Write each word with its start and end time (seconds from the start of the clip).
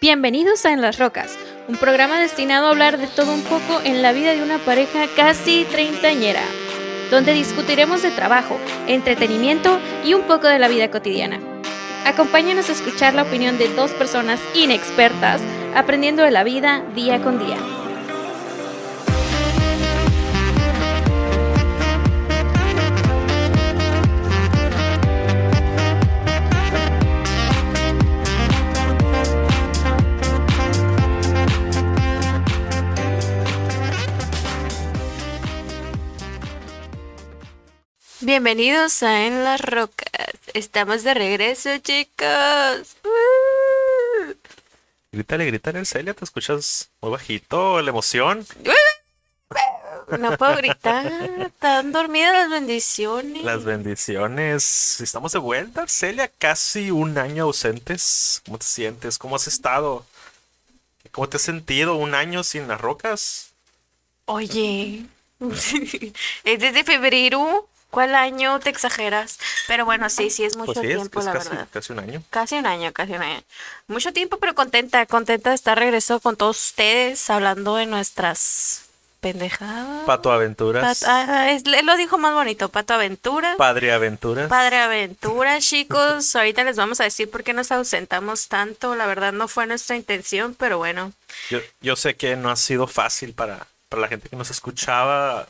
Bienvenidos 0.00 0.64
a 0.64 0.72
En 0.72 0.80
las 0.80 0.96
Rocas, 0.96 1.36
un 1.66 1.74
programa 1.76 2.20
destinado 2.20 2.68
a 2.68 2.70
hablar 2.70 2.98
de 2.98 3.08
todo 3.08 3.34
un 3.34 3.42
poco 3.42 3.80
en 3.82 4.00
la 4.00 4.12
vida 4.12 4.32
de 4.32 4.44
una 4.44 4.58
pareja 4.58 5.08
casi 5.16 5.66
treintañera, 5.72 6.44
donde 7.10 7.32
discutiremos 7.32 8.02
de 8.02 8.12
trabajo, 8.12 8.56
entretenimiento 8.86 9.80
y 10.04 10.14
un 10.14 10.22
poco 10.22 10.46
de 10.46 10.60
la 10.60 10.68
vida 10.68 10.88
cotidiana. 10.92 11.40
Acompáñanos 12.06 12.68
a 12.68 12.74
escuchar 12.74 13.14
la 13.14 13.24
opinión 13.24 13.58
de 13.58 13.74
dos 13.74 13.90
personas 13.90 14.38
inexpertas 14.54 15.40
aprendiendo 15.74 16.22
de 16.22 16.30
la 16.30 16.44
vida 16.44 16.84
día 16.94 17.20
con 17.20 17.40
día. 17.44 17.56
Bienvenidos 38.28 39.02
a 39.02 39.24
En 39.24 39.42
las 39.42 39.58
Rocas. 39.62 40.34
Estamos 40.52 41.02
de 41.02 41.14
regreso, 41.14 41.78
chicos. 41.78 42.96
Uh. 43.02 44.34
Grítale, 45.10 45.46
grítale, 45.46 45.82
Celia, 45.86 46.12
te 46.12 46.26
escuchas 46.26 46.90
muy 47.00 47.10
bajito, 47.10 47.80
la 47.80 47.88
emoción. 47.88 48.46
No 50.18 50.36
puedo 50.36 50.56
gritar. 50.56 51.10
Están 51.38 51.90
dormidas 51.90 52.34
las 52.34 52.50
bendiciones. 52.50 53.42
Las 53.44 53.64
bendiciones. 53.64 55.00
Estamos 55.00 55.32
de 55.32 55.38
vuelta, 55.38 55.88
Celia, 55.88 56.28
casi 56.28 56.90
un 56.90 57.16
año 57.16 57.44
ausentes. 57.44 58.42
¿Cómo 58.44 58.58
te 58.58 58.66
sientes? 58.66 59.16
¿Cómo 59.16 59.36
has 59.36 59.46
estado? 59.46 60.04
¿Cómo 61.12 61.30
te 61.30 61.38
has 61.38 61.42
sentido 61.42 61.94
un 61.94 62.14
año 62.14 62.44
sin 62.44 62.68
las 62.68 62.78
rocas? 62.78 63.54
Oye, 64.26 65.06
es 65.40 66.60
desde 66.60 66.84
febrero. 66.84 67.67
¿Cuál 67.90 68.14
año 68.14 68.60
te 68.60 68.68
exageras? 68.70 69.38
Pero 69.66 69.84
bueno, 69.86 70.10
sí, 70.10 70.28
sí, 70.30 70.44
es 70.44 70.56
mucho 70.56 70.74
Pues 70.74 70.86
sí, 70.86 70.94
tiempo, 70.94 71.20
es 71.20 71.26
la 71.26 71.32
casi, 71.32 71.48
verdad. 71.48 71.68
casi 71.72 71.92
un 71.92 71.98
año. 72.00 72.22
Casi 72.30 72.56
un 72.56 72.66
año, 72.66 72.92
casi 72.92 73.12
un 73.12 73.22
año. 73.22 73.42
Mucho 73.86 74.12
tiempo, 74.12 74.38
pero 74.38 74.54
contenta, 74.54 75.04
contenta 75.06 75.50
de 75.50 75.56
estar 75.56 75.78
regreso 75.78 76.20
con 76.20 76.36
todos 76.36 76.58
ustedes, 76.68 77.30
hablando 77.30 77.76
de 77.76 77.86
nuestras 77.86 78.82
pendejadas. 79.20 80.04
Pato 80.06 80.30
Aventuras. 80.32 81.00
Pat- 81.00 81.08
ah, 81.08 81.50
es- 81.50 81.64
él 81.64 81.86
lo 81.86 81.96
dijo 81.96 82.18
más 82.18 82.34
bonito, 82.34 82.68
Pato 82.68 82.94
Aventura. 82.94 83.54
Padre 83.56 83.92
Aventuras. 83.92 84.48
Padre 84.48 84.76
Aventura, 84.78 85.58
chicos. 85.60 86.36
Ahorita 86.36 86.64
les 86.64 86.76
vamos 86.76 87.00
a 87.00 87.04
decir 87.04 87.30
por 87.30 87.42
qué 87.42 87.52
nos 87.52 87.72
ausentamos 87.72 88.48
tanto. 88.48 88.94
La 88.94 89.06
verdad 89.06 89.32
no 89.32 89.48
fue 89.48 89.66
nuestra 89.66 89.96
intención, 89.96 90.54
pero 90.54 90.78
bueno. 90.78 91.12
Yo, 91.50 91.58
yo 91.80 91.96
sé 91.96 92.16
que 92.16 92.36
no 92.36 92.50
ha 92.50 92.56
sido 92.56 92.86
fácil 92.86 93.32
para, 93.34 93.66
para 93.88 94.02
la 94.02 94.08
gente 94.08 94.28
que 94.28 94.36
nos 94.36 94.50
escuchaba 94.50 95.46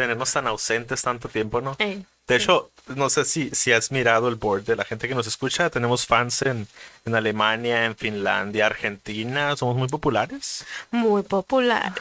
tenernos 0.00 0.32
tan 0.32 0.46
ausentes 0.46 1.02
tanto 1.02 1.28
tiempo, 1.28 1.60
¿no? 1.60 1.76
eh, 1.78 2.02
De 2.26 2.36
hecho, 2.36 2.70
no 2.96 3.10
sé 3.10 3.24
si, 3.26 3.50
si 3.50 3.72
has 3.72 3.90
mirado 3.90 4.28
el 4.28 4.36
board 4.36 4.64
de 4.64 4.76
la 4.76 4.84
gente 4.84 5.08
que 5.08 5.14
nos 5.14 5.26
escucha. 5.26 5.68
Tenemos 5.68 6.06
fans 6.06 6.40
en, 6.42 6.66
en 7.04 7.14
Alemania, 7.14 7.84
en 7.84 7.94
Finlandia, 7.96 8.66
Argentina. 8.66 9.54
Somos 9.56 9.76
muy 9.76 9.88
populares. 9.88 10.64
muy 10.90 11.22
popular. 11.22 11.92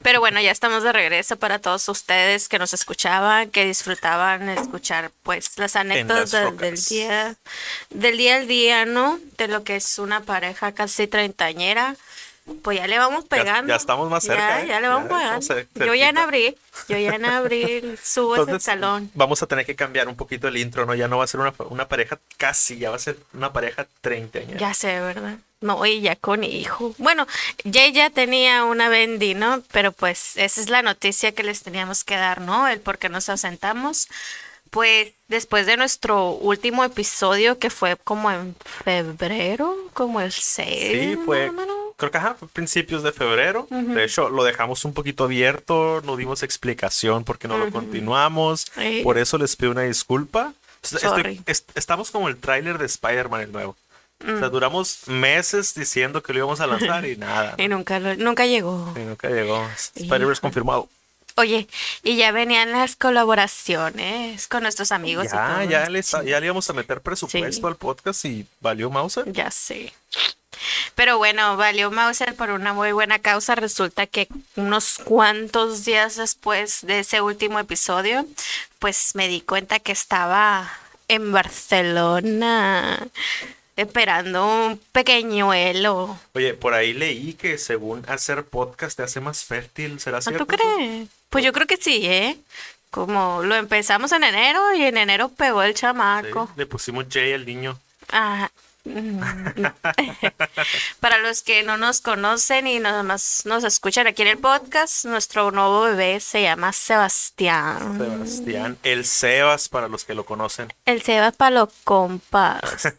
Pero 0.00 0.20
bueno, 0.20 0.40
ya 0.40 0.50
estamos 0.50 0.82
de 0.82 0.92
regreso 0.92 1.36
para 1.36 1.58
todos 1.58 1.86
ustedes 1.88 2.48
que 2.48 2.58
nos 2.58 2.72
escuchaban, 2.72 3.50
que 3.50 3.66
disfrutaban 3.66 4.48
escuchar 4.48 5.10
pues 5.22 5.58
las 5.58 5.76
anécdotas 5.76 6.32
las 6.32 6.56
del, 6.56 6.76
día, 6.88 7.36
del 7.90 8.16
día 8.16 8.36
al 8.36 8.46
día, 8.48 8.86
¿no? 8.86 9.20
De 9.36 9.48
lo 9.48 9.62
que 9.62 9.76
es 9.76 9.98
una 9.98 10.20
pareja 10.22 10.72
casi 10.72 11.06
treintañera. 11.06 11.96
Pues 12.62 12.78
ya 12.78 12.86
le 12.88 12.98
vamos 12.98 13.24
pegando. 13.26 13.68
ya 13.68 13.76
estamos 13.76 14.10
más 14.10 14.24
cerca, 14.24 14.58
Ya, 14.58 14.62
¿eh? 14.64 14.66
ya 14.68 14.80
le 14.80 14.88
vamos 14.88 15.08
pegando. 15.08 15.86
Yo 15.86 15.94
ya 15.94 16.08
en 16.08 16.18
abril, 16.18 16.56
yo 16.88 16.98
ya 16.98 17.14
en 17.14 17.24
abril 17.24 17.98
subo 18.02 18.34
ese 18.34 18.42
Entonces, 18.42 18.64
salón. 18.64 19.10
vamos 19.14 19.42
a 19.42 19.46
tener 19.46 19.64
que 19.64 19.76
cambiar 19.76 20.08
un 20.08 20.16
poquito 20.16 20.48
el 20.48 20.56
intro, 20.56 20.84
¿no? 20.84 20.94
Ya 20.94 21.06
no 21.06 21.18
va 21.18 21.24
a 21.24 21.28
ser 21.28 21.38
una, 21.40 21.54
una 21.70 21.86
pareja 21.86 22.18
casi, 22.38 22.78
ya 22.78 22.90
va 22.90 22.96
a 22.96 22.98
ser 22.98 23.16
una 23.32 23.52
pareja 23.52 23.86
treintañera. 24.00 24.58
Ya 24.58 24.74
sé, 24.74 24.98
¿verdad? 25.00 25.36
No, 25.60 25.86
y 25.86 26.00
ya 26.00 26.16
con 26.16 26.42
hijo. 26.42 26.92
Bueno, 26.98 27.28
Jay 27.72 27.92
ya 27.92 28.10
tenía 28.10 28.64
una 28.64 28.88
Bendy, 28.88 29.34
¿no? 29.34 29.62
Pero 29.70 29.92
pues 29.92 30.36
esa 30.36 30.60
es 30.60 30.68
la 30.68 30.82
noticia 30.82 31.30
que 31.32 31.44
les 31.44 31.62
teníamos 31.62 32.02
que 32.02 32.16
dar, 32.16 32.40
¿no? 32.40 32.66
El 32.66 32.80
por 32.80 32.98
qué 32.98 33.08
nos 33.08 33.28
ausentamos. 33.28 34.08
Pues 34.70 35.12
después 35.28 35.66
de 35.66 35.76
nuestro 35.76 36.30
último 36.30 36.82
episodio, 36.82 37.58
que 37.58 37.68
fue 37.70 37.96
como 37.96 38.30
en 38.32 38.56
febrero, 38.84 39.76
como 39.92 40.20
el 40.20 40.32
6. 40.32 40.66
Sí, 40.68 41.18
fue. 41.24 41.52
Creo 42.10 42.10
que 42.12 42.18
ajá, 42.18 42.36
principios 42.52 43.02
de 43.02 43.12
febrero. 43.12 43.66
De 43.70 44.04
hecho, 44.04 44.28
lo 44.28 44.44
dejamos 44.44 44.84
un 44.84 44.92
poquito 44.94 45.24
abierto, 45.24 46.02
no 46.04 46.16
dimos 46.16 46.42
explicación 46.42 47.24
porque 47.24 47.48
no 47.48 47.58
lo 47.58 47.70
continuamos. 47.70 48.66
Por 49.02 49.18
eso 49.18 49.38
les 49.38 49.56
pido 49.56 49.70
una 49.72 49.82
disculpa. 49.82 50.52
Estoy- 50.82 51.00
Sorry. 51.00 51.40
est- 51.46 51.70
estamos 51.76 52.10
como 52.10 52.28
el 52.28 52.36
tráiler 52.36 52.76
de 52.78 52.86
Spider-Man 52.86 53.40
el 53.42 53.52
nuevo. 53.52 53.76
O 54.20 54.30
Mm. 54.32 54.38
sea, 54.40 54.48
duramos 54.48 55.06
meses 55.08 55.74
diciendo 55.74 56.22
que 56.22 56.32
lo 56.32 56.38
íbamos 56.40 56.60
a 56.60 56.66
lanzar 56.66 57.04
y 57.06 57.16
nada. 57.16 57.54
Y 57.56 57.68
nunca, 57.68 57.98
nunca 58.00 58.46
llegó. 58.46 58.92
Y 58.96 59.00
nunca 59.00 59.28
llegó. 59.28 59.68
Spider-Verse 59.94 60.40
confirmado. 60.40 60.88
Oye, 61.36 61.66
y 62.02 62.16
ya 62.16 62.30
venían 62.30 62.72
las 62.72 62.94
colaboraciones 62.94 64.46
con 64.48 64.62
nuestros 64.64 64.92
amigos 64.92 65.26
y 65.26 65.28
Ya, 65.30 65.54
todo. 65.56 65.64
ya 65.70 65.88
le, 65.88 66.02
ya 66.02 66.40
le 66.40 66.46
íbamos 66.46 66.68
a 66.68 66.72
meter 66.72 67.00
presupuesto 67.00 67.60
Sí. 67.60 67.66
al 67.66 67.76
podcast 67.76 68.24
y 68.26 68.46
valió 68.60 68.90
Mauser. 68.90 69.32
Ya 69.32 69.50
sé. 69.50 69.92
Pero 70.94 71.18
bueno, 71.18 71.56
valió 71.56 71.90
Mauser 71.90 72.34
por 72.34 72.50
una 72.50 72.72
muy 72.72 72.92
buena 72.92 73.18
causa. 73.18 73.54
Resulta 73.54 74.06
que 74.06 74.28
unos 74.56 74.98
cuantos 75.04 75.84
días 75.84 76.16
después 76.16 76.80
de 76.86 77.00
ese 77.00 77.20
último 77.20 77.58
episodio, 77.58 78.26
pues 78.78 79.14
me 79.14 79.28
di 79.28 79.40
cuenta 79.40 79.78
que 79.78 79.92
estaba 79.92 80.70
en 81.08 81.32
Barcelona 81.32 83.06
esperando 83.76 84.46
un 84.46 84.78
pequeñuelo. 84.92 86.18
Oye, 86.34 86.54
por 86.54 86.74
ahí 86.74 86.92
leí 86.92 87.34
que 87.34 87.58
según 87.58 88.04
hacer 88.08 88.44
podcast 88.44 88.96
te 88.96 89.02
hace 89.02 89.20
más 89.20 89.44
fértil. 89.44 89.98
¿Será 89.98 90.18
¿No 90.18 90.22
cierto? 90.22 90.46
tú 90.46 90.56
crees? 90.56 91.08
Pues 91.30 91.44
yo 91.44 91.52
creo 91.52 91.66
que 91.66 91.76
sí, 91.78 92.06
¿eh? 92.06 92.36
Como 92.90 93.42
lo 93.42 93.54
empezamos 93.54 94.12
en 94.12 94.24
enero 94.24 94.74
y 94.74 94.82
en 94.82 94.98
enero 94.98 95.30
pegó 95.30 95.62
el 95.62 95.74
Sí, 95.74 95.80
chamaco. 95.80 96.50
le 96.56 96.66
pusimos 96.66 97.06
Jay 97.10 97.32
al 97.32 97.46
niño. 97.46 97.78
Ajá. 98.10 98.50
Para 101.00 101.18
los 101.18 101.42
que 101.42 101.62
no 101.62 101.76
nos 101.76 102.00
conocen 102.00 102.66
y 102.66 102.80
nada 102.80 103.02
más 103.02 103.42
nos 103.44 103.64
escuchan 103.64 104.06
aquí 104.06 104.22
en 104.22 104.28
el 104.28 104.38
podcast, 104.38 105.04
nuestro 105.04 105.50
nuevo 105.50 105.82
bebé 105.82 106.20
se 106.20 106.42
llama 106.42 106.72
Sebastián. 106.72 107.98
Sebastián, 107.98 108.78
el 108.82 109.04
Sebas 109.04 109.68
para 109.68 109.88
los 109.88 110.04
que 110.04 110.14
lo 110.14 110.24
conocen. 110.24 110.72
El 110.84 111.02
Sebas 111.02 111.36
para 111.36 111.60
los 111.60 111.68
compas. 111.84 112.62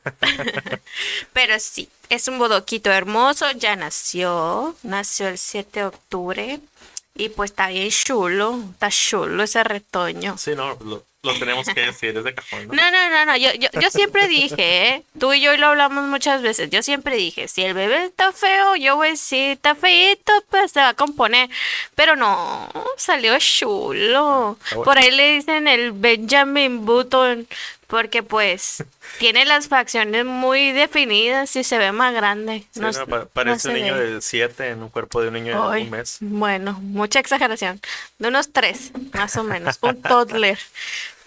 Pero 1.34 1.60
sí, 1.60 1.90
es 2.10 2.28
un 2.28 2.38
bodoquito 2.38 2.92
hermoso, 2.92 3.52
ya 3.52 3.76
nació, 3.76 4.76
nació 4.84 5.28
el 5.28 5.38
7 5.38 5.80
de 5.80 5.86
octubre 5.86 6.60
y 7.16 7.30
pues 7.30 7.52
está 7.52 7.68
bien 7.68 7.90
chulo, 7.90 8.60
está 8.72 8.90
chulo 8.90 9.44
ese 9.44 9.64
retoño. 9.64 10.38
Sí, 10.38 10.56
no, 10.56 10.76
lo, 10.76 11.06
lo 11.24 11.34
tenemos 11.40 11.66
que 11.68 11.82
decir 11.88 12.14
desde 12.14 12.36
cajón, 12.36 12.68
¿no? 12.68 12.74
No, 12.74 12.92
no, 12.92 13.10
no, 13.10 13.26
no, 13.26 13.38
yo, 13.38 13.52
yo, 13.54 13.70
yo 13.80 13.90
siempre 13.90 14.28
dije, 14.28 14.88
¿eh? 14.90 15.04
tú 15.20 15.34
y 15.34 15.42
yo 15.42 15.56
lo 15.58 15.68
hablamos 15.68 16.04
muchas 16.06 16.42
veces, 16.42 16.70
yo 16.70 16.84
siempre 16.84 17.16
dije, 17.16 17.48
si 17.48 17.64
el 17.64 17.74
bebé 17.74 18.06
está 18.06 18.32
feo, 18.34 18.76
yo 18.76 18.98
voy, 18.98 19.16
si 19.16 19.40
está 19.40 19.74
feito, 19.74 20.32
pues 20.50 20.72
se 20.74 20.82
va 20.82 20.90
a 20.90 20.94
componer, 20.94 21.50
pero 21.96 22.16
no, 22.16 22.70
salió 22.98 23.38
chulo. 23.40 24.58
Bueno. 24.72 24.84
Por 24.84 24.98
ahí 24.98 25.12
le 25.12 25.36
dicen 25.36 25.68
el 25.68 25.94
Benjamin 25.94 26.86
Button, 26.86 27.48
porque 27.88 28.22
pues 28.24 28.84
tiene 29.20 29.46
las 29.46 29.68
facciones 29.68 30.26
muy 30.26 30.72
definidas 30.72 31.56
y 31.56 31.64
se 31.64 31.78
ve 31.78 31.92
más 31.92 32.14
grande. 32.14 32.66
Sí, 32.72 32.80
No 32.82 32.92
no, 32.92 33.08
pa- 33.08 33.26
parece 33.32 33.70
un 33.70 33.76
niño 33.76 33.94
ve. 33.96 34.06
de 34.16 34.22
7 34.22 34.70
en 34.70 34.84
un 34.84 34.90
cuerpo 34.90 35.22
de 35.22 35.28
un 35.30 35.36
niño 35.36 35.72
de 35.72 35.82
un 35.84 35.90
mes. 35.90 36.18
Bueno, 36.20 36.74
mucha 36.82 37.20
exageración. 37.20 37.80
De 38.20 38.28
unos 38.30 38.52
tres, 38.52 38.92
más 39.14 39.36
o 39.38 39.44
menos. 39.44 39.78
Un 39.82 40.02
toddler. 40.02 40.60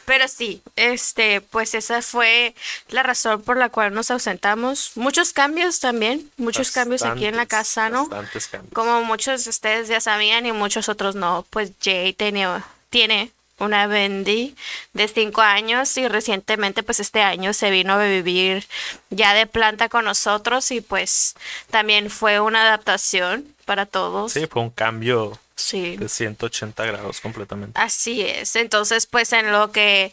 Pero 0.06 0.28
sí, 0.28 0.62
este, 0.76 1.40
pues 1.40 1.74
esa 1.74 2.00
fue 2.00 2.54
la 2.88 3.02
razón 3.02 3.42
por 3.42 3.56
la 3.56 3.68
cual 3.68 3.92
nos 3.92 4.10
ausentamos. 4.10 4.92
Muchos 4.94 5.32
cambios 5.32 5.80
también, 5.80 6.30
muchos 6.36 6.70
cambios 6.70 7.02
aquí 7.02 7.26
en 7.26 7.36
la 7.36 7.46
casa, 7.46 7.90
¿no? 7.90 8.06
Bastantes 8.06 8.46
cambios. 8.46 8.72
Como 8.72 9.02
muchos 9.02 9.44
de 9.44 9.50
ustedes 9.50 9.88
ya 9.88 10.00
sabían 10.00 10.46
y 10.46 10.52
muchos 10.52 10.88
otros 10.88 11.16
no, 11.16 11.44
pues 11.50 11.72
Jay 11.82 12.12
tenía, 12.12 12.64
tiene 12.88 13.32
una 13.58 13.86
Bendy 13.86 14.54
de 14.92 15.08
cinco 15.08 15.40
años 15.40 15.96
y 15.96 16.06
recientemente 16.08 16.82
pues 16.82 17.00
este 17.00 17.22
año 17.22 17.52
se 17.52 17.70
vino 17.70 17.94
a 17.94 18.04
vivir 18.04 18.66
ya 19.10 19.34
de 19.34 19.46
planta 19.46 19.88
con 19.88 20.04
nosotros 20.04 20.70
y 20.70 20.80
pues 20.80 21.34
también 21.70 22.10
fue 22.10 22.38
una 22.40 22.62
adaptación 22.62 23.46
para 23.64 23.86
todos. 23.86 24.32
Sí, 24.32 24.46
fue 24.46 24.62
un 24.62 24.70
cambio 24.70 25.38
Sí. 25.56 25.96
de 25.96 26.08
180 26.08 26.84
grados 26.84 27.20
completamente. 27.20 27.80
Así 27.80 28.22
es. 28.22 28.56
Entonces, 28.56 29.06
pues 29.06 29.32
en 29.32 29.52
lo 29.52 29.72
que 29.72 30.12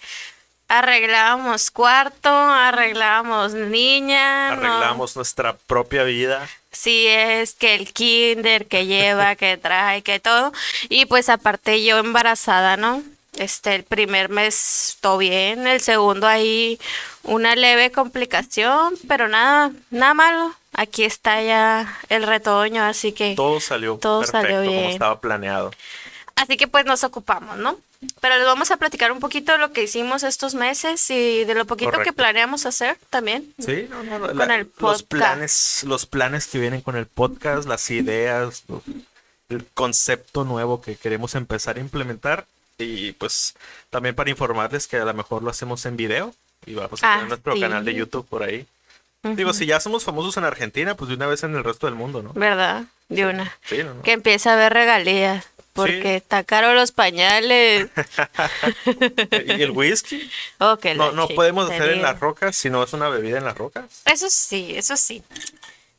arreglábamos 0.68 1.70
cuarto, 1.72 2.30
arreglábamos 2.30 3.54
niña. 3.54 4.56
¿no? 4.56 4.66
Arreglamos 4.66 5.16
nuestra 5.16 5.56
propia 5.56 6.04
vida. 6.04 6.48
Sí, 6.72 7.06
es 7.08 7.54
que 7.54 7.76
el 7.76 7.94
kinder 7.94 8.68
que 8.68 8.86
lleva, 8.86 9.36
que 9.36 9.58
trae, 9.62 10.02
que 10.02 10.20
todo. 10.20 10.52
Y 10.90 11.06
pues 11.06 11.30
aparte 11.30 11.84
yo 11.84 12.00
embarazada, 12.00 12.78
¿no? 12.78 13.04
Este, 13.38 13.76
el 13.76 13.84
primer 13.84 14.30
mes 14.30 14.98
todo 15.02 15.18
bien, 15.18 15.66
el 15.66 15.82
segundo 15.82 16.28
ahí 16.28 16.80
una 17.24 17.56
leve 17.56 17.92
complicación, 17.92 18.94
pero 19.08 19.28
nada, 19.28 19.72
nada 19.90 20.14
malo. 20.14 20.56
Aquí 20.74 21.04
está 21.04 21.42
ya 21.42 22.00
el 22.10 22.24
retoño, 22.24 22.84
así 22.84 23.12
que 23.12 23.36
Todo 23.36 23.60
salió 23.60 23.98
Todo 23.98 24.22
perfecto 24.22 24.42
salió 24.42 24.58
como 24.66 24.72
bien. 24.72 24.92
estaba 24.92 25.20
planeado. 25.22 25.72
Así 26.36 26.58
que 26.58 26.68
pues 26.68 26.86
nos 26.86 27.04
ocupamos, 27.04 27.58
¿no? 27.58 27.78
Pero 28.20 28.36
les 28.38 28.46
vamos 28.46 28.70
a 28.72 28.78
platicar 28.78 29.12
un 29.12 29.20
poquito 29.20 29.52
de 29.54 29.60
lo 29.60 29.72
que 29.72 29.84
hicimos 29.84 30.24
estos 30.24 30.56
meses 30.56 31.10
y 31.10 31.46
de 31.46 31.54
lo 31.56 31.66
poquito 31.66 32.00
que 32.04 32.12
planeamos 32.12 32.66
hacer 32.66 32.98
también. 33.10 33.54
Sí, 33.60 33.88
no, 33.90 34.04
no, 34.04 34.20
no, 34.20 34.28
Con 34.28 34.38
la- 34.40 34.56
el 34.56 34.62
los 34.62 35.04
podcast. 35.04 35.08
planes, 35.08 35.84
los 35.88 36.06
planes 36.06 36.48
que 36.48 36.60
vienen 36.60 36.82
con 36.82 36.98
el 36.98 37.06
podcast, 37.06 37.66
las 37.68 37.90
ideas, 37.92 38.64
el 39.50 39.66
concepto 39.74 40.44
nuevo 40.44 40.82
que 40.82 40.96
queremos 40.98 41.36
empezar 41.36 41.78
a 41.78 41.80
implementar 41.80 42.46
y 42.78 43.12
pues 43.14 43.54
también 43.90 44.16
para 44.16 44.32
informarles 44.32 44.88
que 44.88 44.98
a 44.98 45.06
lo 45.06 45.14
mejor 45.14 45.44
lo 45.44 45.50
hacemos 45.52 45.86
en 45.86 45.96
video 45.96 46.34
y 46.66 46.74
vamos 46.74 47.02
a 47.04 47.14
Ah, 47.14 47.16
tener 47.18 47.30
nuestro 47.30 47.54
sí. 47.54 47.62
canal 47.62 47.86
de 47.86 47.94
YouTube 47.94 48.28
por 48.28 48.44
ahí. 48.44 48.66
Digo, 49.24 49.54
si 49.54 49.66
ya 49.66 49.80
somos 49.80 50.04
famosos 50.04 50.36
en 50.38 50.44
Argentina, 50.44 50.96
pues 50.96 51.08
de 51.10 51.16
una 51.16 51.28
vez 51.28 51.44
en 51.44 51.56
el 51.56 51.64
resto 51.64 51.88
del 51.88 51.96
mundo, 51.96 52.22
¿no? 52.22 52.34
¿Verdad? 52.34 52.84
De 53.08 53.26
una. 53.26 53.58
Sí, 53.66 53.78
no, 53.84 53.94
no. 53.94 54.02
Que 54.02 54.12
empieza 54.12 54.52
a 54.52 54.54
haber 54.54 54.74
regalías. 54.74 55.46
Porque 55.74 56.18
está 56.18 56.44
caro 56.44 56.74
los 56.76 56.92
pañales. 56.92 57.90
¿Y 59.48 59.62
el 59.62 59.72
whisky? 59.72 60.30
Oh, 60.60 60.78
que 60.78 60.94
No, 60.94 61.12
no 61.14 61.28
podemos 61.30 61.70
hacer 61.70 61.94
en 61.94 62.04
las 62.04 62.20
rocas 62.20 62.56
si 62.56 62.70
no 62.70 62.84
es 62.84 62.94
una 62.94 63.10
bebida 63.10 63.40
en 63.40 63.46
las 63.46 63.58
rocas. 63.58 63.86
Eso 64.06 64.30
sí, 64.30 64.74
eso 64.76 64.96
sí. 64.98 65.24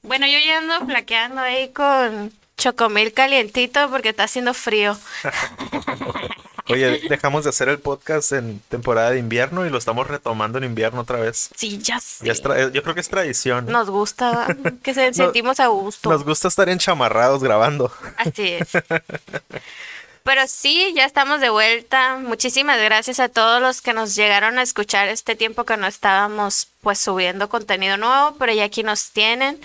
Bueno, 0.03 0.27
yo 0.27 0.39
ya 0.39 0.59
ando 0.59 0.87
flaqueando 0.87 1.41
ahí 1.41 1.71
con 1.71 2.33
chocomil 2.57 3.13
calientito 3.13 3.91
porque 3.91 4.11
está 4.11 4.25
haciendo 4.25 4.55
frío. 4.55 4.97
Oye, 6.69 7.03
dejamos 7.09 7.45
de 7.45 7.51
hacer 7.51 7.69
el 7.69 7.79
podcast 7.79 8.33
en 8.33 8.61
temporada 8.69 9.11
de 9.11 9.19
invierno 9.19 9.67
y 9.67 9.71
lo 9.71 9.77
estamos 9.77 10.07
retomando 10.07 10.57
en 10.59 10.65
invierno 10.65 11.03
otra 11.03 11.21
vez. 11.21 11.51
Sí, 11.55 11.79
ya 11.79 12.01
sé. 12.01 12.25
Ya 12.25 12.35
yo 12.71 12.83
creo 12.83 12.95
que 12.95 13.01
es 13.01 13.09
tradición. 13.09 13.67
Nos 13.67 13.91
gusta 13.91 14.47
que 14.83 14.95
se 14.95 15.13
sentimos 15.15 15.61
a 15.61 15.67
gusto. 15.67 16.09
Nos 16.09 16.25
gusta 16.25 16.49
estar 16.49 16.69
enchamarrados 16.71 17.43
grabando. 17.43 17.93
Así 18.17 18.53
es. 18.53 18.69
Pero 20.25 20.47
sí, 20.47 20.95
ya 20.97 21.05
estamos 21.05 21.43
de 21.43 21.51
vuelta. 21.51 22.17
Muchísimas 22.17 22.81
gracias 22.81 23.21
a 23.21 23.29
todos 23.29 23.61
los 23.61 23.83
que 23.83 23.93
nos 23.93 24.17
llegaron 24.17 24.59
a 24.59 24.63
escuchar 24.63 25.09
este 25.09 25.37
tiempo 25.37 25.65
que 25.65 25.77
no 25.77 25.87
estábamos 25.87 26.69
pues 26.81 26.99
subiendo 26.99 27.51
contenido 27.51 27.99
nuevo, 27.99 28.35
pero 28.39 28.55
ya 28.55 28.65
aquí 28.65 28.83
nos 28.83 29.11
tienen. 29.11 29.61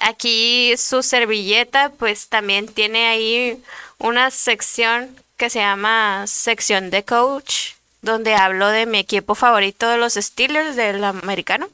Aquí 0.00 0.74
su 0.76 1.04
servilleta 1.04 1.92
pues 1.96 2.28
también 2.28 2.66
tiene 2.66 3.06
ahí 3.06 3.62
una 3.98 4.32
sección 4.32 5.16
que 5.40 5.50
se 5.50 5.58
llama 5.58 6.26
sección 6.26 6.90
de 6.90 7.02
coach, 7.04 7.72
donde 8.02 8.34
hablo 8.34 8.68
de 8.68 8.84
mi 8.86 8.98
equipo 8.98 9.34
favorito 9.34 9.88
de 9.88 9.96
los 9.96 10.14
Steelers 10.14 10.76
del 10.76 11.02
americano. 11.02 11.68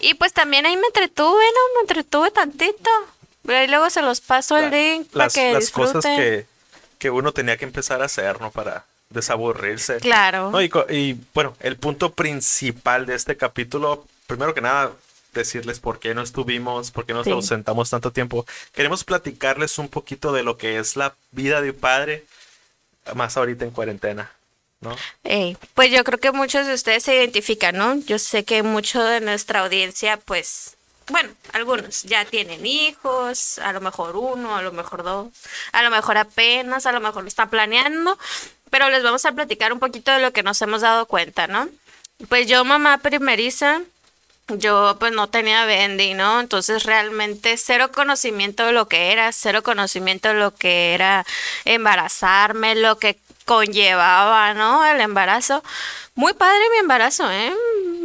Y 0.00 0.14
pues 0.14 0.32
también 0.32 0.64
ahí 0.66 0.76
me 0.76 0.86
entretuve, 0.86 1.44
¿no? 1.44 1.74
Me 1.76 1.80
entretuve 1.82 2.30
tantito. 2.30 2.90
Y 3.44 3.66
luego 3.68 3.88
se 3.90 4.02
los 4.02 4.20
paso 4.20 4.56
el 4.56 4.70
La- 4.70 4.76
link 4.76 5.08
para 5.12 5.26
las, 5.26 5.34
que 5.34 5.52
las 5.52 5.60
disfruten. 5.60 5.92
cosas 5.92 6.16
que, 6.16 6.46
que 6.98 7.10
uno 7.10 7.32
tenía 7.32 7.56
que 7.56 7.64
empezar 7.66 8.00
a 8.02 8.06
hacer, 8.06 8.40
¿no? 8.40 8.50
Para 8.50 8.84
desaburrirse. 9.10 9.98
Claro. 9.98 10.50
No, 10.50 10.60
y, 10.62 10.70
y, 10.90 11.16
bueno, 11.34 11.54
el 11.60 11.76
punto 11.76 12.12
principal 12.14 13.06
de 13.06 13.14
este 13.14 13.36
capítulo, 13.36 14.06
primero 14.26 14.54
que 14.54 14.60
nada, 14.62 14.90
decirles 15.32 15.80
por 15.80 15.98
qué 16.00 16.14
no 16.14 16.22
estuvimos, 16.22 16.90
por 16.90 17.04
qué 17.04 17.12
nos 17.12 17.24
Sí. 17.24 17.30
ausentamos 17.30 17.90
tanto 17.90 18.10
tiempo. 18.10 18.46
Queremos 18.74 19.04
platicarles 19.04 19.78
un 19.78 19.88
poquito 19.88 20.32
de 20.32 20.42
lo 20.42 20.56
que 20.56 20.78
es 20.78 20.96
la 20.96 21.14
vida 21.30 21.60
de 21.60 21.70
un 21.70 21.76
padre, 21.76 22.24
más 23.14 23.36
ahorita 23.36 23.64
en 23.64 23.70
cuarentena, 23.70 24.30
¿no? 24.80 24.96
Ey, 25.24 25.56
pues 25.74 25.90
yo 25.90 26.04
creo 26.04 26.18
que 26.18 26.32
muchos 26.32 26.66
de 26.66 26.74
ustedes 26.74 27.02
se 27.02 27.14
identifican, 27.14 27.76
¿no? 27.76 27.96
Yo 27.96 28.18
sé 28.18 28.44
que 28.44 28.62
mucho 28.62 29.02
de 29.02 29.20
nuestra 29.20 29.60
audiencia, 29.60 30.16
pues, 30.18 30.76
bueno, 31.08 31.30
algunos 31.52 32.02
ya 32.02 32.24
tienen 32.24 32.66
hijos, 32.66 33.58
a 33.58 33.72
lo 33.72 33.80
mejor 33.80 34.16
uno, 34.16 34.56
a 34.56 34.62
lo 34.62 34.72
mejor 34.72 35.02
dos, 35.02 35.28
a 35.72 35.82
lo 35.82 35.90
mejor 35.90 36.18
apenas, 36.18 36.86
a 36.86 36.92
lo 36.92 37.00
mejor 37.00 37.22
lo 37.22 37.28
están 37.28 37.48
planeando, 37.48 38.18
pero 38.70 38.90
les 38.90 39.02
vamos 39.02 39.24
a 39.24 39.32
platicar 39.32 39.72
un 39.72 39.78
poquito 39.78 40.10
de 40.10 40.20
lo 40.20 40.32
que 40.32 40.42
nos 40.42 40.60
hemos 40.62 40.82
dado 40.82 41.06
cuenta, 41.06 41.46
¿no? 41.46 41.68
Pues 42.28 42.46
yo, 42.46 42.64
mamá 42.64 42.98
primeriza, 42.98 43.82
yo 44.48 44.96
pues 44.98 45.12
no 45.12 45.28
tenía 45.28 45.64
Bendy, 45.64 46.14
¿no? 46.14 46.40
Entonces 46.40 46.84
realmente 46.84 47.56
cero 47.56 47.90
conocimiento 47.92 48.66
de 48.66 48.72
lo 48.72 48.86
que 48.88 49.12
era, 49.12 49.32
cero 49.32 49.62
conocimiento 49.62 50.28
de 50.28 50.34
lo 50.34 50.54
que 50.54 50.94
era 50.94 51.24
embarazarme, 51.64 52.74
lo 52.76 52.98
que 52.98 53.18
conllevaba, 53.44 54.54
¿no? 54.54 54.84
El 54.84 55.00
embarazo. 55.00 55.62
Muy 56.14 56.32
padre 56.34 56.60
mi 56.72 56.78
embarazo, 56.78 57.30
¿eh? 57.30 57.52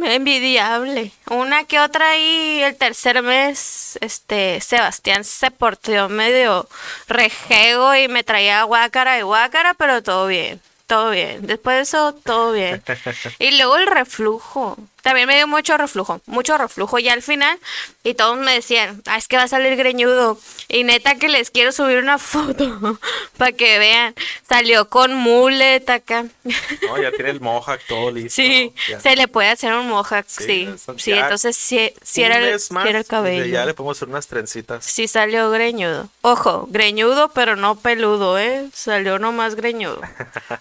Envidiable. 0.04 1.12
Una 1.30 1.64
que 1.64 1.80
otra 1.80 2.10
ahí 2.10 2.60
el 2.62 2.76
tercer 2.76 3.22
mes, 3.22 3.98
este, 4.00 4.60
Sebastián 4.60 5.24
se 5.24 5.50
portó 5.50 6.08
medio 6.08 6.68
rejego 7.08 7.94
y 7.94 8.08
me 8.08 8.24
traía 8.24 8.64
guácara 8.64 9.18
y 9.18 9.22
guácara, 9.22 9.74
pero 9.74 10.02
todo 10.02 10.26
bien. 10.26 10.60
Todo 10.86 11.10
bien. 11.10 11.46
Después 11.46 11.76
de 11.76 11.82
eso, 11.82 12.14
todo 12.14 12.52
bien. 12.52 12.82
Y 13.38 13.56
luego 13.56 13.76
el 13.76 13.86
reflujo. 13.86 14.76
También 15.02 15.26
me 15.28 15.36
dio 15.36 15.46
mucho 15.46 15.76
reflujo. 15.76 16.20
Mucho 16.26 16.56
reflujo. 16.58 16.98
Y 16.98 17.08
al 17.08 17.22
final, 17.22 17.58
y 18.04 18.14
todos 18.14 18.38
me 18.38 18.52
decían, 18.54 19.02
ah, 19.06 19.16
es 19.18 19.28
que 19.28 19.36
va 19.36 19.44
a 19.44 19.48
salir 19.48 19.76
greñudo. 19.76 20.38
Y 20.68 20.84
neta 20.84 21.16
que 21.16 21.28
les 21.28 21.50
quiero 21.50 21.72
subir 21.72 21.98
una 21.98 22.18
foto 22.18 22.98
para 23.36 23.52
que 23.52 23.78
vean. 23.78 24.14
Salió 24.48 24.88
con 24.88 25.14
mullet 25.14 25.88
acá. 25.90 26.24
No, 26.44 27.00
ya 27.02 27.10
tiene 27.10 27.30
el 27.30 27.40
mohawk 27.40 27.80
todo 27.88 28.10
listo. 28.10 28.40
Sí. 28.42 28.72
Ya. 28.88 29.00
se 29.00 29.16
le 29.16 29.28
puede 29.28 29.48
hacer 29.48 29.72
un 29.74 29.88
mohawk, 29.88 30.24
Sí, 30.26 30.44
sí. 30.76 30.92
Sí, 30.98 31.10
ya 31.10 31.20
entonces 31.22 31.56
sí 31.56 31.92
Un 32.16 32.22
era, 32.24 32.38
el, 32.38 32.60
más, 32.70 32.86
era 32.86 32.98
el 33.00 33.06
cabello. 33.06 33.44
Ya 33.46 33.64
le 33.66 33.74
podemos 33.74 33.98
hacer 33.98 34.08
unas 34.08 34.26
trencitas. 34.26 34.84
Sí 34.84 35.08
salió 35.08 35.50
greñudo. 35.50 36.08
Ojo, 36.20 36.66
greñudo, 36.70 37.30
pero 37.34 37.56
no 37.56 37.76
peludo, 37.76 38.38
¿eh? 38.38 38.68
Salió 38.72 39.18
nomás 39.18 39.54
greñudo. 39.54 40.00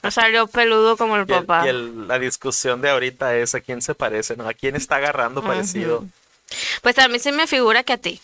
No 0.04 0.10
salió 0.10 0.48
peludo 0.48 0.98
como 0.98 1.16
el 1.16 1.26
Y, 1.30 1.34
el- 1.34 1.46
papá. 1.46 1.66
y 1.66 1.70
el- 1.70 2.08
la 2.08 2.18
discusión 2.18 2.82
de 2.82 2.90
ahorita 2.90 3.36
es 3.38 3.54
a 3.56 3.62
quién 3.62 3.82
se 3.82 3.94
parece, 3.94 4.31
¿no? 4.36 4.48
A 4.48 4.54
quién 4.54 4.76
está 4.76 4.98
agarrando 4.98 5.44
parecido. 5.44 6.06
Pues 6.82 6.98
a 7.00 7.08
mí 7.08 7.20
se 7.20 7.32
me 7.32 7.48
figura 7.48 7.84
que 7.84 7.94
a 7.94 7.98
ti. 7.98 8.22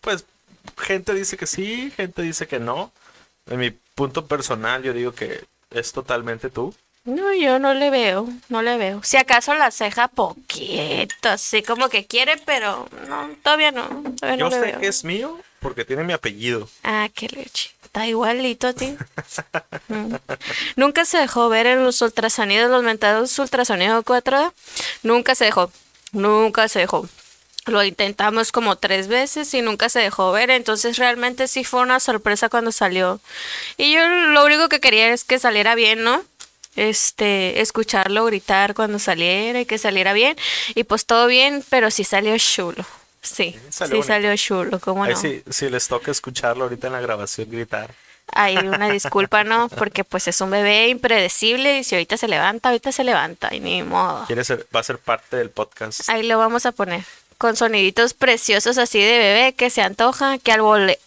Pues 0.00 0.24
gente 0.78 1.14
dice 1.14 1.36
que 1.36 1.46
sí, 1.46 1.92
gente 1.96 2.22
dice 2.22 2.46
que 2.46 2.58
no. 2.58 2.92
En 3.48 3.58
mi 3.58 3.70
punto 3.70 4.26
personal 4.26 4.82
yo 4.82 4.92
digo 4.92 5.12
que 5.12 5.44
es 5.70 5.92
totalmente 5.92 6.50
tú. 6.50 6.74
No, 7.04 7.32
yo 7.32 7.58
no 7.58 7.72
le 7.72 7.90
veo, 7.90 8.28
no 8.48 8.62
le 8.62 8.76
veo. 8.76 9.00
Si 9.02 9.16
acaso 9.16 9.54
la 9.54 9.70
ceja 9.70 10.08
poquito, 10.08 11.30
así 11.30 11.62
como 11.62 11.88
que 11.88 12.06
quiere, 12.06 12.36
pero 12.44 12.88
no, 13.08 13.30
todavía 13.42 13.72
no, 13.72 13.88
todavía 14.18 14.38
Yo 14.38 14.50
no 14.50 14.50
sé 14.50 14.76
que 14.78 14.86
es 14.86 15.04
mío 15.04 15.40
porque 15.60 15.84
tiene 15.84 16.04
mi 16.04 16.12
apellido. 16.12 16.68
Ah, 16.82 17.08
qué 17.14 17.28
leche. 17.28 17.70
Está 17.90 18.06
igualito 18.06 18.68
a 18.68 18.72
ti. 18.72 18.96
Mm. 19.88 20.14
Nunca 20.76 21.04
se 21.04 21.18
dejó 21.18 21.48
ver 21.48 21.66
en 21.66 21.82
los 21.82 22.00
ultrasonidos, 22.02 22.70
los 22.70 22.84
mentados 22.84 23.36
ultrasonidos 23.36 24.04
4D. 24.04 24.52
Nunca 25.02 25.34
se 25.34 25.46
dejó. 25.46 25.72
Nunca 26.12 26.68
se 26.68 26.78
dejó. 26.78 27.08
Lo 27.66 27.82
intentamos 27.82 28.52
como 28.52 28.76
tres 28.76 29.08
veces 29.08 29.52
y 29.54 29.62
nunca 29.62 29.88
se 29.88 29.98
dejó 29.98 30.30
ver. 30.30 30.50
Entonces 30.50 30.98
realmente 30.98 31.48
sí 31.48 31.64
fue 31.64 31.80
una 31.80 31.98
sorpresa 31.98 32.48
cuando 32.48 32.70
salió. 32.70 33.20
Y 33.76 33.92
yo 33.92 34.06
lo 34.06 34.44
único 34.44 34.68
que 34.68 34.78
quería 34.78 35.12
es 35.12 35.24
que 35.24 35.40
saliera 35.40 35.74
bien, 35.74 36.04
¿no? 36.04 36.22
Este, 36.76 37.60
escucharlo 37.60 38.24
gritar 38.24 38.74
cuando 38.74 39.00
saliera 39.00 39.62
y 39.62 39.66
que 39.66 39.78
saliera 39.78 40.12
bien. 40.12 40.36
Y 40.76 40.84
pues 40.84 41.06
todo 41.06 41.26
bien, 41.26 41.64
pero 41.68 41.90
sí 41.90 42.04
salió 42.04 42.38
chulo. 42.38 42.86
Sí, 43.22 43.54
salió 43.68 43.70
sí 43.70 43.80
bonito. 43.98 44.06
salió 44.06 44.36
chulo, 44.36 44.80
¿cómo 44.80 45.04
Ahí 45.04 45.12
no? 45.12 45.20
sí, 45.20 45.42
si 45.50 45.68
les 45.68 45.86
toca 45.88 46.10
escucharlo 46.10 46.64
ahorita 46.64 46.86
en 46.86 46.94
la 46.94 47.00
grabación 47.00 47.50
gritar. 47.50 47.90
Hay 48.32 48.56
una 48.56 48.88
disculpa, 48.88 49.42
¿no? 49.44 49.68
Porque 49.76 50.04
pues 50.04 50.28
es 50.28 50.40
un 50.40 50.50
bebé 50.50 50.88
impredecible 50.88 51.78
y 51.78 51.84
si 51.84 51.96
ahorita 51.96 52.16
se 52.16 52.28
levanta, 52.28 52.68
ahorita 52.70 52.92
se 52.92 53.04
levanta 53.04 53.54
y 53.54 53.60
ni 53.60 53.82
modo. 53.82 54.24
Quiere 54.26 54.44
ser, 54.44 54.66
va 54.74 54.80
a 54.80 54.84
ser 54.84 54.98
parte 54.98 55.36
del 55.36 55.50
podcast. 55.50 56.08
Ahí 56.08 56.22
lo 56.22 56.38
vamos 56.38 56.64
a 56.66 56.72
poner. 56.72 57.02
Con 57.38 57.56
soniditos 57.56 58.12
preciosos 58.12 58.76
así 58.76 59.00
de 59.00 59.18
bebé 59.18 59.54
que 59.54 59.70
se 59.70 59.80
antoja, 59.80 60.36
que 60.36 60.52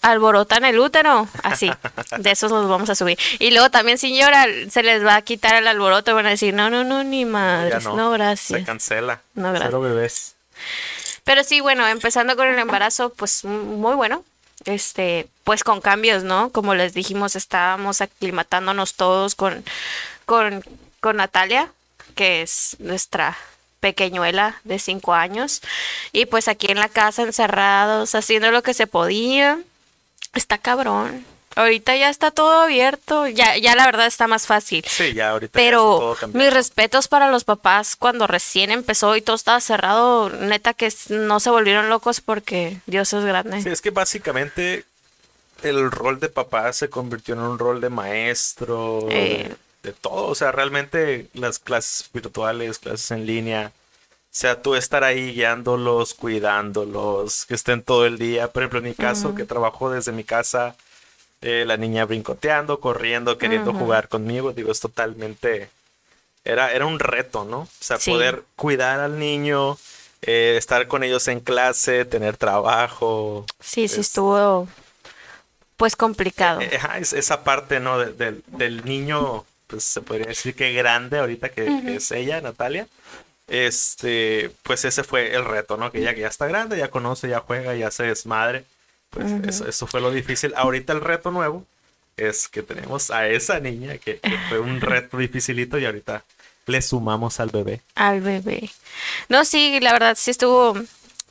alborotan 0.02 0.66
el 0.66 0.80
útero. 0.80 1.28
Así. 1.44 1.72
De 2.18 2.32
esos 2.32 2.52
los 2.52 2.68
vamos 2.68 2.90
a 2.90 2.96
subir. 2.96 3.20
Y 3.38 3.52
luego 3.52 3.70
también 3.70 3.98
llorar, 4.00 4.50
se 4.72 4.82
les 4.82 5.06
va 5.06 5.16
a 5.16 5.22
quitar 5.22 5.54
el 5.54 5.68
alboroto 5.68 6.10
y 6.10 6.14
van 6.16 6.26
a 6.26 6.30
decir, 6.32 6.54
no, 6.56 6.72
no, 6.72 6.84
no, 6.84 7.04
ni 7.04 7.24
madres. 7.26 7.86
No, 7.86 8.12
Se 8.12 8.18
gracias. 8.18 8.66
cancela. 8.66 9.22
No, 9.36 9.50
gracias. 9.50 9.68
Cero 9.70 9.82
bebés. 9.82 10.36
Pero 11.24 11.44
sí, 11.44 11.62
bueno, 11.62 11.88
empezando 11.88 12.36
con 12.36 12.48
el 12.48 12.60
embarazo, 12.60 13.10
pues 13.12 13.46
muy 13.46 13.96
bueno. 13.96 14.24
Este, 14.66 15.28
pues 15.44 15.64
con 15.64 15.82
cambios, 15.82 16.24
¿no? 16.24 16.50
Como 16.50 16.74
les 16.76 16.94
dijimos, 16.94 17.36
estábamos 17.36 18.02
aclimatándonos 18.02 18.94
todos 18.94 19.36
con, 19.36 19.64
con, 20.26 20.64
con 21.00 21.18
Natalia, 21.18 21.72
que 22.16 22.42
es 22.42 22.78
nuestra 22.80 23.38
pequeñuela 23.80 24.62
de 24.64 24.80
cinco 24.80 25.14
años. 25.14 25.62
Y 26.14 26.26
pues 26.26 26.48
aquí 26.48 26.68
en 26.70 26.80
la 26.80 26.88
casa 26.88 27.24
encerrados, 27.24 28.16
haciendo 28.16 28.52
lo 28.52 28.64
que 28.64 28.74
se 28.74 28.88
podía. 28.88 29.60
Está 30.34 30.58
cabrón. 30.58 31.26
Ahorita 31.56 31.96
ya 31.96 32.10
está 32.10 32.32
todo 32.32 32.62
abierto, 32.62 33.28
ya, 33.28 33.58
ya 33.58 33.76
la 33.76 33.86
verdad 33.86 34.08
está 34.08 34.28
más 34.28 34.48
fácil. 34.48 34.84
Sí, 34.88 35.14
ya 35.14 35.32
ahorita. 35.32 35.52
Pero 35.54 36.16
mis 36.34 36.54
respetos 36.54 37.08
para 37.08 37.30
los 37.30 37.44
papás 37.44 37.96
cuando 37.96 38.28
recién 38.28 38.72
empezó 38.72 39.16
y 39.16 39.22
todo 39.22 39.36
estaba 39.36 39.62
cerrado, 39.62 40.30
neta 40.30 40.74
que 40.74 40.92
no 41.10 41.40
se 41.40 41.50
volvieron 41.50 41.90
locos 41.90 42.22
porque 42.22 42.80
Dios 42.86 43.14
es 43.14 43.24
grande. 43.24 43.62
Sí, 43.62 43.70
es 43.70 43.82
que 43.82 43.92
básicamente 43.92 44.86
el 45.62 45.92
rol 45.92 46.20
de 46.20 46.30
papá 46.30 46.74
se 46.74 46.90
convirtió 46.90 47.36
en 47.36 47.42
un 47.42 47.60
rol 47.60 47.82
de 47.82 47.90
maestro, 47.90 49.06
de, 49.08 49.56
eh. 49.84 49.94
todo. 50.02 50.28
O 50.28 50.36
sea, 50.36 50.52
realmente 50.52 51.28
las 51.34 51.60
clases 51.60 52.10
virtuales, 52.14 52.80
clases 52.80 53.12
en 53.12 53.26
línea, 53.26 53.72
o 54.34 54.36
sea, 54.36 54.60
tú 54.64 54.74
estar 54.74 55.04
ahí 55.04 55.34
guiándolos, 55.34 56.16
cuidándolos, 56.16 57.46
que 57.46 57.54
estén 57.54 57.84
todo 57.84 58.08
el 58.08 58.18
día. 58.18 58.48
Por 58.48 58.64
ejemplo, 58.64 58.80
en 58.80 58.86
mi 58.86 58.96
caso, 58.96 59.36
que 59.36 59.46
trabajo 59.46 59.92
desde 59.92 60.12
mi 60.12 60.24
casa 60.24 60.76
eh, 61.44 61.66
la 61.68 61.76
niña 61.76 62.06
brincoteando, 62.06 62.80
corriendo, 62.80 63.38
queriendo 63.38 63.74
jugar 63.74 64.08
conmigo. 64.08 64.54
Digo, 64.54 64.72
es 64.72 64.80
totalmente. 64.80 65.70
Era, 66.46 66.72
era 66.72 66.86
un 66.86 67.00
reto, 67.00 67.44
¿no? 67.44 67.60
O 67.60 67.70
sea, 67.82 67.98
poder 67.98 68.44
cuidar 68.56 69.02
al 69.02 69.20
niño, 69.20 69.78
eh, 70.22 70.56
estar 70.58 70.88
con 70.88 71.04
ellos 71.04 71.28
en 71.28 71.42
clase, 71.42 72.06
tener 72.06 72.38
trabajo. 72.38 73.46
Sí, 73.60 73.90
sí, 73.90 74.00
estuvo 74.00 74.70
pues 75.76 75.98
complicado. 75.98 76.62
Eh, 76.62 76.80
esa 77.02 77.44
parte, 77.44 77.82
¿no? 77.82 78.00
del 78.00 78.86
niño, 78.86 79.44
pues 79.68 79.84
se 79.84 80.02
podría 80.02 80.28
decir 80.28 80.56
que 80.56 80.72
grande 80.72 81.20
ahorita 81.20 81.50
que, 81.50 81.96
es 81.96 82.10
ella, 82.12 82.40
Natalia. 82.40 82.88
Este, 83.50 84.50
pues 84.64 84.86
ese 84.86 85.04
fue 85.04 85.36
el 85.36 85.44
reto, 85.44 85.76
¿no? 85.76 85.92
Que 85.92 86.00
ella 86.00 86.16
que 86.16 86.22
ya 86.22 86.30
está 86.30 86.48
grande, 86.48 86.78
ya 86.78 86.90
conoce, 86.90 87.28
ya 87.28 87.42
juega, 87.42 87.76
ya 87.76 87.92
se 87.92 88.04
desmadre. 88.04 88.64
Pues 89.14 89.62
eso, 89.62 89.88
fue 89.88 90.02
lo 90.02 90.12
difícil. 90.12 90.54
Ahorita 90.56 90.94
el 90.94 91.02
reto 91.02 91.32
nuevo 91.32 91.66
es 92.18 92.48
que 92.48 92.64
tenemos 92.64 93.12
a 93.12 93.28
esa 93.28 93.60
niña 93.60 93.98
que, 93.98 94.20
fue 94.50 94.60
un 94.60 94.82
reto 94.82 95.18
dificilito 95.18 95.78
y 95.78 95.86
ahorita 95.86 96.24
le 96.66 96.82
sumamos 96.82 97.40
al 97.40 97.50
bebé. 97.50 97.82
Al 97.96 98.22
bebé. 98.22 98.72
No, 99.30 99.46
sí, 99.46 99.80
la 99.82 99.94
verdad 99.94 100.18
sí 100.20 100.32
estuvo 100.32 100.76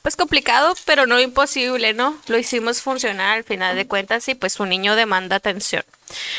pues 0.03 0.17
complicado, 0.17 0.75
pero 0.85 1.07
no 1.07 1.21
imposible, 1.21 1.95
¿no? 1.95 2.19
Lo 2.27 2.37
hicimos 2.37 2.83
funcionar 2.83 3.39
al 3.39 3.45
final 3.45 3.77
de 3.77 3.87
cuentas 3.87 4.29
y 4.29 4.35
pues 4.35 4.59
un 4.59 4.69
niño 4.69 4.97
demanda 4.97 5.37
atención. 5.37 5.85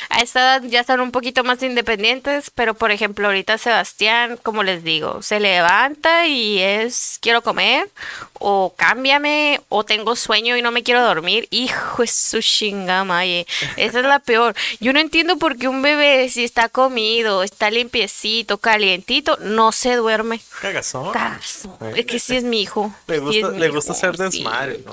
A 0.10 0.22
esta 0.22 0.40
edad 0.40 0.64
ya 0.64 0.82
están 0.82 1.00
un 1.00 1.12
poquito 1.12 1.44
más 1.44 1.62
independientes, 1.64 2.50
pero 2.50 2.74
por 2.74 2.92
ejemplo 2.92 3.28
ahorita 3.28 3.58
Sebastián, 3.58 4.38
como 4.42 4.64
les 4.64 4.84
digo, 4.84 5.22
se 5.22 5.40
levanta 5.40 6.28
y 6.28 6.60
es 6.60 7.18
quiero 7.22 7.42
comer 7.42 7.90
o 8.34 8.74
cámbiame 8.76 9.62
o 9.70 9.84
tengo 9.84 10.16
sueño 10.16 10.58
y 10.58 10.62
no 10.62 10.72
me 10.72 10.84
quiero 10.84 11.02
dormir. 11.02 11.48
Hijo 11.50 12.04
es 12.04 12.12
su 12.12 12.42
chingamaye. 12.42 13.48
Esa 13.78 14.00
es 14.00 14.06
la 14.06 14.20
peor. 14.20 14.56
Yo 14.80 14.94
no 14.94 15.00
entiendo 15.00 15.38
por 15.38 15.58
qué 15.58 15.68
un 15.68 15.82
bebé 15.82 16.30
si 16.30 16.44
está 16.44 16.70
comido, 16.70 17.44
está 17.44 17.72
limpiecito, 17.72 18.58
calientito, 18.58 19.38
no 19.42 19.72
se 19.72 19.96
duerme. 19.96 20.42
Cagazón. 20.62 21.14
Es 21.96 22.06
que 22.06 22.20
sí 22.20 22.36
es 22.36 22.44
mi 22.44 22.62
hijo. 22.62 22.94
Le 23.08 23.20
gusta, 23.70 23.94
ser 23.94 24.18
desmadre, 24.18 24.82
¿no? 24.86 24.92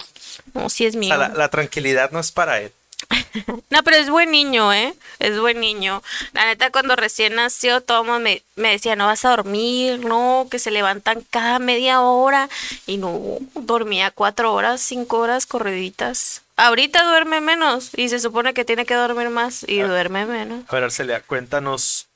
No, 0.55 0.69
sí 0.69 0.87
es 0.87 0.97
mi 0.97 1.09
hijo. 1.09 1.17
la 1.17 1.49
tranquilidad 1.49 2.11
no 2.11 2.21
es 2.21 2.33
para 2.33 2.61
él. 2.61 2.73
no, 3.71 3.83
pero 3.83 3.97
es 3.97 4.11
buen 4.11 4.31
niño, 4.31 4.73
¿eh? 4.73 4.95
Es 5.19 5.39
buen 5.39 5.61
niño. 5.61 6.03
La 6.33 6.47
neta, 6.47 6.71
cuando 6.71 6.97
recién 6.97 7.35
nació, 7.35 7.81
todo 7.81 8.05
me, 8.05 8.43
me 8.57 8.71
decía, 8.71 8.97
no 8.97 9.07
vas 9.07 9.25
a 9.25 9.31
dormir, 9.31 10.05
no, 10.05 10.47
que 10.51 10.59
se 10.59 10.71
levantan 10.71 11.25
cada 11.31 11.59
media 11.59 12.01
hora. 12.01 12.49
Y 12.87 12.97
no, 12.97 13.21
dormía 13.55 14.11
cuatro 14.11 14.53
horas, 14.53 14.81
cinco 14.81 15.19
horas 15.19 15.47
corriditas. 15.47 16.43
Ahorita 16.57 17.05
duerme 17.05 17.41
menos 17.41 17.91
y 17.97 18.11
se 18.11 18.21
supone 18.21 18.53
que 18.53 18.67
tiene 18.67 18.85
que 18.85 18.95
dormir 18.95 19.31
más 19.31 19.65
y 19.67 19.81
duerme 19.81 20.27
menos. 20.27 20.65
A 20.69 20.75
ver, 20.75 20.85
Arcelia, 20.85 21.23
cuéntanos 21.23 22.10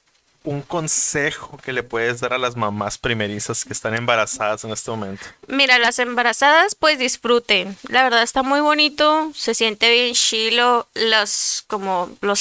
un 0.45 0.61
consejo 0.61 1.57
que 1.57 1.73
le 1.73 1.83
puedes 1.83 2.21
dar 2.21 2.35
a 2.35 2.39
las 2.39 2.55
mamás 2.55 2.99
primerizas 2.99 3.65
que 3.65 3.73
están 3.73 3.95
embarazadas 3.95 4.63
en 4.65 4.71
este 4.71 4.91
momento? 4.91 5.25
Mira, 5.49 5.79
las 5.79 5.99
embarazadas 5.99 6.75
pues 6.75 6.99
disfruten. 6.99 7.77
La 7.89 8.03
verdad 8.03 8.23
está 8.23 8.43
muy 8.43 8.61
bonito, 8.61 9.33
se 9.35 9.55
siente 9.55 9.91
bien 9.91 10.15
chilo 10.15 10.87
los 10.95 11.65
como 11.67 12.11
los 12.21 12.41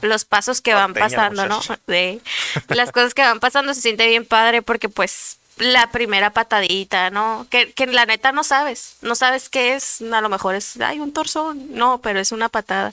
los 0.00 0.24
pasos 0.24 0.60
que 0.60 0.72
van 0.72 0.94
pasando, 0.94 1.46
¿no? 1.46 1.60
De 1.86 2.20
las 2.68 2.92
cosas 2.92 3.12
que 3.12 3.22
van 3.22 3.40
pasando 3.40 3.74
se 3.74 3.80
siente 3.80 4.06
bien 4.06 4.24
padre 4.24 4.62
porque 4.62 4.88
pues 4.88 5.38
la 5.62 5.90
primera 5.90 6.30
patadita, 6.30 7.10
¿no? 7.10 7.46
Que, 7.50 7.72
que 7.72 7.86
la 7.86 8.06
neta 8.06 8.32
no 8.32 8.44
sabes, 8.44 8.96
no 9.00 9.14
sabes 9.14 9.48
qué 9.48 9.74
es, 9.74 10.02
a 10.02 10.20
lo 10.20 10.28
mejor 10.28 10.54
es, 10.54 10.80
hay 10.80 11.00
un 11.00 11.12
torso, 11.12 11.54
no, 11.54 12.00
pero 12.00 12.20
es 12.20 12.32
una 12.32 12.48
patada. 12.48 12.92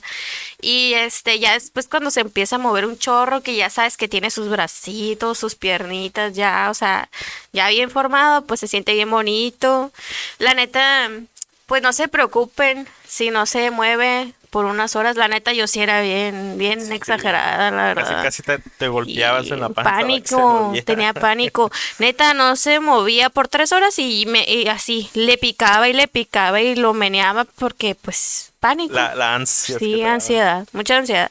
Y 0.60 0.94
este, 0.94 1.38
ya 1.38 1.54
después 1.54 1.88
cuando 1.88 2.10
se 2.10 2.20
empieza 2.20 2.56
a 2.56 2.58
mover 2.58 2.86
un 2.86 2.98
chorro, 2.98 3.42
que 3.42 3.56
ya 3.56 3.70
sabes 3.70 3.96
que 3.96 4.08
tiene 4.08 4.30
sus 4.30 4.48
bracitos, 4.48 5.38
sus 5.38 5.54
piernitas, 5.54 6.34
ya, 6.34 6.68
o 6.70 6.74
sea, 6.74 7.10
ya 7.52 7.68
bien 7.68 7.90
formado, 7.90 8.44
pues 8.46 8.60
se 8.60 8.68
siente 8.68 8.94
bien 8.94 9.10
bonito. 9.10 9.92
La 10.38 10.54
neta, 10.54 11.10
pues 11.66 11.82
no 11.82 11.92
se 11.92 12.08
preocupen 12.08 12.86
si 13.06 13.30
no 13.30 13.46
se 13.46 13.70
mueve, 13.70 14.32
por 14.50 14.64
unas 14.64 14.96
horas, 14.96 15.16
la 15.16 15.28
neta 15.28 15.52
yo 15.52 15.66
sí 15.68 15.80
era 15.80 16.00
bien, 16.00 16.58
bien 16.58 16.92
exagerada, 16.92 17.70
la 17.70 17.84
verdad. 17.84 18.22
Casi, 18.22 18.42
casi 18.42 18.60
te, 18.78 18.88
golpeabas 18.88 19.48
en 19.48 19.60
la 19.60 19.68
panza. 19.68 19.90
Pánico, 19.90 20.72
tenía 20.84 21.14
pánico. 21.14 21.70
Neta, 21.98 22.34
no 22.34 22.56
se 22.56 22.80
movía 22.80 23.30
por 23.30 23.46
tres 23.46 23.70
horas 23.70 23.98
y, 23.98 24.26
me, 24.26 24.68
así, 24.68 25.08
le 25.14 25.38
picaba 25.38 25.88
y 25.88 25.92
le 25.92 26.08
picaba 26.08 26.60
y 26.60 26.74
lo 26.74 26.92
meneaba 26.94 27.44
porque, 27.44 27.94
pues, 27.94 28.52
pánico. 28.58 28.92
La, 28.92 29.14
la 29.14 29.36
ansiedad. 29.36 29.78
Sí, 29.78 30.02
ansiedad, 30.02 30.66
mucha 30.72 30.96
ansiedad. 30.96 31.30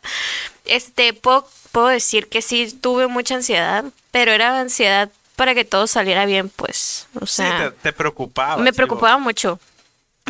Este, 0.64 1.14
puedo, 1.14 1.46
puedo 1.74 1.88
decir 1.88 2.30
que 2.30 2.42
sí 2.42 2.72
tuve 2.72 3.08
mucha 3.08 3.36
ansiedad, 3.36 3.84
pero 4.12 4.32
era 4.32 4.60
ansiedad 4.62 5.10
para 5.36 5.54
que 5.56 5.66
todo 5.66 5.88
saliera 5.88 6.26
bien, 6.26 6.50
pues. 6.50 7.08
O 7.20 7.26
sea, 7.26 7.70
sí, 7.70 7.76
te, 7.82 7.92
preocupaba. 7.94 8.62
Me 8.62 8.72
preocupaba 8.74 9.18
mucho 9.18 9.60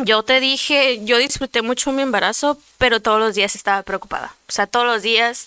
yo 0.04 0.22
te 0.22 0.40
dije, 0.40 1.04
yo 1.04 1.18
disfruté 1.18 1.62
mucho 1.62 1.92
mi 1.92 2.02
embarazo, 2.02 2.58
pero 2.78 3.00
todos 3.00 3.20
los 3.20 3.34
días 3.34 3.54
estaba 3.54 3.82
preocupada. 3.82 4.34
O 4.48 4.52
sea, 4.52 4.66
todos 4.66 4.86
los 4.86 5.02
días 5.02 5.46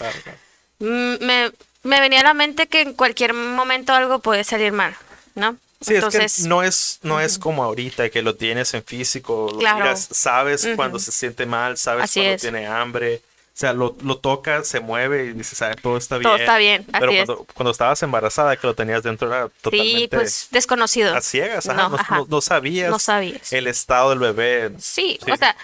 Me, 0.79 1.51
venía 1.83 2.21
a 2.21 2.23
la 2.23 2.33
mente 2.33 2.67
que 2.67 2.81
en 2.81 2.93
cualquier 2.93 3.33
momento 3.33 3.93
algo 3.93 4.19
puede 4.19 4.43
salir 4.43 4.71
mal, 4.71 4.95
¿no? 5.35 5.57
Sí, 5.81 5.95
Entonces, 5.95 6.37
es 6.37 6.43
que 6.43 6.49
no 6.49 6.63
es, 6.63 6.99
no 7.03 7.19
es 7.19 7.37
como 7.37 7.63
ahorita 7.63 8.09
que 8.09 8.21
lo 8.21 8.35
tienes 8.35 8.73
en 8.73 8.83
físico, 8.83 9.59
sabes 9.95 10.67
cuando 10.77 10.97
se 10.97 11.11
siente 11.11 11.45
mal, 11.45 11.77
sabes 11.77 12.09
cuando 12.13 12.37
tiene 12.37 12.67
hambre, 12.67 13.21
o 13.53 13.55
sea, 13.55 13.71
lo, 13.71 13.95
lo 14.01 14.17
tocas, 14.17 14.67
se 14.67 14.79
mueve 14.79 15.25
y 15.25 15.33
dices, 15.33 15.61
ah, 15.61 15.75
todo 15.79 15.97
está 15.97 16.17
bien. 16.17 16.23
Todo 16.23 16.37
está 16.37 16.57
bien, 16.57 16.87
Pero 16.91 17.11
cuando, 17.11 17.47
cuando, 17.53 17.71
estabas 17.71 18.01
embarazada, 18.01 18.57
que 18.57 18.65
lo 18.65 18.73
tenías 18.73 19.03
dentro, 19.03 19.27
era 19.27 19.47
totalmente... 19.61 19.99
Sí, 19.99 20.07
pues 20.07 20.47
desconocido. 20.49 21.15
A 21.15 21.21
ciegas, 21.21 21.67
no, 21.67 21.95
no, 22.27 22.41
sabías. 22.41 22.89
No 22.89 22.97
sabías. 22.97 23.53
El 23.53 23.67
estado 23.67 24.09
del 24.09 24.17
bebé. 24.17 24.71
Sí, 24.79 25.19
o 25.31 25.37
sea, 25.37 25.55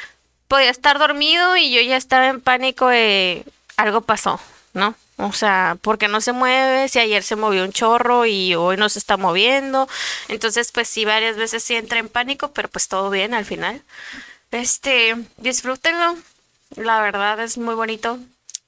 podía 0.48 0.70
estar 0.70 1.00
dormido 1.00 1.58
y 1.58 1.72
yo 1.72 1.82
ya 1.82 1.98
estaba 1.98 2.28
en 2.28 2.42
pánico 2.42 2.90
de 2.90 3.44
algo 3.76 4.02
pasó, 4.02 4.40
¿no? 4.74 4.94
O 5.18 5.34
sea, 5.34 5.76
porque 5.82 6.08
no 6.08 6.22
se 6.22 6.32
mueve, 6.32 6.90
si 6.90 7.00
ayer 7.00 7.24
se 7.24 7.36
movió 7.36 7.64
un 7.64 7.72
chorro 7.72 8.28
y 8.28 8.54
hoy 8.54 8.78
no 8.78 8.88
se 8.90 9.00
está 9.00 9.18
moviendo. 9.18 9.90
Entonces, 10.28 10.72
pues 10.72 10.88
sí, 10.88 11.06
varias 11.06 11.38
veces 11.38 11.64
sí 11.64 11.76
entra 11.76 11.98
en 11.98 12.08
pánico, 12.08 12.52
pero 12.52 12.70
pues 12.70 12.88
todo 12.88 13.10
bien 13.10 13.34
al 13.34 13.46
final. 13.46 13.82
Este, 14.52 15.16
disfrútenlo 15.38 16.18
la 16.76 17.02
verdad 17.02 17.40
es 17.40 17.58
muy 17.58 17.76
bonito. 17.76 18.20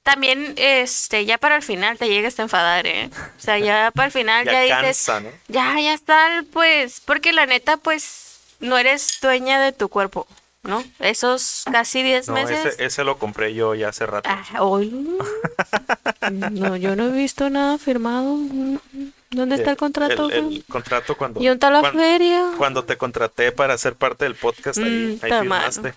También, 0.02 0.54
este, 0.56 1.24
ya 1.26 1.38
para 1.38 1.54
el 1.56 1.62
final 1.62 1.96
te 1.96 2.08
llegas 2.08 2.36
a 2.38 2.42
enfadar, 2.42 2.86
¿eh? 2.86 3.08
O 3.38 3.40
sea, 3.40 3.58
ya 3.58 3.90
para 3.94 4.06
el 4.06 4.12
final 4.12 4.44
ya, 4.44 4.82
dices, 4.82 5.06
ya, 5.48 5.80
ya 5.80 5.94
está, 5.94 6.44
pues, 6.52 7.00
porque 7.00 7.32
la 7.32 7.46
neta, 7.46 7.76
pues, 7.76 8.40
no 8.58 8.78
eres 8.78 9.18
dueña 9.22 9.60
de 9.60 9.72
tu 9.72 9.88
cuerpo, 9.88 10.26
¿no? 10.64 10.82
Esos 10.98 11.62
casi 11.70 12.02
10 12.02 12.30
meses. 12.30 12.66
Ese, 12.66 12.84
ese, 12.84 13.04
lo 13.04 13.18
compré 13.18 13.54
yo 13.54 13.76
ya 13.76 13.90
hace 13.90 14.06
rato. 14.06 14.28
Ah, 14.28 14.44
no, 16.32 16.76
yo 16.76 16.96
no 16.96 17.06
he 17.06 17.12
visto 17.12 17.48
nada 17.48 17.78
firmado. 17.78 18.38
¿Dónde 19.30 19.54
está 19.54 19.70
el 19.70 19.76
contrato? 19.76 20.30
El, 20.30 20.64
contrato 20.68 21.16
cuando... 21.16 21.40
¿Y 21.40 21.46
dónde 21.46 21.70
la 21.70 21.92
feria? 21.92 22.50
Cuando 22.58 22.84
te 22.84 22.96
contraté 22.96 23.52
para 23.52 23.78
ser 23.78 23.94
parte 23.94 24.24
del 24.24 24.34
podcast, 24.34 24.78
ahí, 24.78 25.18
mm, 25.20 25.24
ahí 25.24 25.30
firmaste. 25.30 25.94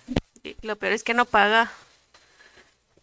Lo 0.62 0.76
peor 0.76 0.92
es 0.92 1.02
que 1.02 1.12
no 1.12 1.24
paga. 1.24 1.72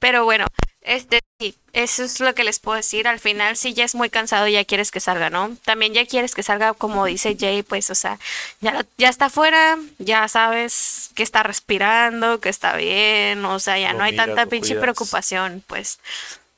Pero 0.04 0.26
bueno, 0.26 0.48
este 0.82 1.22
sí, 1.40 1.56
eso 1.72 2.04
es 2.04 2.20
lo 2.20 2.36
que 2.36 2.44
les 2.44 2.60
puedo 2.60 2.76
decir. 2.76 3.08
Al 3.08 3.22
final, 3.22 3.56
si 3.56 3.74
ya 3.74 3.86
es 3.86 3.96
muy 3.96 4.10
cansado, 4.10 4.50
ya 4.50 4.66
quieres 4.66 4.92
que 4.92 5.00
salga, 5.00 5.30
¿no? 5.30 5.56
También 5.64 5.94
ya 5.94 6.06
quieres 6.06 6.36
que 6.36 6.44
salga, 6.44 6.74
como 6.74 7.06
dice 7.06 7.38
Jay, 7.40 7.64
pues, 7.64 7.90
o 7.90 7.96
sea, 7.96 8.20
ya, 8.60 8.86
ya 8.98 9.08
está 9.08 9.28
afuera, 9.28 9.78
ya 10.00 10.28
sabes 10.28 11.12
que 11.16 11.24
está 11.24 11.42
respirando, 11.44 12.42
que 12.42 12.50
está 12.50 12.76
bien, 12.76 13.46
o 13.46 13.60
sea, 13.60 13.80
ya 13.80 13.94
no 13.94 14.04
hay 14.04 14.14
tanta 14.14 14.46
pinche 14.48 14.76
preocupación, 14.76 15.64
pues. 15.68 16.00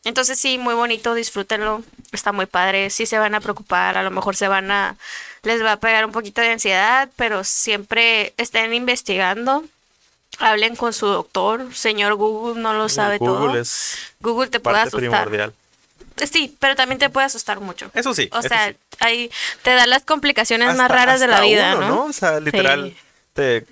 Entonces 0.03 0.39
sí, 0.39 0.57
muy 0.57 0.73
bonito, 0.73 1.13
disfrútenlo, 1.13 1.83
está 2.13 2.31
muy 2.31 2.47
padre, 2.47 2.89
sí 2.89 3.05
se 3.05 3.19
van 3.19 3.35
a 3.35 3.41
preocupar, 3.41 3.95
a 3.95 4.01
lo 4.01 4.09
mejor 4.09 4.35
se 4.35 4.47
van 4.47 4.71
a, 4.71 4.97
les 5.43 5.63
va 5.63 5.73
a 5.73 5.79
pegar 5.79 6.03
un 6.03 6.11
poquito 6.11 6.41
de 6.41 6.49
ansiedad, 6.49 7.09
pero 7.15 7.43
siempre 7.43 8.33
estén 8.37 8.73
investigando, 8.73 9.63
hablen 10.39 10.75
con 10.75 10.93
su 10.93 11.05
doctor, 11.07 11.73
señor 11.73 12.15
Google 12.15 12.61
no 12.61 12.73
lo 12.73 12.89
sabe 12.89 13.17
Google 13.17 13.35
todo. 13.53 13.57
es 13.59 13.97
Google 14.19 14.49
te 14.49 14.59
puede 14.59 14.77
asustar. 14.79 14.99
primordial. 14.99 15.53
Sí, 16.31 16.55
pero 16.59 16.75
también 16.75 16.97
te 16.99 17.09
puede 17.09 17.25
asustar 17.25 17.59
mucho. 17.59 17.91
Eso 17.93 18.13
sí. 18.13 18.29
O 18.31 18.41
sea, 18.41 18.69
sí. 18.69 18.75
ahí 18.99 19.31
te 19.63 19.71
da 19.71 19.85
las 19.85 20.03
complicaciones 20.03 20.75
más 20.75 20.89
raras 20.89 21.19
de 21.19 21.27
la 21.27 21.41
vida, 21.41 21.75
uno, 21.75 21.87
¿no? 21.89 22.05
O 22.05 22.13
sea, 22.13 22.39
literal, 22.39 22.91
Sí. 22.91 22.97
te 23.33 23.65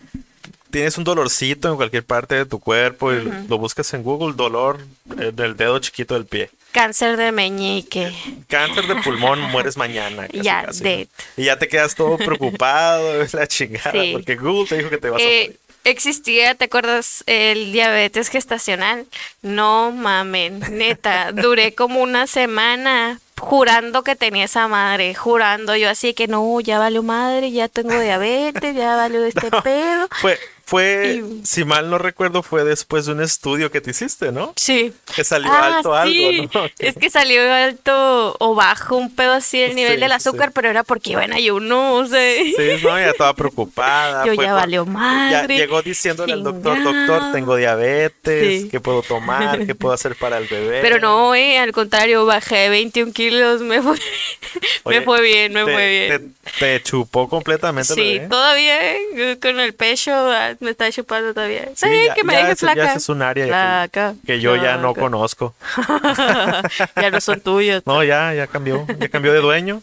tienes 0.69 0.97
un 0.97 1.03
dolorcito 1.03 1.69
en 1.69 1.75
cualquier 1.77 2.03
parte 2.03 2.35
de 2.35 2.45
tu 2.45 2.59
cuerpo 2.59 3.13
y 3.13 3.23
lo 3.47 3.57
buscas 3.59 3.93
en 3.93 4.03
Google, 4.03 4.33
dolor 4.35 4.79
eh, 5.19 5.31
del 5.33 5.55
dedo 5.55 5.79
chiquito 5.79 6.15
del 6.15 6.25
pie. 6.25 6.49
Cáncer 6.73 7.15
de 7.17 7.31
meñique. 7.31 8.11
Cáncer 8.47 8.87
de 8.87 8.95
pulmón, 9.03 9.39
mueres 9.39 9.77
mañana. 9.77 10.25
casi, 10.27 10.41
Ya, 10.41 10.65
casi, 10.65 10.83
dead. 10.83 11.07
¿no? 11.37 11.43
Y 11.43 11.45
ya 11.45 11.59
te 11.59 11.67
quedas 11.67 11.93
todo 11.95 12.17
preocupado, 12.17 13.21
es 13.21 13.33
la 13.35 13.47
chingada, 13.47 13.91
Sí. 13.91 14.09
porque 14.13 14.35
Google 14.35 14.67
te 14.67 14.77
dijo 14.79 14.89
que 14.89 14.97
te 14.97 15.09
vas 15.11 15.21
a 15.21 15.23
Eh, 15.23 15.43
morir. 15.45 15.59
Existía, 15.83 16.55
¿te 16.55 16.65
acuerdas? 16.65 17.23
El 17.27 17.71
diabetes 17.71 18.29
gestacional. 18.29 19.05
No 19.41 19.91
mamen, 19.91 20.59
neta. 20.71 21.31
Duré 21.31 21.73
como 21.75 22.01
una 22.01 22.27
semana 22.27 23.19
jurando 23.39 24.03
que 24.03 24.15
tenía 24.15 24.45
esa 24.45 24.67
madre, 24.67 25.13
jurando 25.15 25.75
yo 25.75 25.89
así 25.89 26.13
que 26.13 26.27
no, 26.27 26.59
ya 26.61 26.79
valió 26.79 27.03
madre, 27.03 27.51
ya 27.51 27.67
tengo 27.67 27.99
diabetes, 27.99 28.75
ya 28.75 28.95
valió 28.95 29.23
este 29.25 29.49
pedo. 29.63 30.07
Fue, 30.21 30.39
fue, 30.73 31.21
y- 31.23 31.45
si 31.45 31.65
mal 31.65 31.89
no 31.89 31.97
recuerdo, 31.97 32.41
fue 32.43 32.63
después 32.63 33.05
de 33.05 33.11
un 33.11 33.21
estudio 33.21 33.69
que 33.71 33.79
te 33.81 33.91
hiciste, 33.91 34.31
¿no? 34.31 34.53
Sí. 34.55 34.91
Que 35.15 35.23
salió 35.23 35.51
Ah, 35.51 35.77
alto 35.77 35.93
sí. 36.05 36.25
algo, 36.25 36.49
¿no? 36.53 36.69
Es 36.79 36.95
que 36.97 37.09
salió 37.09 37.41
alto 37.53 38.35
o 38.39 38.55
bajo 38.55 38.95
un 38.95 39.13
pedo 39.15 39.33
así 39.33 39.61
el 39.61 39.75
nivel 39.75 39.95
Sí, 39.95 39.99
del 40.01 40.11
azúcar, 40.11 40.47
sí. 40.49 40.51
pero 40.55 40.69
era 40.69 40.83
porque 40.83 41.11
iba 41.11 41.23
en 41.23 41.33
ayuno, 41.33 41.93
o 41.95 42.05
sea. 42.07 42.43
Sí, 42.43 42.55
no, 42.83 42.97
ya 42.99 43.09
estaba 43.11 43.33
preocupada. 43.33 44.25
Yo 44.25 44.33
fue 44.35 44.45
ya 44.45 44.53
valió 44.53 44.85
madre, 44.85 45.55
Ya 45.57 45.61
llegó 45.63 45.81
diciéndole 45.81 46.33
al 46.33 46.43
doctor, 46.43 46.77
doctor, 46.83 46.93
chingado". 47.05 47.31
tengo 47.33 47.55
diabetes, 47.55 48.61
Sí. 48.63 48.69
¿qué 48.69 48.79
puedo 48.79 49.01
tomar? 49.03 49.65
¿Qué 49.65 49.75
puedo 49.75 49.93
hacer 49.93 50.15
para 50.15 50.37
el 50.39 50.47
bebé? 50.47 50.81
Pero 50.81 50.99
no, 50.99 51.35
eh, 51.35 51.57
al 51.59 51.71
contrario, 51.71 52.25
bajé 52.25 52.69
21 52.69 53.11
kilos, 53.13 53.61
me 53.61 53.81
fue, 53.81 53.95
Oye, 54.83 54.99
me 54.99 55.05
fue 55.05 55.21
bien, 55.21 55.53
me 55.53 55.65
te, 55.65 55.71
fue 55.73 55.89
bien. 55.89 56.35
Te, 56.59 56.77
te 56.77 56.83
chupó 56.83 57.29
completamente 57.29 57.93
el 57.93 57.99
Sí, 57.99 58.13
bebé. 58.15 58.27
todavía 58.27 58.95
eh, 58.95 59.37
con 59.41 59.59
el 59.59 59.73
pecho 59.73 60.11
ah, 60.13 60.55
me 60.63 60.71
está 60.71 60.91
chupando 60.91 61.33
todavía. 61.33 61.65
Sí, 61.75 61.87
Sí, 61.87 62.05
ya- 62.07 62.13
que 62.15 62.23
me 62.23 62.33
ya 62.33 62.39
deje 62.39 62.51
ese- 62.53 62.65
ya 62.65 62.71
flaca. 62.73 62.89
ese 62.89 62.97
es 62.97 63.09
un 63.09 63.21
área 63.21 63.45
que- 63.45 63.51
Flaca, 63.51 64.15
Que 64.25 64.39
yo 64.39 64.55
ya 64.55 64.77
no 64.77 64.93
conozco. 64.95 65.53
ya 66.95 67.11
no 67.11 67.21
son 67.21 67.41
tuyos. 67.41 67.83
No, 67.85 68.03
ya, 68.03 68.33
ya 68.33 68.47
cambió. 68.47 68.85
Ya 68.99 69.09
cambió 69.09 69.33
de 69.33 69.39
dueño. 69.39 69.81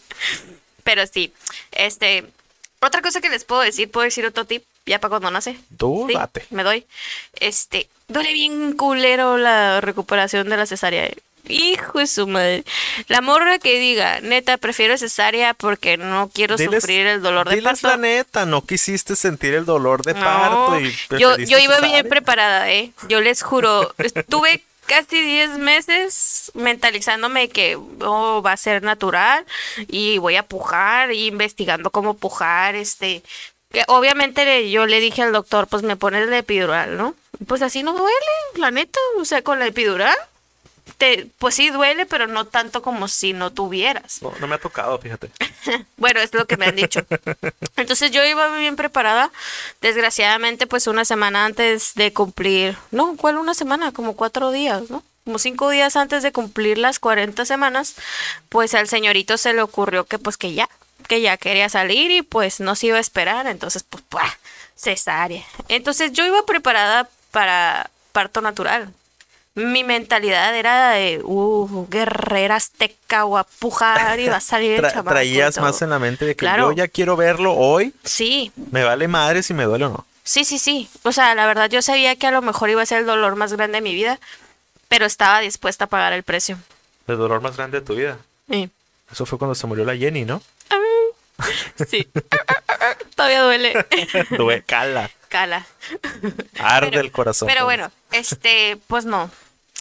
Pero 0.83 1.05
sí, 1.07 1.33
este, 1.71 2.25
otra 2.81 3.01
cosa 3.01 3.21
que 3.21 3.29
les 3.29 3.43
puedo 3.45 3.61
decir, 3.61 3.89
puedo 3.91 4.03
decir 4.05 4.25
otro 4.25 4.45
tip, 4.45 4.63
ya 4.85 4.99
para 4.99 5.09
cuando 5.09 5.31
nace. 5.31 5.57
Tú 5.77 6.05
Sí, 6.07 6.13
date. 6.15 6.45
me 6.49 6.63
doy. 6.63 6.85
Este, 7.39 7.87
duele 8.07 8.33
bien 8.33 8.73
culero 8.73 9.37
la 9.37 9.79
recuperación 9.81 10.49
de 10.49 10.57
la 10.57 10.65
cesárea. 10.65 11.05
eh. 11.05 11.15
Hijo 11.47 11.99
de 11.99 12.07
su 12.07 12.27
madre. 12.27 12.63
La 13.07 13.21
morra 13.21 13.59
que 13.59 13.79
diga, 13.79 14.19
neta, 14.21 14.57
prefiero 14.57 14.97
cesárea 14.97 15.53
porque 15.53 15.97
no 15.97 16.29
quiero 16.33 16.55
Diles- 16.57 16.81
sufrir 16.81 17.07
el 17.07 17.21
dolor 17.21 17.49
de 17.49 17.55
diles 17.55 17.81
parto. 17.81 17.87
la 17.87 17.97
neta, 17.97 18.45
no 18.45 18.65
quisiste 18.65 19.15
sentir 19.15 19.53
el 19.53 19.65
dolor 19.65 20.03
de 20.03 20.13
No, 20.13 20.19
parto 20.21 20.79
y 20.79 20.91
yo, 21.19 21.37
yo 21.37 21.57
iba 21.59 21.75
cesárea. 21.75 21.91
bien 22.01 22.09
preparada, 22.09 22.71
¿eh? 22.71 22.91
Yo 23.09 23.21
les 23.21 23.41
juro, 23.41 23.93
estuve 23.97 24.63
casi 24.85 25.21
10 25.21 25.57
meses 25.57 26.51
mentalizándome 26.53 27.49
que 27.49 27.77
oh, 28.01 28.41
va 28.45 28.51
a 28.53 28.57
ser 28.57 28.83
natural 28.83 29.45
y 29.87 30.17
voy 30.17 30.35
a 30.35 30.43
pujar 30.43 31.11
y 31.13 31.27
investigando 31.27 31.89
cómo 31.91 32.15
pujar, 32.15 32.75
este... 32.75 33.23
que 33.71 33.83
Obviamente 33.87 34.69
yo 34.69 34.85
le 34.85 34.99
dije 34.99 35.21
al 35.21 35.31
doctor, 35.31 35.67
pues 35.67 35.83
me 35.83 35.95
pones 35.95 36.27
la 36.27 36.39
epidural, 36.39 36.97
¿no? 36.97 37.15
Pues 37.47 37.61
así 37.61 37.83
no 37.83 37.93
duele, 37.93 38.15
la 38.55 38.69
neta, 38.71 38.99
o 39.17 39.25
sea, 39.25 39.41
con 39.41 39.59
la 39.59 39.65
epidural, 39.67 40.15
te, 41.01 41.25
pues 41.39 41.55
sí 41.55 41.71
duele, 41.71 42.05
pero 42.05 42.27
no 42.27 42.45
tanto 42.45 42.83
como 42.83 43.07
si 43.07 43.33
no 43.33 43.51
tuvieras. 43.51 44.21
No, 44.21 44.31
no 44.39 44.45
me 44.45 44.53
ha 44.53 44.59
tocado, 44.59 44.99
fíjate. 44.99 45.31
Bueno, 45.97 46.19
es 46.19 46.31
lo 46.33 46.45
que 46.45 46.57
me 46.57 46.65
han 46.67 46.75
dicho. 46.75 47.01
Entonces 47.75 48.11
yo 48.11 48.23
iba 48.23 48.55
bien 48.57 48.75
preparada. 48.75 49.31
Desgraciadamente, 49.81 50.67
pues 50.67 50.85
una 50.85 51.03
semana 51.05 51.45
antes 51.45 51.95
de 51.95 52.13
cumplir, 52.13 52.77
no, 52.91 53.15
¿cuál 53.17 53.37
una 53.37 53.55
semana? 53.55 53.91
Como 53.91 54.15
cuatro 54.15 54.51
días, 54.51 54.91
¿no? 54.91 55.03
Como 55.25 55.39
cinco 55.39 55.71
días 55.71 55.95
antes 55.95 56.21
de 56.21 56.31
cumplir 56.31 56.77
las 56.77 56.99
40 56.99 57.45
semanas, 57.45 57.95
pues 58.49 58.75
al 58.75 58.87
señorito 58.87 59.37
se 59.37 59.53
le 59.53 59.63
ocurrió 59.63 60.05
que 60.05 60.19
pues 60.19 60.37
que 60.37 60.53
ya, 60.53 60.69
que 61.07 61.21
ya 61.21 61.37
quería 61.37 61.69
salir 61.69 62.11
y 62.11 62.21
pues 62.21 62.59
no 62.59 62.75
se 62.75 62.87
iba 62.87 62.97
a 62.97 63.01
esperar. 63.01 63.47
Entonces, 63.47 63.83
pues, 63.83 64.03
¡buah! 64.11 64.29
cesárea. 64.75 65.45
Entonces 65.67 66.11
yo 66.11 66.25
iba 66.25 66.45
preparada 66.45 67.09
para 67.31 67.89
parto 68.11 68.41
natural. 68.41 68.93
Mi 69.53 69.83
mentalidad 69.83 70.55
era 70.55 70.91
de, 70.91 71.19
uh, 71.23 71.85
guerrera 71.89 72.55
azteca 72.55 73.25
o 73.25 73.37
a 73.37 73.43
pujar 73.43 74.17
y 74.19 74.27
va 74.29 74.37
a 74.37 74.41
salir 74.41 74.71
el 74.79 74.81
Tra- 74.85 75.03
traías 75.03 75.57
más 75.59 75.81
en 75.81 75.89
la 75.89 75.99
mente 75.99 76.23
de 76.25 76.35
que 76.35 76.45
Claro. 76.45 76.71
yo 76.71 76.77
ya 76.77 76.87
quiero 76.87 77.17
verlo 77.17 77.53
hoy. 77.53 77.93
Sí, 78.05 78.51
Me 78.71 78.83
vale 78.83 79.09
madre 79.09 79.43
si 79.43 79.53
me 79.53 79.65
duele 79.65 79.85
o 79.85 79.89
no. 79.89 80.05
sí, 80.23 80.45
sí, 80.45 80.57
sí. 80.57 80.89
O 81.03 81.11
sea, 81.11 81.35
la 81.35 81.45
verdad 81.47 81.69
yo 81.69 81.81
sabía 81.81 82.15
que 82.15 82.27
a 82.27 82.31
lo 82.31 82.41
mejor 82.41 82.69
iba 82.69 82.81
a 82.81 82.85
ser 82.85 82.99
el 82.99 83.05
dolor 83.05 83.35
más 83.35 83.51
grande 83.53 83.79
de 83.79 83.81
mi 83.81 83.93
vida, 83.93 84.19
pero 84.87 85.05
estaba 85.05 85.41
dispuesta 85.41 85.85
a 85.85 85.87
pagar 85.87 86.13
el 86.13 86.23
precio. 86.23 86.57
El 87.07 87.17
dolor 87.17 87.41
más 87.41 87.57
grande 87.57 87.81
de 87.81 87.85
tu 87.85 87.95
vida. 87.95 88.17
Sí. 88.49 88.69
Eso 89.11 89.25
fue 89.25 89.37
cuando 89.37 89.55
se 89.55 89.67
murió 89.67 89.83
la 89.83 89.97
Jenny, 89.97 90.23
¿no? 90.23 90.41
Sí. 91.89 92.07
Todavía 93.15 93.41
duele. 93.43 93.73
Due- 94.31 94.63
cala. 94.65 95.09
Cala. 95.29 95.65
Arde 96.59 96.89
Pero- 96.89 97.01
el 97.01 97.11
corazón. 97.11 97.47
Pero 97.47 97.65
bueno, 97.65 97.91
este, 98.11 98.77
pues 98.87 99.05
no, 99.05 99.29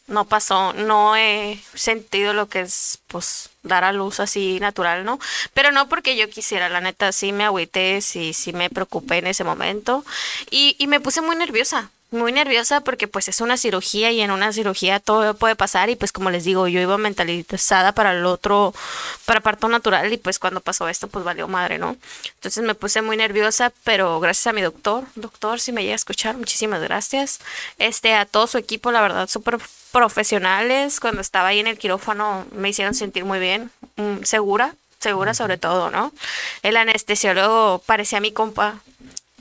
no 0.06 0.24
pasó, 0.26 0.72
no 0.74 1.16
he 1.16 1.60
sentido 1.74 2.32
lo 2.32 2.48
que 2.48 2.60
es, 2.60 3.00
pues, 3.08 3.50
dar 3.62 3.84
a 3.84 3.92
luz 3.92 4.20
así 4.20 4.58
natural, 4.60 5.04
¿no? 5.04 5.18
Pero 5.54 5.72
no 5.72 5.88
porque 5.88 6.16
yo 6.16 6.28
quisiera, 6.30 6.68
la 6.68 6.80
neta, 6.80 7.12
sí 7.12 7.32
me 7.32 7.44
agüité, 7.44 8.00
sí, 8.00 8.32
sí 8.32 8.52
me 8.52 8.70
preocupé 8.70 9.18
en 9.18 9.26
ese 9.28 9.44
momento 9.44 10.04
y, 10.50 10.76
y 10.78 10.86
me 10.86 11.00
puse 11.00 11.20
muy 11.20 11.36
nerviosa. 11.36 11.90
Muy 12.10 12.32
nerviosa 12.32 12.80
porque 12.80 13.06
pues 13.06 13.28
es 13.28 13.40
una 13.40 13.56
cirugía 13.56 14.10
y 14.10 14.20
en 14.20 14.32
una 14.32 14.52
cirugía 14.52 14.98
todo 14.98 15.34
puede 15.34 15.54
pasar 15.54 15.90
y 15.90 15.96
pues 15.96 16.10
como 16.10 16.30
les 16.30 16.42
digo, 16.42 16.66
yo 16.66 16.80
iba 16.80 16.98
mentalizada 16.98 17.92
para 17.92 18.12
el 18.12 18.26
otro, 18.26 18.74
para 19.26 19.40
parto 19.40 19.68
natural 19.68 20.12
y 20.12 20.16
pues 20.16 20.40
cuando 20.40 20.60
pasó 20.60 20.88
esto 20.88 21.06
pues 21.06 21.24
valió 21.24 21.46
madre, 21.46 21.78
¿no? 21.78 21.96
Entonces 22.34 22.64
me 22.64 22.74
puse 22.74 23.00
muy 23.00 23.16
nerviosa, 23.16 23.72
pero 23.84 24.18
gracias 24.18 24.48
a 24.48 24.52
mi 24.52 24.60
doctor, 24.60 25.04
doctor, 25.14 25.60
si 25.60 25.70
me 25.70 25.82
llega 25.82 25.92
a 25.92 25.96
escuchar, 25.96 26.36
muchísimas 26.36 26.82
gracias. 26.82 27.38
Este, 27.78 28.14
a 28.14 28.26
todo 28.26 28.48
su 28.48 28.58
equipo, 28.58 28.90
la 28.90 29.02
verdad, 29.02 29.28
súper 29.28 29.58
profesionales. 29.92 30.98
Cuando 30.98 31.20
estaba 31.20 31.48
ahí 31.48 31.60
en 31.60 31.68
el 31.68 31.78
quirófano 31.78 32.44
me 32.52 32.70
hicieron 32.70 32.94
sentir 32.94 33.24
muy 33.24 33.38
bien, 33.38 33.70
mm, 33.96 34.24
segura, 34.24 34.74
segura 34.98 35.34
sobre 35.34 35.58
todo, 35.58 35.90
¿no? 35.90 36.12
El 36.62 36.76
anestesiólogo 36.76 37.82
parecía 37.86 38.20
mi 38.20 38.32
compa. 38.32 38.80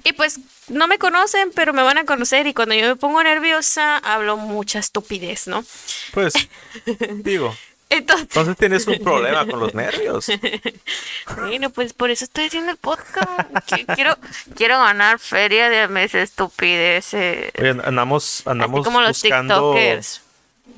Y 0.03 0.13
pues 0.13 0.39
no 0.67 0.87
me 0.87 0.97
conocen, 0.97 1.51
pero 1.53 1.73
me 1.73 1.81
van 1.83 1.97
a 1.97 2.05
conocer 2.05 2.47
y 2.47 2.53
cuando 2.53 2.75
yo 2.75 2.87
me 2.87 2.95
pongo 2.95 3.21
nerviosa 3.23 3.97
hablo 3.97 4.37
mucha 4.37 4.79
estupidez, 4.79 5.47
¿no? 5.47 5.63
Pues, 6.11 6.33
digo, 7.15 7.55
Entonces, 7.89 8.27
entonces 8.29 8.57
tienes 8.57 8.87
un 8.87 8.99
problema 8.99 9.45
con 9.47 9.59
los 9.59 9.73
nervios. 9.73 10.27
bueno, 11.37 11.69
pues 11.71 11.93
por 11.93 12.09
eso 12.11 12.25
estoy 12.25 12.45
haciendo 12.45 12.71
el 12.71 12.77
podcast. 12.77 13.49
Qui- 13.67 13.95
Quiero, 13.95 14.17
quiero 14.55 14.79
ganar 14.79 15.19
feria 15.19 15.69
de 15.69 15.87
mis 15.87 16.13
estupideces. 16.15 17.51
Oye, 17.59 17.69
andamos, 17.83 18.43
andamos 18.45 18.79
Así 18.81 18.85
como 18.85 19.01
los 19.01 19.21
buscando, 19.21 19.73
TikTokers. 19.73 20.21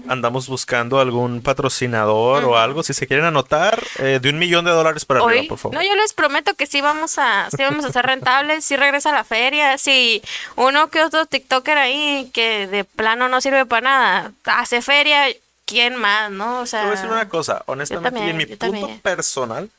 Andamos 0.08 0.48
buscando 0.48 1.00
algún 1.00 1.42
patrocinador 1.42 2.44
o 2.46 2.58
algo. 2.58 2.84
Si 2.84 2.94
se 2.94 3.08
quieren 3.08 3.26
anotar, 3.26 3.82
eh, 4.00 4.20
de 4.22 4.30
un 4.30 4.40
millón 4.40 4.66
de 4.66 4.72
dólares 4.72 5.06
para 5.06 5.22
arriba, 5.22 5.44
por 5.48 5.58
favor. 5.58 5.76
no, 5.78 5.84
yo 5.84 5.96
les 5.96 6.14
prometo 6.14 6.54
que 6.56 6.66
sí 6.68 6.82
vamos 6.82 7.18
a, 7.18 7.50
sí 7.50 7.58
vamos 7.64 7.86
a 7.86 7.92
ser 7.92 8.06
rentables, 8.06 8.66
sí 8.66 8.76
regresa 8.76 9.12
a 9.12 9.14
la 9.14 9.24
feria, 9.24 9.78
si 9.78 10.22
uno 10.56 10.90
que 10.90 11.04
otro 11.04 11.26
TikToker 11.26 11.78
ahí 11.78 12.30
que 12.34 12.68
de 12.68 12.84
plano 12.84 13.30
no 13.30 13.42
sirve 13.42 13.66
para 13.66 13.82
nada, 13.82 14.32
hace 14.46 14.82
feria, 14.82 15.26
¿quién 15.66 15.96
más, 15.96 16.32
no? 16.32 16.62
O 16.62 16.66
Te 16.66 16.68
sea, 16.68 16.82
voy 16.82 16.90
a 16.90 16.96
decir 16.96 17.10
una 17.10 17.30
cosa, 17.30 17.64
honestamente, 17.68 18.20
y 18.26 18.30
en 18.30 18.38
mi 18.38 18.46
punto 18.46 18.58
también. 18.58 19.00
personal, 19.02 19.70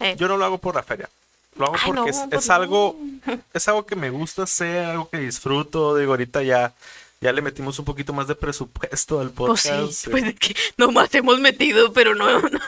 eh, 0.00 0.14
yo 0.18 0.28
no 0.28 0.36
lo 0.36 0.44
hago 0.44 0.58
por 0.58 0.74
la 0.74 0.82
feria. 0.82 1.08
Lo 1.56 1.66
hago 1.66 1.74
Ay, 1.76 1.92
porque 1.92 2.00
no, 2.00 2.06
es, 2.08 2.22
es 2.30 2.48
algo, 2.50 2.96
es 3.52 3.68
algo 3.68 3.84
que 3.84 3.94
me 3.94 4.08
gusta 4.08 4.44
hacer, 4.44 4.86
algo 4.86 5.10
que 5.10 5.18
disfruto. 5.18 5.96
Digo, 5.96 6.12
ahorita 6.12 6.42
ya, 6.42 6.72
ya 7.22 7.32
le 7.32 7.40
metimos 7.40 7.78
un 7.78 7.86
poquito 7.86 8.12
más 8.12 8.26
de 8.28 8.34
presupuesto 8.34 9.20
al 9.20 9.30
pues 9.30 9.62
podcast. 9.62 9.92
sí, 9.92 10.10
pues 10.10 10.24
es 10.24 10.34
que 10.38 10.54
nomás 10.76 11.14
hemos 11.14 11.38
metido, 11.40 11.92
pero 11.94 12.14
no, 12.14 12.40
no, 12.40 12.60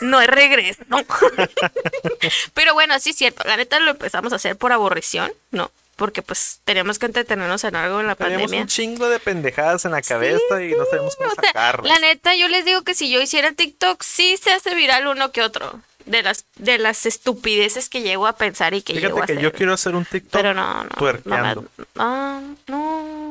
no 0.00 0.18
hay 0.18 0.26
regreso. 0.26 0.82
Pero 2.54 2.74
bueno, 2.74 2.98
sí 3.00 3.10
es 3.10 3.16
cierto, 3.16 3.42
la 3.46 3.56
neta 3.56 3.78
lo 3.80 3.92
empezamos 3.92 4.32
a 4.32 4.36
hacer 4.36 4.56
por 4.56 4.72
aburrición, 4.72 5.32
¿no? 5.50 5.70
porque 5.96 6.22
pues 6.22 6.60
tenemos 6.64 6.98
que 6.98 7.04
entretenernos 7.04 7.62
en 7.64 7.76
algo 7.76 8.00
en 8.00 8.06
la 8.06 8.14
Tenemos 8.14 8.44
pandemia. 8.44 8.62
un 8.62 8.68
chingo 8.68 9.10
de 9.10 9.20
pendejadas 9.20 9.84
en 9.84 9.90
la 9.90 10.00
cabeza 10.00 10.62
y 10.64 10.72
no 10.72 10.86
sabemos 10.86 11.14
cómo 11.14 11.28
O 11.28 11.34
sea, 11.34 11.44
sacarlas. 11.48 11.86
la 11.92 11.98
neta, 11.98 12.34
yo 12.34 12.48
les 12.48 12.64
digo 12.64 12.80
que 12.84 12.94
si 12.94 13.10
yo 13.10 13.20
hiciera 13.20 13.52
TikTok, 13.52 14.02
sí 14.02 14.38
se 14.42 14.50
hace 14.50 14.74
viral 14.74 15.06
uno 15.08 15.30
que 15.30 15.42
otro. 15.42 15.78
De 16.06 16.22
las, 16.22 16.46
de 16.56 16.78
las 16.78 17.04
estupideces 17.04 17.90
que 17.90 18.00
llego 18.00 18.26
a 18.26 18.32
pensar 18.32 18.72
y 18.72 18.80
que 18.80 18.94
llego 18.94 19.16
Fíjate 19.16 19.22
a 19.22 19.26
que 19.26 19.32
hacer. 19.34 19.42
yo 19.44 19.52
quiero 19.52 19.74
hacer 19.74 19.94
un 19.94 20.06
TikTok 20.06 20.32
Pero 20.32 20.54
no, 20.54 20.84
no. 20.84 20.88
tuerqueando. 20.96 21.66
No, 21.94 22.40
me- 22.40 22.56
no. 22.68 23.29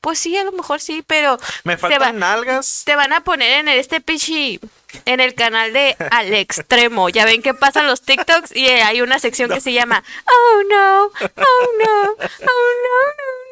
Pues 0.00 0.18
sí, 0.20 0.36
a 0.36 0.44
lo 0.44 0.52
mejor 0.52 0.80
sí, 0.80 1.02
pero. 1.06 1.38
Me 1.64 1.76
te 1.76 1.82
va- 1.82 1.88
faltan 1.88 2.18
nalgas. 2.20 2.82
te 2.86 2.94
van 2.94 3.12
a 3.12 3.24
poner 3.24 3.52
en 3.60 3.68
este 3.68 4.00
pichi. 4.00 4.60
En 5.04 5.20
el 5.20 5.34
canal 5.34 5.72
de 5.72 5.96
Al 6.10 6.32
Extremo. 6.34 7.08
Ya 7.08 7.24
ven 7.24 7.42
que 7.42 7.52
pasan 7.52 7.86
los 7.86 8.02
TikToks 8.02 8.54
y 8.56 8.66
eh, 8.68 8.82
hay 8.82 9.00
una 9.02 9.18
sección 9.18 9.50
que 9.50 9.60
se 9.60 9.72
llama 9.72 10.02
Oh 10.26 10.62
no, 10.70 11.04
oh 11.04 11.68
no, 11.84 12.10
oh 12.12 12.16
no, 12.22 12.98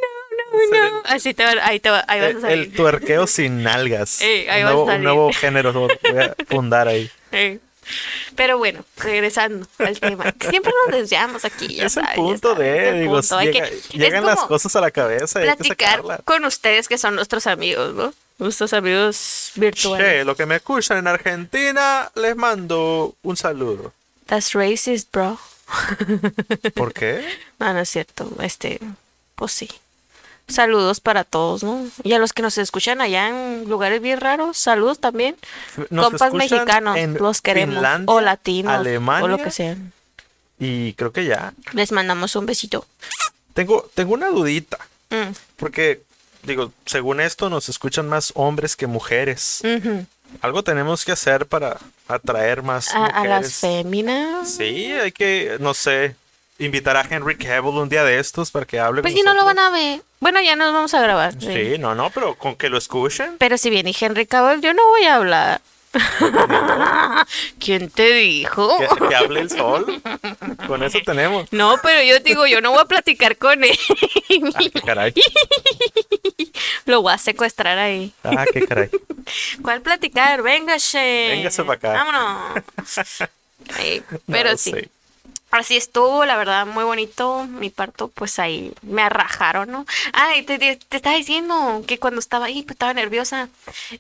no, 0.00 0.70
no, 0.70 0.80
no, 0.80 0.90
no. 0.90 1.02
Así 1.06 1.34
te 1.34 1.44
va, 1.44 1.52
ahí, 1.66 1.80
te 1.80 1.90
va, 1.90 2.04
ahí 2.08 2.20
vas 2.20 2.36
a 2.36 2.40
salir. 2.40 2.58
el 2.58 2.72
tuerqueo 2.72 3.26
sin 3.26 3.62
nalgas. 3.62 4.20
Ahí 4.22 4.62
un, 4.62 4.68
a 4.68 4.70
nuevo, 4.70 4.82
un 4.84 4.86
salir. 4.88 5.02
nuevo 5.04 5.32
género 5.32 5.72
voy 5.72 5.90
a 6.20 6.34
fundar 6.48 6.88
ahí. 6.88 7.10
Pero 8.34 8.58
bueno, 8.58 8.84
regresando 8.96 9.66
al 9.78 9.98
tema. 10.00 10.34
Siempre 10.48 10.72
nos 10.86 10.96
desviamos 10.98 11.44
aquí. 11.44 11.74
Ya 11.76 11.86
es 11.86 11.92
sabes, 11.94 12.14
punto 12.16 12.54
de, 12.54 12.88
el 12.90 13.00
digo, 13.00 13.14
punto. 13.20 13.36
Hay 13.38 13.46
llega- 13.52 13.68
que- 13.68 13.76
es 13.76 13.88
llegan 13.92 14.24
las 14.26 14.40
cosas 14.40 14.74
a 14.76 14.80
la 14.80 14.90
cabeza 14.90 15.40
y 15.40 15.42
hay 15.44 15.50
que 15.50 15.56
Platicar 15.74 16.22
con 16.24 16.44
ustedes 16.44 16.88
que 16.88 16.98
son 16.98 17.14
nuestros 17.14 17.46
amigos, 17.46 17.94
¿no? 17.94 18.12
Nuestros 18.38 18.72
amigos 18.74 19.52
virtuales. 19.54 20.06
Che, 20.06 20.24
lo 20.24 20.36
que 20.36 20.44
me 20.46 20.56
escuchan 20.56 20.98
en 20.98 21.06
Argentina, 21.06 22.10
les 22.16 22.36
mando 22.36 23.14
un 23.22 23.36
saludo. 23.36 23.92
That's 24.26 24.52
racist, 24.52 25.10
bro. 25.12 25.38
¿Por 26.74 26.92
qué? 26.92 27.24
No, 27.58 27.72
no 27.72 27.80
es 27.80 27.88
cierto. 27.88 28.30
Este, 28.42 28.78
pues 29.34 29.52
sí. 29.52 29.68
Saludos 30.48 31.00
para 31.00 31.24
todos, 31.24 31.64
¿no? 31.64 31.86
Y 32.04 32.12
a 32.12 32.18
los 32.18 32.32
que 32.32 32.40
nos 32.42 32.56
escuchan 32.58 33.00
allá 33.00 33.28
en 33.28 33.68
lugares 33.68 34.00
bien 34.00 34.20
raros, 34.20 34.56
saludos 34.56 35.00
también. 35.00 35.36
Nos 35.90 36.06
Compas 36.06 36.32
mexicanos, 36.34 36.96
los 37.18 37.40
queremos. 37.40 37.74
Finlandia, 37.76 38.14
o 38.14 38.20
latinos, 38.20 38.72
o 38.72 38.76
Alemania, 38.80 39.28
lo 39.28 39.38
que 39.38 39.50
sean. 39.50 39.92
Y 40.58 40.92
creo 40.94 41.12
que 41.12 41.24
ya. 41.24 41.52
Les 41.72 41.90
mandamos 41.90 42.36
un 42.36 42.46
besito. 42.46 42.86
Tengo, 43.54 43.90
tengo 43.94 44.14
una 44.14 44.28
dudita. 44.28 44.78
Mm, 45.10 45.32
Porque, 45.56 46.02
digo, 46.44 46.72
según 46.84 47.20
esto, 47.20 47.50
nos 47.50 47.68
escuchan 47.68 48.08
más 48.08 48.32
hombres 48.36 48.76
que 48.76 48.86
mujeres. 48.86 49.62
Algo 50.42 50.62
tenemos 50.62 51.04
que 51.04 51.12
hacer 51.12 51.46
para 51.46 51.76
atraer 52.06 52.62
más 52.62 52.94
a, 52.94 53.06
a 53.06 53.24
las 53.24 53.38
mujeres. 53.42 53.56
féminas. 53.58 54.48
Sí, 54.50 54.92
hay 54.92 55.10
que, 55.12 55.56
no 55.60 55.74
sé, 55.74 56.14
invitar 56.58 56.96
a 56.96 57.02
Henry 57.08 57.36
Cavill 57.36 57.76
un 57.76 57.88
día 57.88 58.04
de 58.04 58.18
estos 58.18 58.50
para 58.50 58.64
que 58.66 58.80
hable 58.80 59.02
Pues 59.02 59.14
si 59.14 59.22
no 59.22 59.34
lo 59.34 59.44
van 59.44 59.58
a 59.58 59.70
ver. 59.70 60.00
Bueno, 60.20 60.40
ya 60.40 60.56
nos 60.56 60.72
vamos 60.72 60.94
a 60.94 61.00
grabar. 61.02 61.34
sí. 61.40 61.46
Sí, 61.52 61.78
no, 61.78 61.94
no, 61.94 62.10
pero 62.10 62.34
con 62.36 62.56
que 62.56 62.68
lo 62.68 62.78
escuchen. 62.78 63.36
Pero 63.38 63.58
si 63.58 63.70
viene 63.70 63.94
Henry 63.98 64.26
Cavill, 64.26 64.60
yo 64.62 64.72
no 64.74 64.86
voy 64.88 65.04
a 65.04 65.16
hablar. 65.16 65.60
¿Quién 67.58 67.88
te 67.90 68.12
dijo? 68.14 68.76
Que, 68.78 69.08
que 69.08 69.14
hable 69.14 69.40
el 69.40 69.50
sol. 69.50 70.02
Con 70.66 70.82
eso 70.82 70.98
tenemos. 71.04 71.50
No, 71.52 71.76
pero 71.82 72.02
yo 72.02 72.20
digo, 72.20 72.46
yo 72.46 72.60
no 72.60 72.70
voy 72.72 72.80
a 72.80 72.84
platicar 72.84 73.36
con 73.36 73.64
él. 73.64 73.78
Ah, 74.54 74.58
qué 74.72 74.80
caray. 74.82 75.14
Lo 76.86 77.02
voy 77.02 77.12
a 77.14 77.18
secuestrar 77.18 77.78
ahí. 77.78 78.12
Ah, 78.24 78.44
qué 78.52 78.66
caray. 78.66 78.90
¿Cuál 79.62 79.80
platicar? 79.82 80.42
Véngase. 80.42 81.28
Véngase 81.30 81.64
pa' 81.64 81.74
acá. 81.74 81.92
Vámonos. 81.92 82.62
Pero 84.26 84.50
No 84.52 84.56
sí. 84.58 84.70
sé. 84.70 84.88
Así 85.56 85.76
estuvo, 85.76 86.24
la 86.24 86.36
verdad, 86.36 86.66
muy 86.66 86.84
bonito. 86.84 87.44
Mi 87.44 87.70
parto, 87.70 88.08
pues 88.08 88.38
ahí 88.38 88.72
me 88.82 89.02
arrajaron, 89.02 89.70
¿no? 89.70 89.86
Ay, 90.12 90.42
te, 90.42 90.58
te, 90.58 90.76
te 90.76 90.96
estaba 90.96 91.16
diciendo 91.16 91.82
que 91.86 91.98
cuando 91.98 92.20
estaba 92.20 92.46
ahí, 92.46 92.62
pues 92.62 92.74
estaba 92.74 92.92
nerviosa. 92.94 93.48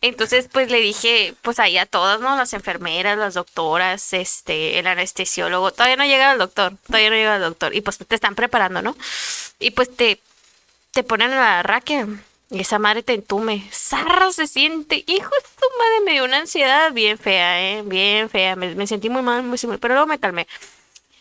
Entonces, 0.02 0.48
pues 0.52 0.70
le 0.70 0.80
dije, 0.80 1.34
pues 1.42 1.58
ahí 1.58 1.78
a 1.78 1.86
todas, 1.86 2.20
¿no? 2.20 2.36
Las 2.36 2.52
enfermeras, 2.52 3.16
las 3.18 3.34
doctoras, 3.34 4.12
este, 4.12 4.78
el 4.78 4.86
anestesiólogo. 4.86 5.72
Todavía 5.72 5.96
no 5.96 6.04
llega 6.04 6.32
el 6.32 6.38
doctor, 6.38 6.74
todavía 6.86 7.10
no 7.10 7.16
llega 7.16 7.36
el 7.36 7.42
doctor. 7.42 7.74
Y 7.74 7.80
pues 7.80 7.98
te 7.98 8.14
están 8.14 8.34
preparando, 8.34 8.82
¿no? 8.82 8.96
Y 9.58 9.70
pues 9.70 9.94
te, 9.94 10.20
te 10.92 11.02
ponen 11.02 11.30
la 11.30 11.62
raquia. 11.62 12.06
Y 12.50 12.60
esa 12.60 12.78
madre 12.78 13.02
te 13.02 13.14
entume. 13.14 13.68
Zarra 13.72 14.30
se 14.30 14.46
siente. 14.46 15.02
Hijo 15.06 15.30
de 15.30 15.48
su 15.58 15.78
madre, 15.78 16.04
me 16.04 16.12
dio 16.12 16.24
una 16.24 16.38
ansiedad 16.38 16.92
bien 16.92 17.18
fea, 17.18 17.60
¿eh? 17.60 17.82
Bien 17.84 18.30
fea. 18.30 18.54
Me, 18.54 18.74
me 18.74 18.86
sentí 18.86 19.08
muy 19.08 19.22
mal, 19.22 19.42
muy. 19.42 19.58
Pero 19.58 19.94
luego 19.94 20.06
me 20.06 20.20
calmé. 20.20 20.46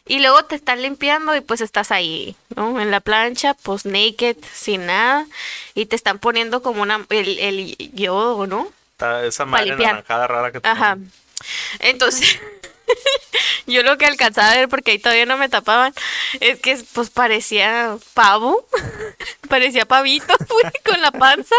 Y 0.08 0.20
luego 0.20 0.46
te 0.46 0.56
están 0.56 0.82
limpiando 0.84 1.36
y 1.36 1.42
pues 1.42 1.62
estás 1.62 1.92
ahí, 1.92 2.36
¿no? 2.56 2.80
En 2.80 2.92
la 2.92 3.00
plancha, 3.00 3.56
pues 3.56 3.86
naked, 3.86 4.38
sin 4.54 4.86
nada. 4.86 5.26
Y 5.74 5.88
te 5.88 5.96
están 5.96 6.20
poniendo 6.20 6.62
como 6.62 6.84
una, 6.84 7.06
el, 7.10 7.40
el 7.40 7.76
yodo, 7.94 8.46
¿no? 8.46 8.72
Esa 9.24 9.46
madre 9.46 9.76
naranjada 9.76 10.28
rara 10.28 10.52
que 10.52 10.60
Ajá. 10.64 10.96
tiene. 10.96 11.10
Entonces, 11.80 12.40
yo 13.68 13.84
lo 13.84 13.98
que 13.98 14.06
alcanzaba 14.06 14.52
a 14.52 14.56
ver, 14.56 14.70
porque 14.70 14.92
ahí 14.92 15.00
todavía 15.00 15.26
no 15.26 15.38
me 15.38 15.50
tapaban, 15.50 15.94
es 16.40 16.60
que 16.60 16.78
pues 16.94 17.10
parecía 17.10 17.98
pavo, 18.14 18.68
parecía 19.50 19.86
pavito 19.86 20.34
pues, 20.48 20.74
con 20.84 21.02
la 21.02 21.12
panza. 21.12 21.56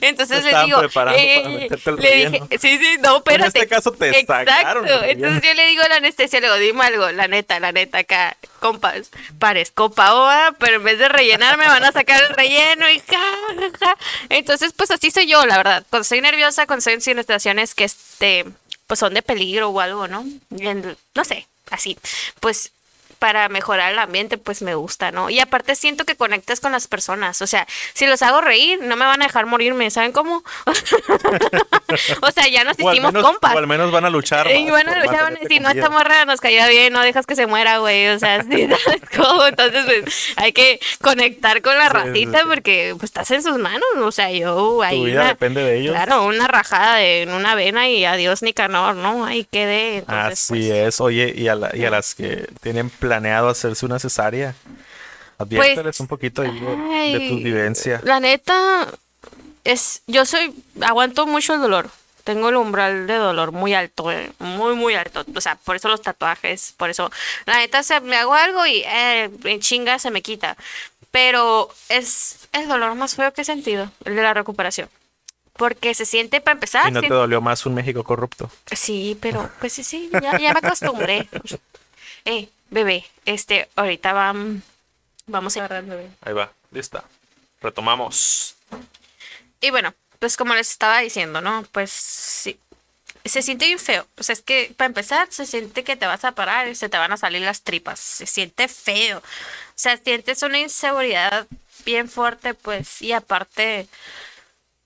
Entonces 0.00 0.44
estaban 0.44 0.66
digo, 0.66 0.78
preparando 0.80 1.18
para 1.18 1.22
eh, 1.22 1.68
el 1.86 1.96
le 1.96 2.16
dije, 2.16 2.58
sí, 2.58 2.78
sí, 2.78 2.96
no, 3.00 3.18
espérate. 3.18 3.58
este 3.58 3.68
caso 3.68 3.92
te 3.92 4.12
sacaron 4.20 4.48
Exacto. 4.48 4.80
relleno. 4.82 5.04
Entonces 5.04 5.42
yo 5.48 5.54
le 5.54 5.66
digo 5.68 5.82
al 5.82 5.92
anestesiólogo, 5.92 6.54
dime 6.56 6.84
algo, 6.84 7.10
la 7.12 7.28
neta, 7.28 7.60
la 7.60 7.72
neta, 7.72 7.98
acá, 7.98 8.36
compas, 8.60 9.10
parezco 9.38 9.90
pavo, 9.90 10.24
¿ah? 10.24 10.54
pero 10.58 10.76
en 10.76 10.84
vez 10.84 10.98
de 10.98 11.08
rellenar 11.08 11.58
me 11.58 11.66
van 11.66 11.84
a 11.84 11.92
sacar 11.92 12.22
el 12.22 12.34
relleno 12.34 12.88
y 12.88 13.00
ja, 13.00 13.18
ja, 13.56 13.78
ja. 13.78 13.96
Entonces, 14.28 14.72
pues 14.74 14.90
así 14.90 15.10
soy 15.10 15.26
yo, 15.26 15.44
la 15.46 15.56
verdad. 15.56 15.84
Cuando 15.90 16.02
estoy 16.02 16.20
nerviosa, 16.20 16.66
cuando 16.66 16.78
estoy 16.78 16.94
en 16.94 17.00
situaciones 17.00 17.74
que 17.74 17.84
este, 17.84 18.44
pues 18.88 18.98
son 18.98 19.14
de 19.14 19.22
peligro 19.22 19.68
o 19.70 19.78
algo, 19.80 20.08
¿no? 20.08 20.24
En- 20.50 20.96
no 21.14 21.24
sé, 21.24 21.46
así. 21.70 21.96
Pues 22.40 22.72
para 23.18 23.48
mejorar 23.48 23.92
el 23.92 23.98
ambiente, 23.98 24.38
pues 24.38 24.62
me 24.62 24.74
gusta, 24.74 25.10
¿no? 25.10 25.30
Y 25.30 25.40
aparte 25.40 25.74
siento 25.74 26.04
que 26.04 26.16
conectas 26.16 26.60
con 26.60 26.72
las 26.72 26.86
personas. 26.88 27.42
O 27.42 27.46
sea, 27.46 27.66
si 27.94 28.06
los 28.06 28.22
hago 28.22 28.40
reír, 28.40 28.80
no 28.82 28.96
me 28.96 29.04
van 29.04 29.20
a 29.22 29.26
dejar 29.26 29.46
morirme, 29.46 29.90
¿saben 29.90 30.12
cómo? 30.12 30.42
o 32.22 32.30
sea, 32.30 32.48
ya 32.48 32.64
nos 32.64 32.74
hicimos 32.78 33.12
menos, 33.12 33.22
compas. 33.22 33.54
o 33.54 33.58
al 33.58 33.66
menos 33.66 33.90
van 33.90 34.04
a 34.04 34.10
luchar. 34.10 34.50
Y 34.50 34.62
más 34.64 34.70
bueno, 34.70 34.92
por 34.92 35.00
luchaban, 35.02 35.32
mantenerte 35.34 35.54
si 35.54 35.60
no, 35.60 35.70
esta 35.70 35.90
morra 35.90 36.24
nos 36.24 36.40
caía 36.40 36.66
bien, 36.68 36.92
no 36.92 37.00
dejas 37.00 37.26
que 37.26 37.34
se 37.36 37.46
muera, 37.46 37.78
güey. 37.78 38.08
O 38.08 38.18
sea, 38.18 38.42
sí, 38.42 38.68
¿sabes 38.84 39.02
cómo? 39.16 39.46
Entonces, 39.46 39.84
pues, 39.86 40.32
hay 40.36 40.52
que 40.52 40.80
conectar 41.02 41.62
con 41.62 41.76
la 41.76 41.88
Sí, 41.88 41.90
sí, 41.90 42.04
racita 42.04 42.38
sí. 42.40 42.44
porque 42.48 42.94
pues 42.98 43.04
estás 43.10 43.30
en 43.30 43.42
sus 43.42 43.58
manos. 43.58 43.82
O 44.00 44.12
sea, 44.12 44.30
yo 44.30 44.82
ahí. 44.82 44.98
Tu 44.98 45.04
vida 45.06 45.20
una- 45.22 45.28
depende 45.28 45.62
de 45.62 45.78
ellos. 45.80 45.94
Claro, 45.94 46.24
una 46.26 46.46
rajada 46.48 46.96
de, 46.96 47.22
en 47.22 47.30
una 47.32 47.54
vena 47.54 47.88
y 47.88 48.04
adiós 48.04 48.42
Nicanor, 48.42 48.94
¿no? 48.96 49.24
Ahí 49.24 49.44
quedé. 49.50 49.98
Entonces, 49.98 50.50
Así 50.50 50.52
pues, 50.68 50.70
es. 50.70 51.00
Oye, 51.00 51.32
y 51.36 51.48
a, 51.48 51.54
la- 51.54 51.74
y 51.74 51.84
a 51.84 51.90
las 51.90 52.14
que 52.14 52.46
tienen 52.60 52.90
planeado 53.08 53.48
hacerse 53.48 53.86
una 53.86 53.98
cesárea, 53.98 54.54
adviérteles 55.38 55.98
un 56.00 56.06
poquito 56.06 56.42
ahí 56.42 56.60
de, 56.60 57.18
de 57.18 57.28
tu 57.28 57.36
vivencia. 57.36 58.00
La 58.04 58.20
neta, 58.20 58.86
es, 59.64 60.02
yo 60.06 60.26
soy, 60.26 60.54
aguanto 60.82 61.26
mucho 61.26 61.54
el 61.54 61.60
dolor. 61.60 61.90
Tengo 62.24 62.50
el 62.50 62.56
umbral 62.56 63.06
de 63.06 63.14
dolor 63.14 63.52
muy 63.52 63.72
alto, 63.72 64.12
eh, 64.12 64.30
muy, 64.38 64.74
muy 64.74 64.94
alto. 64.94 65.24
O 65.34 65.40
sea, 65.40 65.56
por 65.56 65.76
eso 65.76 65.88
los 65.88 66.02
tatuajes, 66.02 66.74
por 66.76 66.90
eso. 66.90 67.10
La 67.46 67.56
neta, 67.56 67.82
se, 67.82 68.00
me 68.00 68.16
hago 68.16 68.34
algo 68.34 68.66
y 68.66 68.82
eh, 68.84 69.30
en 69.44 69.60
chinga 69.60 69.98
se 69.98 70.10
me 70.10 70.20
quita. 70.20 70.56
Pero 71.10 71.70
es 71.88 72.48
el 72.52 72.68
dolor 72.68 72.94
más 72.94 73.14
feo 73.14 73.32
que 73.32 73.40
he 73.40 73.44
sentido, 73.44 73.90
el 74.04 74.16
de 74.16 74.22
la 74.22 74.34
recuperación. 74.34 74.90
Porque 75.54 75.94
se 75.94 76.04
siente, 76.04 76.42
para 76.42 76.52
empezar, 76.52 76.88
Y 76.88 76.92
no 76.92 77.00
te 77.00 77.08
dolió 77.08 77.40
más 77.40 77.64
un 77.64 77.74
México 77.74 78.04
corrupto. 78.04 78.50
Sí, 78.70 79.16
pero 79.22 79.50
pues 79.58 79.72
sí, 79.72 79.82
sí, 79.82 80.10
ya, 80.12 80.38
ya 80.38 80.52
me 80.52 80.60
acostumbré. 80.62 81.28
Eh, 82.24 82.50
bebé, 82.70 83.04
este, 83.24 83.68
ahorita 83.76 84.12
vam- 84.12 84.62
vamos 85.26 85.56
a 85.56 85.60
agarrar 85.60 85.84
bebé. 85.84 86.10
Ahí 86.22 86.32
va, 86.32 86.52
lista. 86.70 87.04
Retomamos. 87.60 88.54
Y 89.60 89.70
bueno, 89.70 89.94
pues 90.18 90.36
como 90.36 90.54
les 90.54 90.70
estaba 90.70 91.00
diciendo, 91.00 91.40
¿no? 91.40 91.64
Pues 91.72 91.90
sí, 91.90 92.58
se 93.24 93.42
siente 93.42 93.66
bien 93.66 93.78
feo. 93.78 94.06
O 94.16 94.22
sea, 94.22 94.32
es 94.32 94.42
que 94.42 94.72
para 94.76 94.86
empezar, 94.86 95.28
se 95.30 95.46
siente 95.46 95.84
que 95.84 95.96
te 95.96 96.06
vas 96.06 96.24
a 96.24 96.32
parar 96.32 96.68
y 96.68 96.74
se 96.74 96.88
te 96.88 96.98
van 96.98 97.12
a 97.12 97.16
salir 97.16 97.42
las 97.42 97.62
tripas. 97.62 97.98
Se 97.98 98.26
siente 98.26 98.68
feo. 98.68 99.18
O 99.18 99.22
sea, 99.74 99.96
sientes 99.96 100.42
una 100.42 100.58
inseguridad 100.58 101.46
bien 101.84 102.08
fuerte, 102.08 102.54
pues, 102.54 103.02
y 103.02 103.12
aparte, 103.12 103.86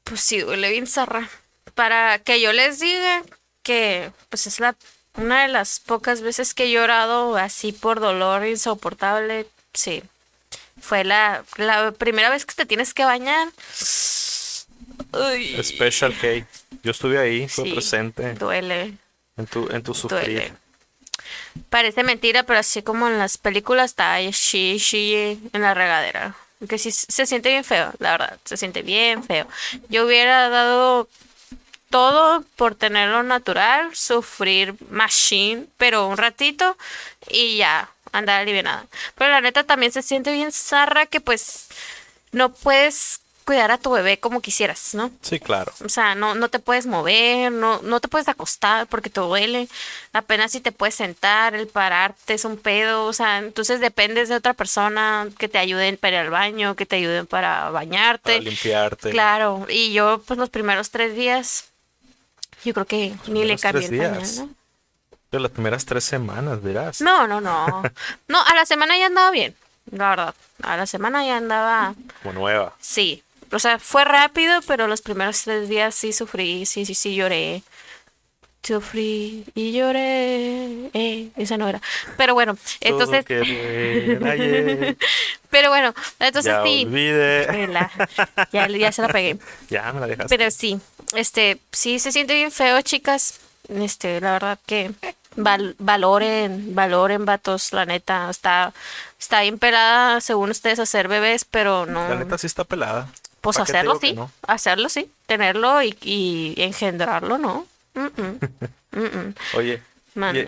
pues 0.04 0.20
sí, 0.20 0.40
duele 0.40 0.70
bien 0.70 0.86
zarra. 0.86 1.28
Para 1.74 2.18
que 2.18 2.40
yo 2.40 2.52
les 2.52 2.80
diga 2.80 3.22
que, 3.62 4.12
pues 4.28 4.46
es 4.46 4.60
la 4.60 4.74
una 5.16 5.42
de 5.42 5.48
las 5.48 5.80
pocas 5.80 6.20
veces 6.22 6.54
que 6.54 6.64
he 6.64 6.70
llorado 6.70 7.36
así 7.36 7.72
por 7.72 8.00
dolor 8.00 8.46
insoportable, 8.46 9.46
sí. 9.74 10.02
Fue 10.80 11.04
la, 11.04 11.44
la 11.56 11.92
primera 11.92 12.30
vez 12.30 12.44
que 12.46 12.54
te 12.54 12.66
tienes 12.66 12.94
que 12.94 13.04
bañar. 13.04 13.48
Uy, 15.12 15.62
Special 15.62 16.16
K. 16.18 16.46
Yo 16.82 16.90
estuve 16.90 17.18
ahí, 17.18 17.48
fue 17.48 17.64
Sí. 17.64 17.72
presente 17.72 18.34
duele, 18.34 18.94
en 19.36 19.46
tu, 19.46 19.68
en 19.70 19.82
tu 19.82 19.94
sufrir. 19.94 20.20
duele. 20.24 20.52
parece 21.68 22.02
mentira, 22.02 22.42
pero 22.44 22.58
así 22.58 22.82
como 22.82 23.06
en 23.08 23.18
las 23.18 23.36
películas 23.38 23.90
está 23.92 24.14
ahí 24.14 24.30
shi, 24.32 24.78
shi 24.78 25.38
en 25.52 25.62
la 25.62 25.74
regadera. 25.74 26.34
Que 26.68 26.78
sí 26.78 26.90
se 26.92 27.26
siente 27.26 27.48
bien 27.50 27.64
feo, 27.64 27.92
la 27.98 28.12
verdad, 28.12 28.38
se 28.44 28.56
siente 28.56 28.82
bien 28.82 29.22
feo. 29.24 29.46
Yo 29.88 30.06
hubiera 30.06 30.48
dado 30.48 31.08
todo 31.92 32.42
por 32.56 32.74
tenerlo 32.74 33.22
natural, 33.22 33.94
sufrir 33.94 34.74
machine, 34.90 35.66
pero 35.76 36.08
un 36.08 36.16
ratito 36.16 36.76
y 37.28 37.58
ya, 37.58 37.90
andar 38.10 38.40
aliviada. 38.40 38.86
Pero 39.14 39.30
la 39.30 39.42
neta 39.42 39.62
también 39.62 39.92
se 39.92 40.02
siente 40.02 40.32
bien 40.32 40.50
zarra 40.50 41.06
que 41.06 41.20
pues 41.20 41.68
no 42.32 42.52
puedes 42.52 43.20
cuidar 43.44 43.70
a 43.72 43.78
tu 43.78 43.90
bebé 43.90 44.18
como 44.18 44.40
quisieras, 44.40 44.94
¿no? 44.94 45.10
Sí, 45.20 45.40
claro. 45.40 45.72
O 45.84 45.88
sea, 45.88 46.14
no, 46.14 46.34
no 46.34 46.48
te 46.48 46.58
puedes 46.58 46.86
mover, 46.86 47.52
no, 47.52 47.80
no 47.82 48.00
te 48.00 48.08
puedes 48.08 48.28
acostar 48.28 48.86
porque 48.86 49.10
te 49.10 49.20
duele. 49.20 49.68
Apenas 50.12 50.52
si 50.52 50.60
te 50.60 50.72
puedes 50.72 50.94
sentar, 50.94 51.54
el 51.54 51.66
pararte 51.66 52.34
es 52.34 52.44
un 52.44 52.56
pedo. 52.56 53.04
O 53.04 53.12
sea, 53.12 53.38
entonces 53.38 53.80
dependes 53.80 54.28
de 54.28 54.36
otra 54.36 54.54
persona 54.54 55.28
que 55.38 55.48
te 55.48 55.58
ayuden 55.58 55.96
para 55.96 56.16
ir 56.16 56.22
al 56.22 56.30
baño, 56.30 56.76
que 56.76 56.86
te 56.86 56.96
ayuden 56.96 57.26
para 57.26 57.70
bañarte. 57.70 58.38
Para 58.38 58.44
limpiarte. 58.44 59.10
Claro. 59.10 59.66
Y 59.68 59.92
yo, 59.92 60.22
pues 60.26 60.38
los 60.38 60.48
primeros 60.48 60.90
tres 60.90 61.14
días, 61.14 61.71
yo 62.64 62.74
creo 62.74 62.86
que 62.86 63.14
ni 63.26 63.44
le 63.44 63.58
cambié 63.58 63.86
el 63.86 63.96
pañal, 63.98 64.18
días. 64.18 64.38
¿no? 64.38 64.50
De 65.30 65.40
las 65.40 65.50
primeras 65.50 65.84
tres 65.86 66.04
semanas, 66.04 66.62
verás. 66.62 67.00
No, 67.00 67.26
no, 67.26 67.40
no. 67.40 67.82
No, 68.28 68.40
a 68.40 68.54
la 68.54 68.66
semana 68.66 68.96
ya 68.98 69.06
andaba 69.06 69.30
bien, 69.30 69.54
la 69.90 70.10
verdad. 70.10 70.34
A 70.62 70.76
la 70.76 70.86
semana 70.86 71.24
ya 71.26 71.36
andaba, 71.38 71.94
Como 72.22 72.34
nueva. 72.34 72.74
sí. 72.80 73.22
O 73.54 73.58
sea, 73.58 73.78
fue 73.78 74.04
rápido, 74.06 74.60
pero 74.66 74.86
los 74.86 75.02
primeros 75.02 75.42
tres 75.42 75.68
días 75.68 75.94
sí 75.94 76.14
sufrí, 76.14 76.64
sí, 76.64 76.86
sí, 76.86 76.94
sí 76.94 77.14
lloré. 77.14 77.62
Sufrí 78.62 79.44
y 79.54 79.72
lloré. 79.72 80.90
Eh, 80.94 81.28
esa 81.36 81.56
no 81.56 81.68
era. 81.68 81.80
Pero 82.16 82.34
bueno, 82.34 82.56
entonces, 82.80 83.24
pero 85.50 85.68
bueno, 85.70 85.94
entonces 86.20 86.52
ya 86.52 86.62
sí. 86.64 86.84
Vela, 86.86 87.90
Ya, 88.52 88.68
ya 88.68 88.92
se 88.92 89.02
la 89.02 89.08
pegué. 89.08 89.38
Ya 89.70 89.92
me 89.92 90.00
la 90.00 90.06
dejaste. 90.06 90.36
Pero 90.36 90.50
sí, 90.50 90.78
este, 91.14 91.58
sí 91.72 91.98
se 91.98 92.12
siente 92.12 92.34
bien 92.34 92.52
feo, 92.52 92.80
chicas. 92.82 93.40
Este, 93.68 94.20
la 94.20 94.32
verdad 94.32 94.58
que 94.66 94.90
val- 95.36 95.76
valoren, 95.78 96.74
valoren, 96.74 97.24
vatos, 97.24 97.72
la 97.72 97.86
neta, 97.86 98.28
está, 98.30 98.72
está 99.18 99.40
bien 99.42 99.58
pelada 99.58 100.20
según 100.20 100.50
ustedes 100.50 100.78
hacer 100.78 101.08
bebés, 101.08 101.44
pero 101.44 101.86
no, 101.86 102.08
La 102.08 102.16
neta 102.16 102.38
sí 102.38 102.46
está 102.46 102.64
pelada. 102.64 103.08
pues 103.40 103.56
¿Para 103.56 103.66
qué 103.66 103.72
te 103.72 103.78
hacerlo 103.78 103.98
sí, 104.00 104.12
no? 104.14 104.30
hacerlo 104.46 104.88
sí, 104.88 105.10
tenerlo 105.26 105.82
y, 105.82 105.96
y 106.02 106.54
engendrarlo, 106.58 107.38
¿no? 107.38 107.66
Mm, 107.94 108.06
mm, 108.92 109.00
mm. 109.00 109.34
Oye, 109.54 109.82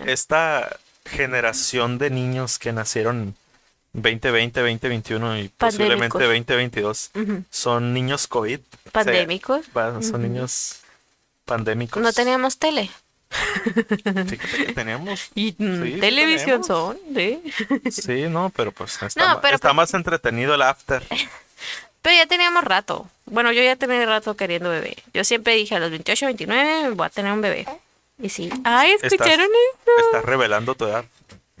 esta 0.05 0.77
generación 1.05 1.97
de 1.97 2.09
niños 2.09 2.57
que 2.59 2.71
nacieron 2.73 3.35
2020, 3.93 4.59
2021 4.59 5.39
y 5.39 5.49
posiblemente 5.49 6.09
Pandémicos. 6.17 6.21
2022 6.21 7.11
Ujú. 7.15 7.43
son 7.49 7.93
niños 7.93 8.27
COVID. 8.27 8.59
O 8.59 8.63
sea, 8.83 8.91
Pandémicos. 8.91 9.65
va- 9.75 10.01
son 10.01 10.21
niños 10.23 10.81
pandémicos. 11.45 12.01
No 12.03 12.11
teníamos 12.11 12.57
tele. 12.57 12.89
Fíjate 14.03 14.37
que 14.37 14.73
tenemos. 14.73 15.29
Y 15.35 15.55
mm, 15.57 15.83
Sí, 15.83 15.99
televisión 15.99 16.61
tenemos. 16.61 16.67
son, 16.67 16.97
¿sí? 17.15 17.43
Sí, 17.91 18.21
no, 18.29 18.51
pero 18.55 18.71
pues 18.71 19.01
está, 19.01 19.33
No, 19.33 19.41
pero 19.41 19.55
está 19.55 19.69
pues- 19.69 19.75
más 19.75 19.93
entretenido 19.93 20.55
el 20.55 20.61
after. 20.61 21.03
Pero 22.05 22.17
ya 22.17 22.27
teníamos 22.27 22.63
rato. 22.63 23.09
Bueno, 23.25 23.51
yo 23.51 23.63
ya 23.63 23.75
tenía 23.77 24.05
rato 24.05 24.37
queriendo 24.37 24.69
bebé. 24.69 24.95
Yo 25.11 25.23
siempre 25.23 25.55
dije 25.55 25.73
a 25.73 25.79
los 25.79 25.89
28, 25.89 26.27
29 26.27 26.89
voy 26.91 27.03
a 27.07 27.09
tener 27.09 27.33
un 27.33 27.41
bebé. 27.41 27.65
Y 28.21 28.29
sí. 28.29 28.47
Ay, 28.63 28.91
¿escucharon 28.91 29.47
esto? 29.71 29.91
Estás 30.05 30.23
revelando 30.23 30.75
tu 30.75 30.85
edad. 30.85 31.03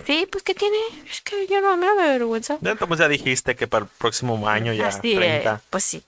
Sí, 0.05 0.27
pues 0.31 0.43
¿qué 0.43 0.53
tiene? 0.53 0.77
Es 1.09 1.21
que 1.21 1.47
yo 1.47 1.61
no 1.61 1.75
me 1.77 1.87
da 1.87 1.95
vergüenza. 1.95 2.59
Ya, 2.61 2.73
Entonces 2.73 2.99
ya 2.99 3.07
dijiste 3.07 3.55
que 3.55 3.65
para 3.65 3.85
el 3.85 3.91
próximo 3.97 4.47
año 4.47 4.71
ya 4.71 4.89
Así, 4.89 5.13
eh, 5.13 5.15
30. 5.15 5.61
pues 5.71 5.83
sí. 5.83 6.03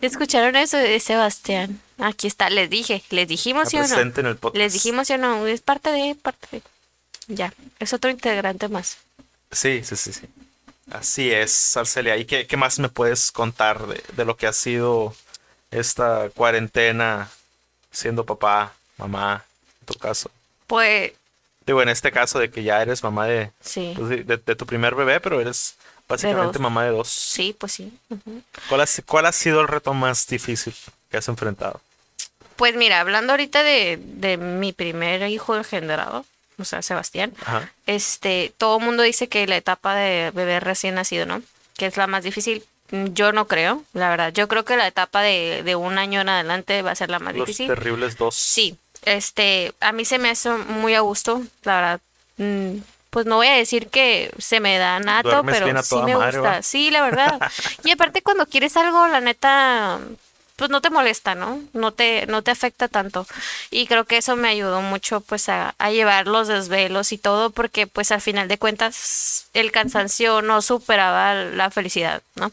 ¿Escucharon 0.00 0.56
eso 0.56 0.78
de 0.78 0.98
Sebastián? 0.98 1.78
Aquí 1.98 2.28
está, 2.28 2.48
les 2.48 2.70
dije, 2.70 3.02
les 3.10 3.28
dijimos 3.28 3.68
sí 3.68 3.76
o 3.76 3.82
no. 3.82 3.88
presente 3.88 4.22
en 4.22 4.26
el 4.28 4.36
podcast. 4.36 4.56
Les 4.56 4.72
dijimos 4.72 5.06
sí 5.06 5.12
o 5.12 5.18
no, 5.18 5.46
es 5.46 5.60
parte 5.60 5.90
de, 5.90 6.14
parte 6.14 6.46
de. 6.50 6.62
Ya, 7.28 7.52
es 7.78 7.92
otro 7.92 8.08
integrante 8.08 8.68
más. 8.68 8.96
Sí, 9.50 9.82
sí, 9.84 9.96
sí, 9.96 10.14
sí. 10.14 10.26
Así 10.90 11.32
es, 11.32 11.76
Arcelia. 11.76 12.16
¿Y 12.16 12.24
qué, 12.24 12.46
qué 12.46 12.56
más 12.56 12.78
me 12.78 12.88
puedes 12.88 13.32
contar 13.32 13.86
de, 13.86 14.02
de 14.14 14.24
lo 14.24 14.36
que 14.36 14.46
ha 14.46 14.52
sido 14.52 15.14
esta 15.70 16.30
cuarentena 16.30 17.28
siendo 17.90 18.24
papá, 18.24 18.74
mamá, 18.96 19.44
en 19.80 19.86
tu 19.86 19.94
caso? 19.94 20.30
Pues, 20.66 21.12
Digo, 21.66 21.82
en 21.82 21.88
este 21.88 22.12
caso 22.12 22.38
de 22.38 22.48
que 22.48 22.62
ya 22.62 22.80
eres 22.80 23.02
mamá 23.02 23.26
de, 23.26 23.50
sí. 23.60 23.92
pues, 23.96 24.24
de, 24.24 24.38
tu 24.38 24.66
primer 24.66 24.94
bebé, 24.94 25.18
pero 25.18 25.40
eres 25.40 25.74
básicamente 26.08 26.60
mamá 26.60 26.84
de 26.84 26.90
dos. 26.90 27.08
Sí, 27.08 27.56
pues 27.58 27.72
sí. 27.72 27.92
¿Cuál 28.68 28.82
ha, 28.82 28.86
cuál 29.04 29.26
ha 29.26 29.32
sido 29.32 29.60
el 29.60 29.66
reto 29.66 29.92
más 29.92 30.28
difícil 30.28 30.74
que 31.10 31.16
has 31.16 31.26
enfrentado? 31.26 31.80
Pues 32.54 32.76
mira, 32.76 33.00
hablando 33.00 33.32
ahorita 33.32 33.64
de, 33.64 33.98
de 34.00 34.36
mi 34.36 34.72
primer 34.72 35.28
hijo 35.28 35.56
engendrado, 35.56 36.24
o 36.58 36.64
sea, 36.64 36.82
Sebastián, 36.82 37.32
Ajá. 37.44 37.70
este, 37.86 38.52
todo 38.58 38.78
el 38.78 38.84
mundo 38.84 39.02
dice 39.02 39.28
que 39.28 39.46
la 39.46 39.56
etapa 39.56 39.94
de 39.94 40.30
bebé 40.34 40.60
recién 40.60 40.94
nacido, 40.94 41.26
¿no? 41.26 41.42
Que 41.76 41.86
es 41.86 41.96
la 41.96 42.06
más 42.06 42.22
difícil. 42.24 42.64
Yo 42.90 43.32
no 43.32 43.46
creo, 43.48 43.82
la 43.94 44.08
verdad. 44.10 44.32
Yo 44.32 44.46
creo 44.48 44.64
que 44.64 44.76
la 44.76 44.86
etapa 44.86 45.20
de, 45.20 45.62
de 45.64 45.74
un 45.74 45.98
año 45.98 46.20
en 46.20 46.28
adelante 46.28 46.82
va 46.82 46.92
a 46.92 46.94
ser 46.94 47.10
la 47.10 47.18
más 47.18 47.34
Los 47.34 47.46
difícil. 47.46 47.66
terribles 47.66 48.16
dos. 48.16 48.34
Sí, 48.36 48.76
este, 49.04 49.72
a 49.80 49.90
mí 49.92 50.04
se 50.04 50.18
me 50.18 50.30
hace 50.30 50.50
muy 50.50 50.94
a 50.94 51.00
gusto, 51.00 51.42
la 51.64 51.74
verdad. 51.80 52.00
Mm, 52.38 52.78
Pues 53.10 53.26
no 53.26 53.36
voy 53.36 53.48
a 53.48 53.54
decir 53.54 53.88
que 53.88 54.30
se 54.38 54.60
me 54.60 54.78
da 54.78 55.00
nato, 55.00 55.28
Duermes 55.30 55.54
pero 55.58 55.82
sí 55.82 55.96
me 56.04 56.16
madre, 56.16 56.38
gusta. 56.38 56.52
¿va? 56.56 56.62
Sí, 56.62 56.90
la 56.90 57.02
verdad. 57.02 57.40
Y 57.84 57.90
aparte 57.90 58.22
cuando 58.22 58.46
quieres 58.46 58.76
algo, 58.76 59.08
la 59.08 59.20
neta, 59.20 59.98
pues 60.56 60.70
no 60.70 60.80
te 60.80 60.90
molesta, 60.90 61.34
¿no? 61.34 61.60
No 61.72 61.92
te, 61.92 62.26
no 62.26 62.42
te 62.42 62.50
afecta 62.50 62.88
tanto. 62.88 63.26
Y 63.70 63.86
creo 63.86 64.04
que 64.04 64.16
eso 64.16 64.36
me 64.36 64.48
ayudó 64.48 64.80
mucho, 64.82 65.20
pues, 65.20 65.48
a, 65.48 65.74
a 65.78 65.90
llevar 65.90 66.26
los 66.26 66.48
desvelos 66.48 67.12
y 67.12 67.18
todo, 67.18 67.50
porque, 67.50 67.86
pues, 67.86 68.10
al 68.10 68.20
final 68.20 68.48
de 68.48 68.58
cuentas, 68.58 69.46
el 69.54 69.70
cansancio 69.72 70.42
no 70.42 70.62
superaba 70.62 71.34
la 71.34 71.70
felicidad, 71.70 72.22
¿no? 72.34 72.50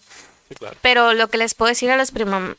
Sí, 0.49 0.55
claro. 0.55 0.77
Pero 0.81 1.13
lo 1.13 1.29
que 1.29 1.37
les 1.37 1.53
puedo 1.55 1.69
decir 1.69 1.89
a 1.91 1.97
las 1.97 2.11
prim- 2.11 2.55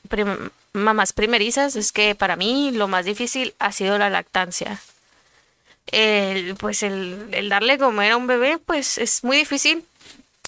mamás 0.73 1.13
primerizas 1.13 1.77
es 1.77 1.93
que 1.93 2.15
para 2.15 2.37
mí 2.37 2.71
lo 2.73 2.89
más 2.89 3.05
difícil 3.05 3.55
ha 3.59 3.71
sido 3.73 3.99
la 3.99 4.11
lactancia. 4.11 4.81
El, 5.93 6.57
pues 6.57 6.83
el, 6.83 7.29
el 7.33 7.49
darle 7.51 7.79
comer 7.79 8.13
a 8.13 8.17
un 8.17 8.27
bebé, 8.27 8.59
pues 8.59 8.99
es 8.99 9.23
muy 9.23 9.37
difícil. 9.37 9.85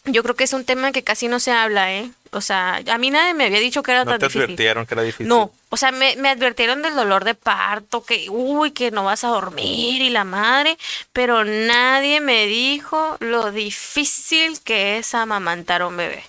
Yo 0.07 0.23
creo 0.23 0.35
que 0.37 0.45
es 0.45 0.53
un 0.53 0.65
tema 0.65 0.93
que 0.93 1.03
casi 1.05 1.29
no 1.29 1.41
se 1.41 1.53
habla, 1.53 1.93
¿eh? 1.93 2.11
O 2.33 2.41
sea, 2.41 2.81
a 2.91 2.99
mí 2.99 3.11
nadie 3.11 3.35
me 3.35 3.47
había 3.47 3.61
dicho 3.61 3.83
que 3.83 3.93
era 3.93 4.05
No 4.05 4.13
tan 4.13 4.21
te 4.21 4.27
difícil. 4.27 4.43
advirtieron 4.45 4.87
que 4.87 4.95
era 4.95 5.03
difícil. 5.03 5.29
No, 5.29 5.51
o 5.69 5.77
sea, 5.77 5.91
me, 5.93 6.17
me 6.17 6.29
advirtieron 6.29 6.83
del 6.83 6.95
dolor 6.95 7.25
de 7.25 7.35
parto, 7.35 8.05
que, 8.05 8.27
uy, 8.31 8.71
que 8.73 8.91
no 8.91 9.05
vas 9.05 9.25
a 9.25 9.29
dormir 9.29 10.03
y 10.03 10.11
la 10.11 10.25
madre, 10.25 10.77
pero 11.13 11.45
nadie 11.45 12.21
me 12.21 12.47
dijo 12.47 13.17
lo 13.21 13.53
difícil 13.53 14.61
que 14.63 14.99
es 14.99 15.15
amamantar 15.15 15.83
a 15.83 15.87
un 15.87 15.97
bebé. 15.97 16.25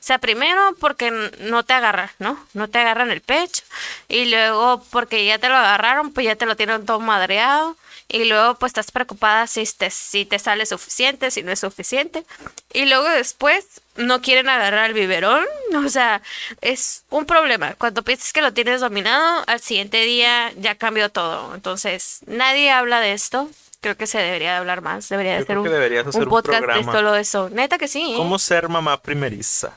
O 0.00 0.06
sea, 0.06 0.18
primero 0.18 0.76
porque 0.78 1.10
no 1.40 1.64
te 1.64 1.72
agarran, 1.72 2.10
¿no? 2.20 2.38
No 2.54 2.68
te 2.68 2.78
agarran 2.78 3.10
el 3.10 3.20
pecho. 3.20 3.64
Y 4.08 4.26
luego 4.26 4.84
porque 4.90 5.24
ya 5.26 5.38
te 5.38 5.48
lo 5.48 5.56
agarraron, 5.56 6.12
pues 6.12 6.26
ya 6.26 6.36
te 6.36 6.46
lo 6.46 6.54
tienen 6.56 6.86
todo 6.86 7.00
madreado. 7.00 7.76
Y 8.08 8.24
luego 8.24 8.54
pues 8.54 8.70
estás 8.70 8.92
preocupada 8.92 9.46
si 9.46 9.64
te, 9.64 9.90
si 9.90 10.24
te 10.24 10.38
sale 10.38 10.64
suficiente, 10.64 11.30
si 11.30 11.42
no 11.42 11.50
es 11.50 11.60
suficiente. 11.60 12.24
Y 12.72 12.86
luego 12.86 13.08
después 13.08 13.64
no 13.96 14.22
quieren 14.22 14.48
agarrar 14.48 14.90
el 14.90 14.94
biberón. 14.94 15.44
O 15.74 15.88
sea, 15.88 16.22
es 16.62 17.02
un 17.10 17.26
problema. 17.26 17.74
Cuando 17.74 18.02
piensas 18.02 18.32
que 18.32 18.40
lo 18.40 18.52
tienes 18.52 18.80
dominado, 18.80 19.44
al 19.46 19.60
siguiente 19.60 20.02
día 20.02 20.52
ya 20.56 20.74
cambió 20.74 21.10
todo. 21.10 21.54
Entonces, 21.54 22.20
nadie 22.26 22.70
habla 22.70 23.00
de 23.00 23.12
esto. 23.12 23.50
Creo 23.80 23.96
que 23.96 24.06
se 24.06 24.18
debería 24.18 24.52
de 24.52 24.56
hablar 24.58 24.80
más. 24.80 25.08
Debería 25.08 25.38
de 25.38 25.44
Yo 25.44 25.60
un, 25.60 25.68
hacer 25.68 26.28
podcast 26.28 26.64
de 26.66 26.84
solo 26.84 27.14
eso. 27.14 27.50
Neta 27.50 27.78
que 27.78 27.88
sí. 27.88 28.14
¿eh? 28.14 28.16
¿Cómo 28.16 28.38
ser 28.38 28.68
mamá 28.68 29.00
primeriza? 29.00 29.72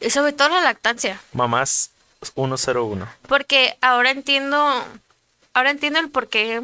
Y 0.00 0.10
sobre 0.10 0.32
todo 0.32 0.48
la 0.48 0.60
lactancia. 0.62 1.20
Mamás 1.32 1.90
101. 2.34 3.06
Porque 3.28 3.76
ahora 3.80 4.10
entiendo, 4.10 4.84
ahora 5.52 5.70
entiendo 5.70 6.00
el 6.00 6.10
por 6.10 6.28
qué, 6.28 6.62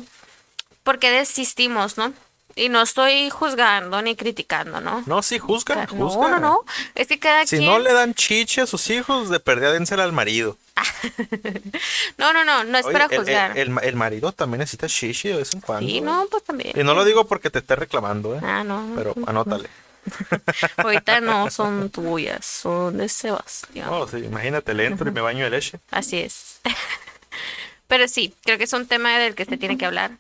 por 0.83 0.99
qué 0.99 1.11
desistimos, 1.11 1.97
¿no? 1.99 2.12
Y 2.55 2.68
no 2.68 2.83
estoy 2.83 3.31
juzgando 3.31 4.03
ni 4.03 4.14
criticando, 4.14 4.83
¿no? 4.83 5.03
No, 5.07 5.23
sí, 5.23 5.38
juzgan, 5.38 5.88
No, 5.95 6.11
juzgan. 6.11 6.33
no, 6.33 6.38
no. 6.38 6.61
Es 6.95 7.07
que 7.09 7.18
cada 7.18 7.47
Si 7.47 7.57
quien. 7.57 7.71
no 7.71 7.79
le 7.79 7.95
dan 7.95 8.12
chiche 8.14 8.61
a 8.61 8.66
sus 8.66 8.90
hijos, 8.90 9.31
de 9.31 9.40
perdida 9.40 9.73
dénsela 9.73 10.05
al 10.05 10.12
marido. 10.12 10.59
No, 12.18 12.33
no, 12.33 12.45
no, 12.45 12.64
no 12.64 12.79
es 12.79 12.85
Oye, 12.87 12.92
para 12.92 13.07
el, 13.07 13.18
juzgar. 13.18 13.59
el, 13.59 13.73
el 13.83 13.97
marido 13.97 14.33
también 14.33 14.59
necesita 14.61 14.87
chiche 14.87 15.31
de 15.31 15.37
vez 15.38 15.55
en 15.55 15.61
cuando. 15.61 15.88
sí, 15.88 16.01
no, 16.01 16.27
pues 16.31 16.45
también. 16.45 16.79
Y 16.79 16.85
no 16.85 16.95
lo 16.95 17.05
digo 17.05 17.27
porque 17.27 17.51
te 17.51 17.61
esté 17.61 17.75
reclamando, 17.75 18.35
¿eh? 18.37 18.40
Ah, 18.42 18.62
no. 18.64 18.87
Pero 18.97 19.14
anótale. 19.27 19.68
Ahorita 20.77 21.21
no 21.21 21.51
son 21.51 21.88
tuyas, 21.90 22.45
son 22.45 22.99
de 22.99 23.09
Sebastián. 23.09 23.88
No, 23.88 24.07
sí, 24.07 24.18
imagínate, 24.18 24.75
le 24.75 24.87
entro 24.87 25.09
y 25.09 25.12
me 25.12 25.21
baño 25.21 25.45
de 25.45 25.51
leche. 25.51 25.79
Así 25.90 26.18
es. 26.18 26.61
Pero 27.88 28.09
sí, 28.09 28.35
creo 28.45 28.59
que 28.59 28.64
es 28.64 28.73
un 28.73 28.87
tema 28.87 29.18
del 29.18 29.35
que 29.35 29.45
se 29.45 29.57
tiene 29.57 29.77
que 29.79 29.87
hablar. 29.87 30.12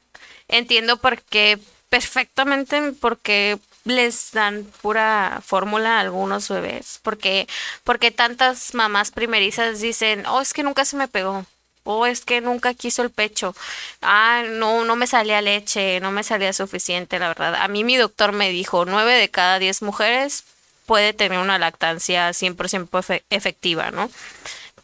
Entiendo 0.52 0.98
por 0.98 1.22
qué 1.22 1.58
perfectamente 1.88 2.92
porque 3.00 3.58
les 3.84 4.32
dan 4.32 4.64
pura 4.82 5.40
fórmula 5.44 5.96
a 5.96 6.00
algunos 6.00 6.48
bebés. 6.48 7.00
Porque, 7.02 7.48
porque 7.84 8.10
tantas 8.10 8.74
mamás 8.74 9.10
primerizas 9.10 9.80
dicen, 9.80 10.26
oh, 10.26 10.40
es 10.42 10.52
que 10.52 10.62
nunca 10.62 10.84
se 10.84 10.96
me 10.96 11.08
pegó. 11.08 11.44
O 11.84 12.06
es 12.06 12.24
que 12.24 12.40
nunca 12.42 12.74
quiso 12.74 13.02
el 13.02 13.10
pecho. 13.10 13.56
Ah, 14.02 14.44
no, 14.46 14.84
no 14.84 14.94
me 14.94 15.06
salía 15.06 15.40
leche, 15.40 16.00
no 16.00 16.12
me 16.12 16.22
salía 16.22 16.52
suficiente, 16.52 17.18
la 17.18 17.28
verdad. 17.28 17.56
A 17.56 17.66
mí 17.68 17.82
mi 17.82 17.96
doctor 17.96 18.32
me 18.32 18.50
dijo, 18.50 18.84
nueve 18.84 19.14
de 19.14 19.30
cada 19.30 19.58
diez 19.58 19.82
mujeres 19.82 20.44
puede 20.86 21.14
tener 21.14 21.38
una 21.38 21.58
lactancia 21.58 22.30
100% 22.30 23.22
efectiva, 23.30 23.90
¿no? 23.90 24.10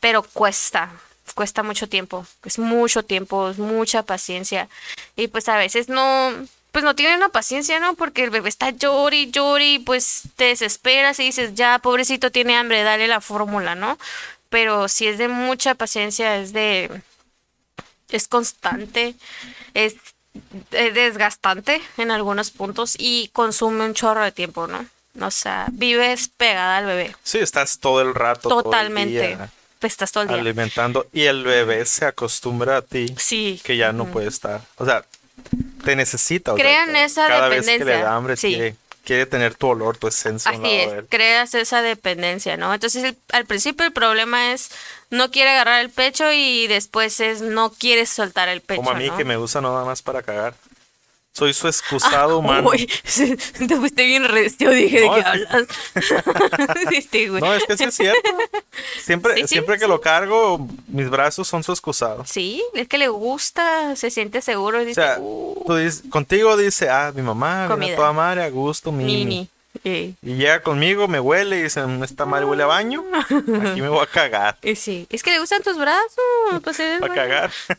Pero 0.01 0.23
cuesta, 0.23 0.93
cuesta 1.38 1.62
mucho 1.62 1.88
tiempo, 1.88 2.27
es 2.44 2.59
mucho 2.59 3.05
tiempo, 3.05 3.48
es 3.48 3.59
mucha 3.59 4.03
paciencia. 4.03 4.68
Y 5.14 5.29
pues 5.29 5.48
a 5.48 5.57
veces 5.57 5.88
no, 5.88 6.33
pues 6.72 6.85
no 6.85 6.96
tienen 6.96 7.20
la 7.20 7.29
paciencia, 7.29 7.79
¿no? 7.79 7.94
Porque 7.94 8.24
el 8.24 8.31
bebé 8.31 8.48
está 8.48 8.70
llori, 8.70 9.31
llori, 9.31 9.79
pues 9.79 10.22
te 10.35 10.46
desesperas 10.46 11.20
y 11.20 11.27
dices, 11.27 11.55
ya, 11.55 11.79
pobrecito, 11.79 12.33
tiene 12.33 12.57
hambre, 12.57 12.83
dale 12.83 13.07
la 13.07 13.20
fórmula, 13.20 13.77
¿no? 13.77 14.01
Pero 14.48 14.88
si 14.88 15.07
es 15.07 15.16
de 15.16 15.29
mucha 15.29 15.77
paciencia, 15.77 16.38
es 16.38 16.53
de... 16.53 17.03
es 18.11 18.27
constante, 18.27 19.14
es 19.74 19.94
desgastante 20.72 21.81
en 21.98 22.11
algunos 22.11 22.51
puntos 22.51 22.96
y 22.98 23.31
consume 23.33 23.85
un 23.85 23.94
chorro 23.94 24.24
de 24.24 24.33
tiempo, 24.33 24.66
¿no? 24.66 24.85
O 25.20 25.31
sea, 25.31 25.66
vives 25.70 26.31
pegada 26.37 26.79
al 26.79 26.87
bebé. 26.87 27.14
Sí, 27.22 27.38
estás 27.38 27.79
todo 27.79 28.01
el 28.03 28.12
rato. 28.12 28.48
Totalmente. 28.48 29.38
Pues 29.79 29.93
estás 29.93 30.12
todo 30.12 30.25
el 30.25 30.29
día. 30.29 30.38
Alimentando 30.38 31.07
y 31.12 31.25
el 31.25 31.45
bebé 31.45 31.85
se 31.87 32.05
acostumbra 32.05 32.79
a 32.79 32.83
ti. 32.83 33.14
Sí. 33.17 33.61
Que 33.62 33.77
ya 33.77 33.93
no 33.93 34.07
puede 34.07 34.29
estar. 34.29 34.61
O 34.77 34.85
sea, 34.85 35.05
te 35.85 35.97
necesita. 35.97 36.55
Crean 36.55 36.95
esa 36.97 37.27
cada 37.29 37.49
dependencia. 37.49 37.85
Vez 37.85 37.95
que 37.95 37.99
le 37.99 38.03
da 38.03 38.17
hambre, 38.17 38.37
sí. 38.37 38.75
quiere, 39.05 39.27
tener 39.27 39.55
tu 39.55 39.69
olor, 39.69 39.97
tu 39.97 40.09
esencia. 40.09 40.51
Así 40.51 40.61
es, 40.64 41.05
creas 41.09 41.55
esa 41.55 41.81
dependencia, 41.83 42.57
¿no? 42.57 42.75
Entonces, 42.75 43.14
al 43.33 43.47
principio 43.47 43.87
el 43.87 43.93
problema 43.93 44.53
es 44.53 44.71
no 45.11 45.31
quiere 45.31 45.51
agarrar 45.51 45.81
el 45.81 45.91
pecho 45.91 46.33
y 46.33 46.67
después 46.67 47.21
es 47.21 47.41
no 47.41 47.71
quiere 47.71 48.05
soltar 48.07 48.49
el 48.49 48.61
pecho. 48.61 48.83
Como 48.83 48.91
a 48.91 48.95
mí 48.95 49.11
que 49.17 49.25
me 49.25 49.38
usa 49.38 49.61
nada 49.61 49.85
más 49.85 50.03
para 50.03 50.23
cagar. 50.23 50.55
Soy 51.38 51.55
su 51.55 51.68
excusado 51.68 52.33
ah, 52.33 52.37
humano. 52.37 52.70
Uy, 52.70 52.87
te 53.68 53.77
fuiste 53.77 54.05
bien 54.05 54.24
recio, 54.24 54.70
dije, 54.70 55.03
¿de 55.03 55.09
qué 55.09 55.22
hablas? 55.24 55.51
no, 57.40 57.55
es 57.55 57.64
que 57.64 57.77
sí 57.77 57.85
es 57.85 57.94
cierto. 57.94 58.29
Siempre, 59.01 59.46
siempre 59.46 59.79
que 59.79 59.87
lo 59.87 60.01
cargo, 60.01 60.66
mis 60.88 61.09
brazos 61.09 61.46
son 61.46 61.62
su 61.62 61.70
excusado. 61.70 62.24
Sí, 62.27 62.61
es 62.74 62.88
que 62.88 62.98
le 62.98 63.07
gusta, 63.07 63.94
se 63.94 64.11
siente 64.11 64.42
seguro. 64.42 64.85
Dice, 64.85 65.01
o 65.01 65.64
sea, 65.68 66.11
contigo 66.11 66.57
dice, 66.57 66.90
ah, 66.90 67.12
mi 67.14 67.22
mamá, 67.22 67.68
viene 67.77 67.94
toda 67.94 68.12
madre, 68.12 68.42
a 68.42 68.51
gusto, 68.51 68.90
Mimi. 68.90 69.48
Y 69.85 70.16
llega 70.22 70.61
conmigo, 70.62 71.07
me 71.07 71.20
huele 71.20 71.61
y 71.61 71.62
dice, 71.62 71.83
esta 72.03 72.27
madre 72.27 72.46
huele 72.46 72.64
a 72.64 72.66
baño, 72.66 73.05
aquí 73.14 73.81
me 73.81 73.88
voy 73.88 74.03
a 74.03 74.07
cagar. 74.07 74.59
Y 74.62 74.74
sí, 74.74 75.07
es 75.11 75.22
que 75.22 75.31
le 75.31 75.38
gustan 75.38 75.62
tus 75.62 75.79
brazos. 75.79 76.61
Pues, 76.64 76.81
a 76.81 77.09
cagar. 77.09 77.53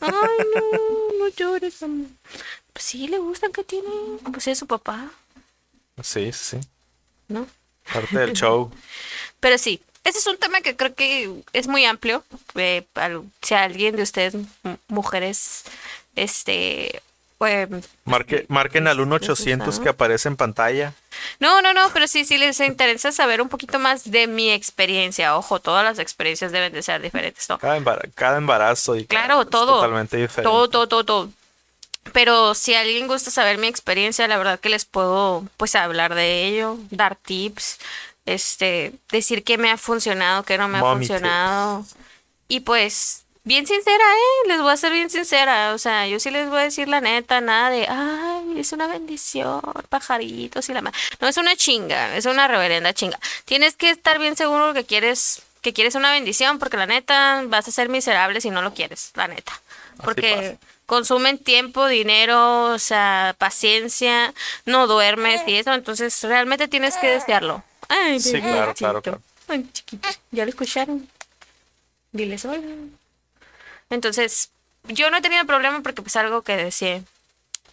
no, 0.54 1.18
no 1.18 1.28
llores, 1.36 1.84
pues 2.72 2.84
sí, 2.84 3.08
le 3.08 3.18
gustan 3.18 3.52
que 3.52 3.64
tiene. 3.64 3.88
Pues 4.32 4.46
es 4.48 4.58
su 4.58 4.66
papá. 4.66 5.10
Sí, 6.02 6.32
sí. 6.32 6.58
¿No? 7.28 7.46
Parte 7.92 8.18
del 8.18 8.32
show. 8.32 8.70
Pero 9.40 9.58
sí, 9.58 9.80
ese 10.04 10.18
es 10.18 10.26
un 10.26 10.38
tema 10.38 10.60
que 10.60 10.76
creo 10.76 10.94
que 10.94 11.30
es 11.52 11.68
muy 11.68 11.84
amplio. 11.84 12.24
Eh, 12.54 12.84
si 13.42 13.54
alguien 13.54 13.96
de 13.96 14.02
ustedes, 14.02 14.34
mujeres, 14.88 15.64
este. 16.16 17.02
Eh, 17.42 17.66
marquen 18.48 18.86
al 18.86 18.98
1800 18.98 19.80
que 19.80 19.88
aparece 19.88 20.28
en 20.28 20.36
pantalla. 20.36 20.92
No, 21.38 21.62
no, 21.62 21.72
no, 21.72 21.90
pero 21.94 22.06
sí, 22.06 22.26
sí 22.26 22.36
les 22.36 22.60
interesa 22.60 23.12
saber 23.12 23.40
un 23.40 23.48
poquito 23.48 23.78
más 23.78 24.10
de 24.10 24.26
mi 24.26 24.50
experiencia. 24.50 25.34
Ojo, 25.38 25.58
todas 25.58 25.82
las 25.82 25.98
experiencias 25.98 26.52
deben 26.52 26.70
de 26.74 26.82
ser 26.82 27.00
diferentes, 27.00 27.48
¿no? 27.48 27.58
Cada, 27.58 28.36
embarazo, 28.36 28.94
y 28.94 29.06
claro, 29.06 29.46
todo. 29.46 29.76
Totalmente 29.76 30.18
diferente. 30.18 30.42
Todo, 30.42 30.68
todo, 30.68 30.86
todo, 30.86 31.04
todo. 31.04 31.30
Pero 32.12 32.54
si 32.54 32.74
alguien 32.74 33.06
gusta 33.06 33.30
saber 33.30 33.58
mi 33.58 33.66
experiencia, 33.66 34.26
la 34.26 34.38
verdad 34.38 34.60
que 34.60 34.68
les 34.68 34.84
puedo 34.84 35.44
pues 35.56 35.74
hablar 35.74 36.14
de 36.14 36.46
ello, 36.46 36.78
dar 36.90 37.16
tips, 37.16 37.78
este, 38.26 38.92
decir 39.10 39.44
qué 39.44 39.58
me 39.58 39.70
ha 39.70 39.76
funcionado, 39.76 40.42
qué 40.42 40.58
no 40.58 40.68
me 40.68 40.78
ha 40.78 40.82
funcionado. 40.82 41.84
Y 42.48 42.60
pues 42.60 43.24
bien 43.44 43.66
sincera, 43.66 44.04
¿eh? 44.04 44.48
Les 44.48 44.60
voy 44.60 44.72
a 44.72 44.76
ser 44.76 44.92
bien 44.92 45.10
sincera. 45.10 45.74
O 45.74 45.78
sea, 45.78 46.06
yo 46.06 46.20
sí 46.20 46.30
les 46.30 46.48
voy 46.48 46.60
a 46.60 46.64
decir 46.64 46.88
la 46.88 47.00
neta, 47.00 47.40
nada 47.40 47.70
de, 47.70 47.86
ay, 47.88 48.58
es 48.60 48.72
una 48.72 48.86
bendición, 48.86 49.60
pajaritos 49.88 50.68
y 50.68 50.74
la 50.74 50.82
más. 50.82 50.94
No, 51.20 51.28
es 51.28 51.36
una 51.36 51.56
chinga, 51.56 52.16
es 52.16 52.26
una 52.26 52.48
reverenda 52.48 52.92
chinga. 52.92 53.18
Tienes 53.44 53.76
que 53.76 53.90
estar 53.90 54.18
bien 54.18 54.36
seguro 54.36 54.74
que 54.74 54.84
quieres, 54.84 55.42
que 55.60 55.72
quieres 55.72 55.94
una 55.94 56.12
bendición, 56.12 56.58
porque 56.58 56.76
la 56.76 56.86
neta 56.86 57.42
vas 57.46 57.68
a 57.68 57.72
ser 57.72 57.88
miserable 57.88 58.40
si 58.40 58.50
no 58.50 58.62
lo 58.62 58.74
quieres, 58.74 59.12
la 59.14 59.28
neta. 59.28 59.60
Porque 60.02 60.58
consumen 60.90 61.38
tiempo, 61.38 61.86
dinero, 61.86 62.64
o 62.72 62.78
sea, 62.80 63.36
paciencia, 63.38 64.34
no 64.66 64.88
duermes 64.88 65.40
y 65.46 65.54
eso, 65.54 65.72
entonces 65.72 66.20
realmente 66.24 66.66
tienes 66.66 66.96
que 66.96 67.06
desearlo. 67.06 67.62
Ay, 67.88 68.18
sí, 68.18 68.40
claro, 68.40 68.74
claro, 68.74 69.00
claro. 69.00 69.22
Ay, 69.46 69.70
chiquito, 69.72 70.08
ya 70.32 70.44
lo 70.44 70.48
escucharon. 70.48 71.08
Diles 72.10 72.44
hola. 72.44 72.60
Entonces, 73.88 74.50
yo 74.88 75.12
no 75.12 75.18
he 75.18 75.22
tenido 75.22 75.44
problema 75.44 75.80
porque 75.80 76.02
pues 76.02 76.16
algo 76.16 76.42
que 76.42 76.56
decía 76.56 77.00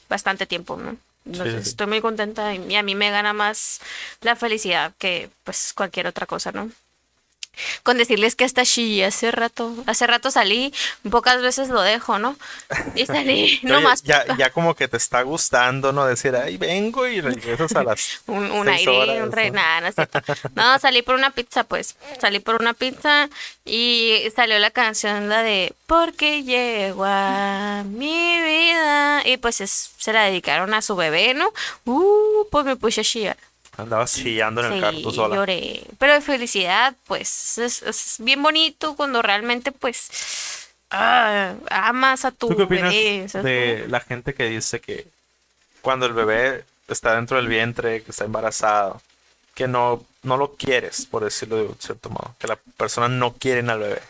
bastante 0.08 0.46
tiempo, 0.46 0.78
¿no? 0.78 0.96
Entonces, 1.26 1.70
estoy 1.70 1.88
muy 1.88 2.02
contenta 2.02 2.54
y 2.54 2.76
a 2.76 2.84
mí 2.84 2.94
me 2.94 3.10
gana 3.10 3.34
más 3.34 3.82
la 4.22 4.36
felicidad 4.36 4.94
que 5.00 5.32
pues 5.44 5.74
cualquier 5.74 6.06
otra 6.06 6.28
cosa, 6.28 6.52
¿no? 6.52 6.70
Con 7.84 7.98
decirles 7.98 8.36
que 8.36 8.46
hasta 8.46 8.66
sí 8.66 9.02
hace 9.04 9.32
rato, 9.32 9.74
hace 9.86 10.08
rato 10.08 10.32
salí, 10.32 10.74
pocas 11.10 11.42
veces 11.42 11.70
lo 11.70 11.82
dejo, 11.82 12.20
¿no? 12.20 12.36
Y 12.96 13.06
salí, 13.06 13.60
no 13.64 13.82
más. 13.82 14.04
Ya, 14.04 14.26
ya 14.38 14.50
como 14.50 14.76
que 14.76 14.88
te 14.88 14.98
está 14.98 15.22
gustando, 15.22 15.92
¿no? 15.92 16.06
Decir, 16.06 16.36
ay, 16.36 16.58
vengo 16.58 17.08
y 17.08 17.22
regresas 17.22 17.76
a 17.76 17.84
las. 17.84 18.22
un, 18.28 18.52
un 18.52 18.70
aire, 18.70 19.24
un 19.24 19.32
rey, 19.32 19.52
nada, 19.52 19.92
no, 20.56 20.74
no, 20.74 20.80
salí 20.80 21.02
por 21.02 21.16
una 21.16 21.32
pizza, 21.32 21.64
pues. 21.64 21.96
Salí 22.20 22.40
por 22.40 22.56
una 22.62 22.74
pizza 22.74 23.30
y 23.66 24.24
salió 24.36 24.60
la 24.60 24.72
canción, 24.72 25.30
la 25.30 25.44
de 25.44 25.74
Porque 25.86 26.44
llegó 26.44 27.06
a 27.06 27.84
mi 27.86 28.42
vida. 28.42 29.28
Y 29.28 29.38
pues 29.38 29.56
se 29.56 30.14
la 30.14 30.24
dedicaron 30.24 30.74
a 30.74 30.82
su 30.82 30.96
bebé, 30.96 31.34
¿no? 31.34 31.52
Uh, 31.86 32.46
pues 32.52 32.66
me 32.66 32.76
puse 32.76 33.02
a 33.02 33.04
chillar. 33.04 33.38
Andabas 33.78 34.16
chillando 34.16 34.66
en 34.66 34.74
el 34.74 34.82
carro 34.82 35.12
sola. 35.12 35.36
lloré. 35.36 35.84
Pero 36.00 36.14
de 36.14 36.22
felicidad, 36.22 36.96
pues, 37.06 37.58
es, 37.60 38.16
bien 38.20 38.42
bonito 38.42 38.96
cuando 38.96 39.22
realmente, 39.22 39.72
pues, 39.72 40.68
ah, 40.90 41.54
amas 41.70 42.26
a 42.26 42.32
tu 42.32 42.50
¿Tú 42.50 42.58
qué 42.58 42.64
opinas 42.64 42.92
de 42.92 43.86
la 43.88 44.00
gente 44.00 44.34
que 44.34 44.46
dice 44.50 44.80
que 44.80 45.08
cuando 45.82 46.08
el 46.08 46.14
bebé 46.14 46.66
está 46.88 47.16
dentro 47.16 47.38
del 47.38 47.48
vientre, 47.48 48.02
que 48.02 48.12
está 48.12 48.26
embarazado, 48.26 49.02
que 49.54 49.68
no, 49.68 50.04
no 50.24 50.38
lo 50.38 50.56
quieres, 50.56 51.06
por 51.06 51.24
decirlo 51.24 51.58
de 51.58 51.70
cierto 51.80 52.10
modo, 52.10 52.36
que 52.40 52.48
la 52.48 52.56
persona 52.78 53.08
no 53.08 53.34
quiere 53.34 53.60
al 53.70 53.80
bebé? 53.80 54.02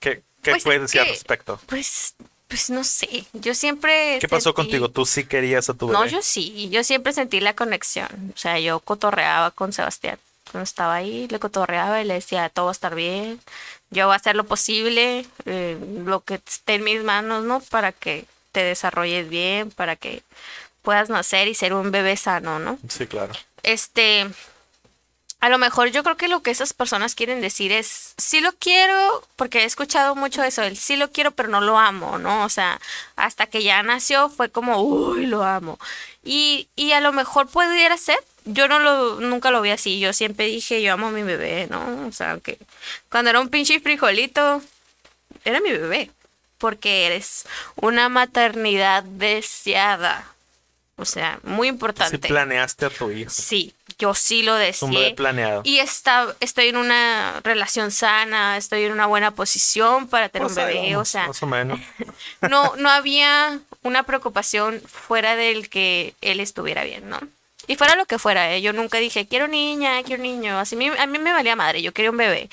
¿Qué, 0.00 0.22
qué 0.42 0.52
pues 0.52 0.64
puedes 0.64 0.82
decir 0.82 1.02
al 1.02 1.08
respecto? 1.08 1.60
Pues 1.66 2.14
pues 2.52 2.68
no 2.68 2.84
sé, 2.84 3.24
yo 3.32 3.54
siempre... 3.54 4.18
¿Qué 4.20 4.28
pasó 4.28 4.52
contigo? 4.52 4.90
¿Tú 4.90 5.06
sí 5.06 5.24
querías 5.24 5.70
a 5.70 5.72
tu 5.72 5.86
bebé? 5.86 5.98
No, 5.98 6.04
yo 6.04 6.20
sí, 6.20 6.68
yo 6.68 6.84
siempre 6.84 7.14
sentí 7.14 7.40
la 7.40 7.56
conexión. 7.56 8.08
O 8.34 8.38
sea, 8.38 8.58
yo 8.58 8.78
cotorreaba 8.80 9.52
con 9.52 9.72
Sebastián. 9.72 10.18
Cuando 10.50 10.64
estaba 10.64 10.94
ahí, 10.94 11.28
le 11.28 11.38
cotorreaba 11.38 12.02
y 12.02 12.04
le 12.04 12.12
decía, 12.12 12.50
todo 12.50 12.66
va 12.66 12.72
a 12.72 12.72
estar 12.72 12.94
bien. 12.94 13.40
Yo 13.88 14.04
voy 14.04 14.12
a 14.12 14.16
hacer 14.16 14.36
lo 14.36 14.44
posible, 14.44 15.24
eh, 15.46 15.78
lo 16.04 16.20
que 16.20 16.42
esté 16.46 16.74
en 16.74 16.84
mis 16.84 17.02
manos, 17.02 17.42
¿no? 17.42 17.60
Para 17.60 17.90
que 17.90 18.26
te 18.52 18.62
desarrolles 18.62 19.30
bien, 19.30 19.70
para 19.70 19.96
que 19.96 20.22
puedas 20.82 21.08
nacer 21.08 21.48
y 21.48 21.54
ser 21.54 21.72
un 21.72 21.90
bebé 21.90 22.18
sano, 22.18 22.58
¿no? 22.58 22.78
Sí, 22.86 23.06
claro. 23.06 23.32
Este, 23.62 24.26
a 25.42 25.48
lo 25.48 25.58
mejor 25.58 25.90
yo 25.90 26.04
creo 26.04 26.16
que 26.16 26.28
lo 26.28 26.40
que 26.40 26.52
esas 26.52 26.72
personas 26.72 27.16
quieren 27.16 27.40
decir 27.40 27.72
es, 27.72 28.14
sí 28.16 28.40
lo 28.40 28.52
quiero, 28.52 29.26
porque 29.34 29.62
he 29.62 29.64
escuchado 29.64 30.14
mucho 30.14 30.40
eso, 30.44 30.62
el 30.62 30.76
sí 30.76 30.94
lo 30.94 31.10
quiero, 31.10 31.32
pero 31.32 31.48
no 31.48 31.60
lo 31.60 31.80
amo, 31.80 32.16
¿no? 32.16 32.44
O 32.44 32.48
sea, 32.48 32.80
hasta 33.16 33.48
que 33.48 33.64
ya 33.64 33.82
nació 33.82 34.28
fue 34.28 34.50
como, 34.50 34.80
uy, 34.80 35.26
lo 35.26 35.42
amo. 35.42 35.80
Y, 36.22 36.68
y 36.76 36.92
a 36.92 37.00
lo 37.00 37.12
mejor 37.12 37.48
pudiera 37.48 37.96
ser, 37.96 38.18
yo 38.44 38.68
no 38.68 38.78
lo, 38.78 39.16
nunca 39.16 39.50
lo 39.50 39.60
vi 39.60 39.70
así, 39.70 39.98
yo 39.98 40.12
siempre 40.12 40.46
dije, 40.46 40.80
yo 40.80 40.92
amo 40.92 41.08
a 41.08 41.10
mi 41.10 41.24
bebé, 41.24 41.66
¿no? 41.68 42.06
O 42.06 42.12
sea, 42.12 42.38
que 42.38 42.56
cuando 43.10 43.30
era 43.30 43.40
un 43.40 43.48
pinche 43.48 43.80
frijolito, 43.80 44.62
era 45.44 45.60
mi 45.60 45.72
bebé, 45.72 46.12
porque 46.58 47.06
eres 47.06 47.46
una 47.74 48.08
maternidad 48.08 49.02
deseada. 49.02 50.24
O 50.96 51.04
sea, 51.04 51.40
muy 51.42 51.66
importante. 51.66 52.16
Si 52.16 52.28
planeaste 52.32 52.86
a 52.86 52.90
tu 52.90 53.10
hijo. 53.10 53.28
Sí, 53.28 53.74
yo 53.98 54.14
sí 54.14 54.42
lo 54.42 54.54
deseé. 54.54 55.14
planeado. 55.14 55.62
Y 55.64 55.78
está, 55.78 56.34
estoy 56.40 56.68
en 56.68 56.76
una 56.76 57.40
relación 57.44 57.90
sana, 57.90 58.56
estoy 58.56 58.84
en 58.84 58.92
una 58.92 59.06
buena 59.06 59.30
posición 59.32 60.08
para 60.08 60.28
tener 60.28 60.48
Pues 60.48 60.56
un 60.58 60.64
bebé, 60.64 60.96
o 60.96 61.04
sea, 61.04 61.26
Más 61.28 61.42
o 61.42 61.46
menos. 61.46 61.80
no, 62.42 62.74
no 62.76 62.88
había 62.90 63.58
una 63.82 64.02
preocupación 64.04 64.80
fuera 64.80 65.36
del 65.36 65.68
que 65.68 66.14
él 66.20 66.40
estuviera 66.40 66.84
bien, 66.84 67.08
¿no? 67.08 67.18
Y 67.68 67.76
fuera 67.76 67.94
lo 67.96 68.06
que 68.06 68.18
fuera, 68.18 68.52
¿eh? 68.54 68.60
yo 68.60 68.72
nunca 68.72 68.98
dije, 68.98 69.26
quiero 69.28 69.46
niña, 69.46 70.02
quiero 70.02 70.22
niño, 70.22 70.58
así 70.58 70.74
me- 70.76 70.98
a 70.98 71.06
mí 71.06 71.18
me 71.18 71.32
valía 71.32 71.54
madre, 71.56 71.80
yo 71.82 71.92
quería 71.92 72.10
un 72.10 72.16
bebé. 72.16 72.48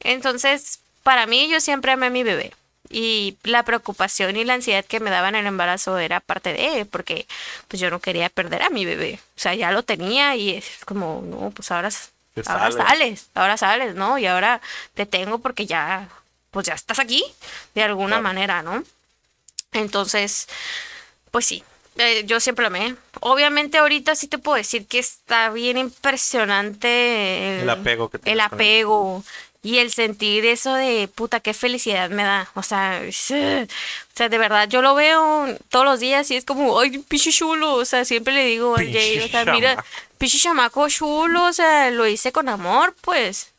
Entonces, 0.00 0.80
para 1.02 1.26
mí, 1.26 1.48
yo 1.48 1.60
siempre 1.60 1.92
amé 1.92 2.06
a 2.06 2.10
mi 2.10 2.22
bebé. 2.22 2.52
Y 2.90 3.36
la 3.44 3.62
preocupación 3.64 4.36
y 4.36 4.44
la 4.44 4.54
ansiedad 4.54 4.84
que 4.84 5.00
me 5.00 5.10
daban 5.10 5.34
en 5.34 5.42
el 5.42 5.46
embarazo 5.48 5.98
era 5.98 6.20
parte 6.20 6.52
de, 6.52 6.84
porque 6.86 7.26
pues 7.68 7.80
yo 7.80 7.90
no 7.90 8.00
quería 8.00 8.28
perder 8.30 8.62
a 8.62 8.70
mi 8.70 8.84
bebé. 8.84 9.20
O 9.36 9.40
sea, 9.40 9.54
ya 9.54 9.70
lo 9.72 9.82
tenía 9.82 10.34
y 10.36 10.54
es 10.56 10.64
como, 10.86 11.22
no, 11.24 11.50
pues 11.50 11.70
ahora, 11.70 11.90
ahora 12.46 12.70
sales. 12.72 12.76
sales, 12.88 13.26
ahora 13.34 13.56
sales, 13.56 13.94
¿no? 13.94 14.16
Y 14.18 14.26
ahora 14.26 14.60
te 14.94 15.04
tengo 15.06 15.38
porque 15.38 15.66
ya, 15.66 16.08
pues 16.50 16.66
ya 16.66 16.74
estás 16.74 16.98
aquí, 16.98 17.22
de 17.74 17.82
alguna 17.82 18.16
Claro. 18.16 18.22
manera, 18.22 18.62
¿no? 18.62 18.82
Entonces, 19.72 20.48
pues 21.30 21.44
sí, 21.44 21.62
eh, 21.98 22.22
yo 22.24 22.40
siempre 22.40 22.62
lo 22.62 22.68
amé. 22.68 22.94
Obviamente 23.20 23.76
ahorita 23.78 24.14
sí 24.14 24.28
te 24.28 24.38
puedo 24.38 24.56
decir 24.56 24.86
que 24.86 24.98
está 24.98 25.50
bien 25.50 25.76
impresionante 25.76 27.60
El 27.62 27.70
apego 27.70 28.08
que 28.08 28.18
el 28.24 28.40
apego 28.40 29.24
y 29.68 29.80
el 29.80 29.92
sentir 29.92 30.46
eso 30.46 30.72
de 30.72 31.10
puta, 31.14 31.40
qué 31.40 31.52
felicidad 31.52 32.08
me 32.08 32.22
da. 32.22 32.50
O 32.54 32.62
sea, 32.62 33.04
es, 33.04 33.30
o 33.30 34.14
sea, 34.14 34.30
de 34.30 34.38
verdad, 34.38 34.66
yo 34.66 34.80
lo 34.80 34.94
veo 34.94 35.46
todos 35.68 35.84
los 35.84 36.00
días 36.00 36.30
y 36.30 36.36
es 36.36 36.46
como, 36.46 36.80
ay, 36.80 37.00
pinche 37.00 37.30
chulo. 37.32 37.74
O 37.74 37.84
sea, 37.84 38.06
siempre 38.06 38.32
le 38.32 38.46
digo 38.46 38.76
al 38.76 38.90
Jay, 38.90 39.18
o 39.18 39.28
sea, 39.28 39.44
mira, 39.44 39.84
pinche 40.16 40.38
chamaco 40.38 40.88
chulo, 40.88 41.44
o 41.44 41.52
sea, 41.52 41.90
lo 41.90 42.06
hice 42.06 42.32
con 42.32 42.48
amor, 42.48 42.96
pues. 43.02 43.50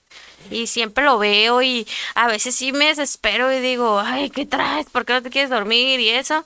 Y 0.49 0.65
siempre 0.65 1.03
lo 1.03 1.19
veo 1.19 1.61
y 1.61 1.85
a 2.15 2.27
veces 2.27 2.55
sí 2.55 2.71
me 2.71 2.85
desespero 2.87 3.53
y 3.53 3.59
digo, 3.59 3.99
ay, 3.99 4.31
¿qué 4.31 4.47
traes? 4.47 4.87
¿Por 4.89 5.05
qué 5.05 5.13
no 5.13 5.21
te 5.21 5.29
quieres 5.29 5.51
dormir? 5.51 5.99
Y 5.99 6.09
eso. 6.09 6.43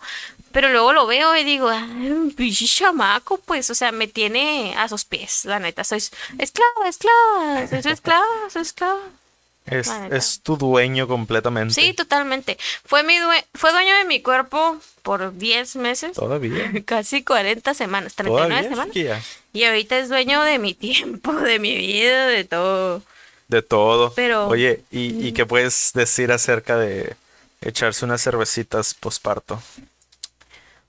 Pero 0.52 0.68
luego 0.70 0.92
lo 0.92 1.08
veo 1.08 1.38
y 1.38 1.46
digo, 1.46 1.72
pinche 2.36 2.66
chamaco, 2.66 3.38
pues, 3.38 3.70
o 3.70 3.76
sea, 3.76 3.94
me 3.94 4.08
tiene 4.10 4.76
a 4.78 4.90
sus 4.90 5.06
pies, 5.06 5.46
la 5.46 5.60
neta. 5.60 5.86
Soy 5.86 6.00
esclava, 6.38 6.90
esclava, 6.90 7.66
soy 7.70 7.94
esclava, 7.94 8.50
soy 8.52 8.62
esclava. 8.64 9.23
Es, 9.66 9.90
es 10.12 10.42
tu 10.42 10.58
dueño 10.58 11.08
completamente. 11.08 11.74
Sí, 11.74 11.94
totalmente. 11.94 12.58
Fue, 12.86 13.04
mi 13.04 13.18
due- 13.18 13.46
fue 13.54 13.72
dueño 13.72 13.96
de 13.96 14.04
mi 14.06 14.22
cuerpo 14.22 14.78
por 15.04 15.38
10 15.38 15.78
meses, 15.78 16.14
Todavía. 16.14 16.72
casi 16.86 17.24
40 17.24 17.74
semanas, 17.74 18.14
39 18.16 18.50
Todavía, 18.50 18.70
semanas. 18.70 18.94
chiquilla. 18.94 19.22
Y 19.54 19.64
ahorita 19.64 19.98
es 20.00 20.10
dueño 20.10 20.44
de 20.44 20.60
mi 20.60 20.74
tiempo, 20.74 21.32
de 21.34 21.60
mi 21.60 21.76
vida, 21.78 22.28
de 22.28 22.44
todo. 22.44 23.02
De 23.48 23.62
todo. 23.62 24.14
Pero- 24.16 24.48
Oye, 24.48 24.82
¿y, 24.92 25.28
y 25.28 25.32
qué 25.32 25.46
puedes 25.46 25.92
decir 25.94 26.32
acerca 26.32 26.78
de 26.78 27.16
echarse 27.62 28.04
unas 28.04 28.22
cervecitas 28.22 28.94
posparto? 28.94 29.62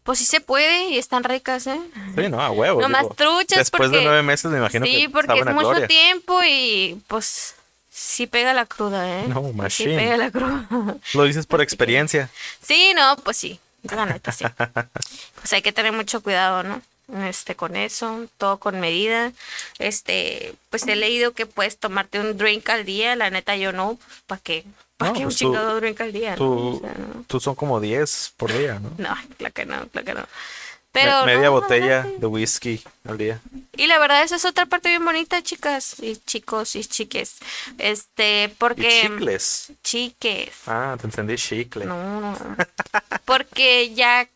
Pues 0.03 0.19
sí 0.19 0.27
se 0.27 0.41
puede 0.41 0.89
y 0.91 0.99
están 0.99 1.25
ricas, 1.25 1.67
¿eh? 1.67 1.81
Sí, 2.15 2.29
no, 2.29 2.41
a 2.41 2.51
huevo. 2.51 2.81
No 2.83 2.89
más 2.91 3.03
digo, 3.03 3.15
truchas 3.15 3.59
Después 3.59 3.91
de 3.91 4.03
nueve 4.03 4.23
meses 4.23 4.51
me 4.51 4.59
imagino 4.59 4.85
sí, 4.85 5.03
que 5.03 5.09
porque 5.11 5.39
es 5.39 5.47
mucho 5.47 5.69
gloria. 5.71 5.87
tiempo 5.87 6.41
y 6.47 7.01
pues 7.07 7.55
sí 7.97 8.27
pega 8.27 8.53
la 8.55 8.67
cruda, 8.67 9.21
¿eh? 9.21 9.27
No, 9.29 9.43
Sí 9.47 9.53
machine. 9.55 9.97
pega 9.97 10.17
la 10.17 10.31
cruda. 10.31 10.67
Lo 11.15 11.25
dices 11.25 11.47
por 11.47 11.61
experiencia. 11.63 12.29
Sí, 12.63 12.93
no, 12.97 13.17
pues 13.19 13.37
sí, 13.37 13.61
la 13.85 14.07
neta 14.07 14.33
sí. 14.33 14.45
Pues 15.37 15.53
hay 15.53 15.63
que 15.63 15.73
tener 15.73 15.93
mucho 15.93 16.23
cuidado, 16.23 16.63
¿no? 16.63 16.83
Este, 17.29 17.55
con 17.55 17.77
eso, 17.77 18.27
todo 18.39 18.59
con 18.59 18.81
medida. 18.81 19.31
Este, 19.79 20.55
pues 20.71 20.87
he 20.89 20.97
leído 20.97 21.33
que 21.33 21.45
puedes 21.47 21.77
tomarte 21.79 22.19
un 22.19 22.37
drink 22.39 22.69
al 22.71 22.85
día, 22.87 23.15
la 23.15 23.29
neta 23.31 23.55
yo 23.57 23.73
no, 23.73 23.99
¿para 24.27 24.41
qué? 24.41 24.65
¿Para 24.97 25.11
No, 25.11 25.15
qué 25.19 25.21
un 25.21 25.27
pues 25.27 25.37
chingado 25.37 25.77
drink 25.77 26.01
al 26.01 26.13
día? 26.13 26.31
no? 26.31 26.37
Tú, 26.37 26.77
O 26.77 26.81
sea, 26.81 26.95
no. 26.95 27.25
tú 27.27 27.41
son 27.41 27.55
como 27.57 27.79
10 27.81 28.33
por 28.39 28.51
día, 28.57 28.79
¿no? 28.81 28.91
No, 28.97 29.15
claro 29.37 29.53
que 29.55 29.67
no, 29.67 29.87
claro 29.89 30.05
que 30.07 30.15
no. 30.15 30.27
Me- 30.95 31.27
media 31.27 31.47
no, 31.47 31.53
botella 31.53 32.03
de 32.19 32.27
whisky 32.27 32.83
al 33.09 33.19
día. 33.19 33.41
Y 33.77 33.87
la 33.89 33.99
verdad, 33.99 34.23
esa 34.23 34.37
es 34.37 34.45
otra 34.45 34.67
parte 34.67 34.89
bien 34.89 35.05
bonita, 35.05 35.43
chicas 35.43 35.97
y 36.01 36.17
chicos 36.19 36.77
y 36.77 36.85
chiques. 36.85 37.37
Este, 37.79 38.45
Y 38.45 38.49
porque. 38.49 39.03
chicles. 39.03 39.73
Chiques. 39.83 40.53
Ah, 40.67 40.97
te 41.01 41.07
entendí 41.07 41.35
chicle. 41.37 41.85
No. 41.87 42.37
Porque 43.25 43.95
ya, 43.95 44.29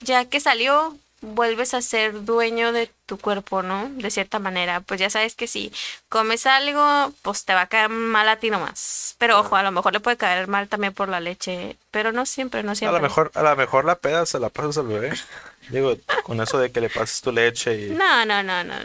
ya 0.00 0.24
que 0.26 0.40
salió, 0.40 0.96
vuelves 1.20 1.74
a 1.74 1.82
ser 1.82 2.24
dueño 2.24 2.72
de 2.72 2.90
tu 3.06 3.18
cuerpo, 3.18 3.62
¿no? 3.62 3.88
De 3.90 4.10
cierta 4.10 4.38
manera. 4.38 4.80
Pues 4.80 5.00
ya 5.00 5.10
sabes 5.10 5.34
que 5.34 5.46
si 5.46 5.72
comes 6.08 6.46
algo, 6.46 7.12
pues 7.22 7.44
te 7.44 7.54
va 7.54 7.62
a 7.62 7.66
caer 7.66 7.88
mal 7.88 8.28
a 8.28 8.36
ti 8.36 8.50
nomás. 8.50 9.14
Pero 9.18 9.40
ojo, 9.40 9.56
a 9.56 9.62
lo 9.62 9.72
mejor 9.72 9.92
le 9.92 10.00
puede 10.00 10.16
caer 10.16 10.46
mal 10.48 10.68
también 10.68 10.92
por 10.92 11.08
la 11.08 11.20
leche. 11.20 11.76
Pero 11.90 12.12
no 12.12 12.24
siempre, 12.26 12.62
no 12.62 12.72
A 12.72 12.74
siempre. 12.74 12.98
lo 12.98 13.02
mejor, 13.02 13.30
a 13.34 13.42
lo 13.42 13.56
mejor 13.56 13.84
la 13.84 13.96
peda 13.96 14.24
se 14.26 14.38
la 14.38 14.48
pasas 14.50 14.78
al 14.78 14.86
bebé. 14.86 15.12
Digo, 15.68 15.96
con 16.24 16.40
eso 16.40 16.58
de 16.58 16.70
que 16.70 16.80
le 16.80 16.88
pases 16.90 17.20
tu 17.20 17.32
leche 17.32 17.86
y 17.86 17.90
No, 17.90 18.24
no, 18.24 18.42
no, 18.42 18.64
no. 18.64 18.74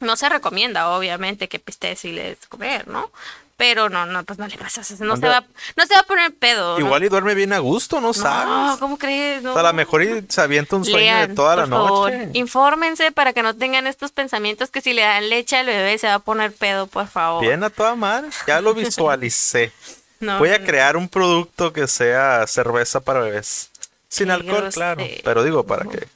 no 0.00 0.16
se 0.16 0.28
recomienda, 0.28 0.88
obviamente, 0.90 1.48
que 1.48 1.58
pistes 1.58 2.04
y 2.04 2.12
le 2.12 2.22
des 2.30 2.46
comer, 2.48 2.88
¿no? 2.88 3.10
Pero 3.56 3.88
no, 3.88 4.04
no, 4.04 4.24
pues 4.24 4.36
no 4.40 4.48
le 4.48 4.58
pasas. 4.58 4.90
eso, 4.90 5.04
No 5.04 5.16
se 5.16 5.28
va, 5.28 5.44
no 5.76 5.86
se 5.86 5.94
va 5.94 6.00
a 6.00 6.04
poner 6.04 6.34
pedo. 6.34 6.76
¿no? 6.76 6.84
igual 6.84 7.04
y 7.04 7.08
duerme 7.08 7.34
bien 7.36 7.52
a 7.52 7.60
gusto, 7.60 8.00
no 8.00 8.08
No, 8.08 8.12
sabes. 8.14 8.80
¿cómo 8.80 8.98
crees? 8.98 9.44
No. 9.44 9.50
O 9.50 9.52
sea, 9.54 9.60
a 9.62 9.66
lo 9.66 9.72
mejor 9.72 10.02
y 10.02 10.24
se 10.28 10.40
avienta 10.40 10.74
un 10.74 10.84
sueño 10.84 10.98
Lean, 10.98 11.28
de 11.28 11.34
toda 11.36 11.54
la 11.54 11.62
por 11.62 11.70
favor, 11.70 12.12
noche. 12.12 12.30
Infórmense 12.34 13.12
para 13.12 13.32
que 13.32 13.44
no 13.44 13.54
tengan 13.54 13.86
estos 13.86 14.10
pensamientos 14.10 14.70
que 14.70 14.80
si 14.80 14.92
le 14.92 15.02
dan 15.02 15.28
leche 15.30 15.56
al 15.56 15.66
bebé 15.66 15.96
se 15.98 16.08
va 16.08 16.14
a 16.14 16.18
poner 16.18 16.52
pedo, 16.52 16.88
por 16.88 17.06
favor. 17.06 17.42
Bien 17.42 17.62
a 17.62 17.70
toda 17.70 17.94
madre. 17.94 18.28
Ya 18.48 18.60
lo 18.60 18.74
visualicé. 18.74 19.72
No, 20.18 20.38
Voy 20.40 20.48
a 20.50 20.58
no, 20.58 20.66
crear 20.66 20.96
un 20.96 21.08
producto 21.08 21.72
que 21.72 21.86
sea 21.86 22.44
cerveza 22.48 23.00
para 23.00 23.20
bebés. 23.20 23.70
Sin 24.14 24.30
alcohol, 24.30 24.68
claro. 24.72 25.04
Pero 25.24 25.42
digo, 25.44 25.64
para 25.64 25.84
que 25.88 26.06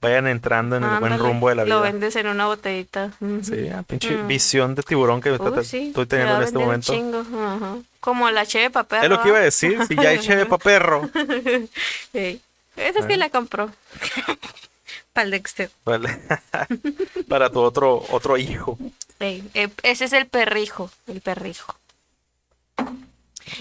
vayan 0.00 0.26
entrando 0.26 0.76
en 0.76 0.82
el 0.82 0.90
buen 0.98 1.12
ándale, 1.12 1.22
rumbo 1.30 1.48
de 1.48 1.54
la 1.54 1.64
Lo 1.64 1.80
vida. 1.80 1.92
vendes 1.92 2.16
en 2.16 2.26
una 2.26 2.46
botellita. 2.46 3.12
Sí, 3.42 3.68
ah, 3.68 3.84
pinche 3.86 4.16
Mm. 4.16 4.26
visión 4.26 4.74
de 4.74 4.82
tiburón 4.82 5.20
que 5.20 5.36
sí, 5.62 5.88
estoy 5.88 6.06
teniendo 6.06 6.34
en 6.34 6.40
a 6.40 6.44
este 6.44 6.58
momento. 6.58 6.92
chingo, 6.92 7.20
ajá. 7.20 7.76
Como 8.00 8.28
la 8.30 8.44
cheve 8.44 8.70
papel. 8.70 9.04
Es 9.04 9.08
lo 9.10 9.22
que 9.22 9.28
iba 9.28 9.38
a 9.38 9.42
decir, 9.42 9.78
si 9.86 9.94
ya 9.94 10.08
hay 10.08 10.18
cheve 10.18 10.46
pa' 10.46 10.58
perro. 10.58 11.08
Esa 12.12 13.06
sí 13.06 13.16
la 13.16 13.30
compró. 13.30 13.70
Para 15.12 15.24
el 15.26 15.30
Dexter. 15.30 15.70
Vale. 15.84 16.18
Para 17.28 17.50
tu 17.50 17.60
otro, 17.60 18.02
otro 18.10 18.38
hijo. 18.38 18.78
Eh, 19.20 19.68
ese 19.82 20.06
es 20.06 20.12
el 20.14 20.26
perrijo, 20.26 20.90
el 21.06 21.20
perrijo. 21.20 21.76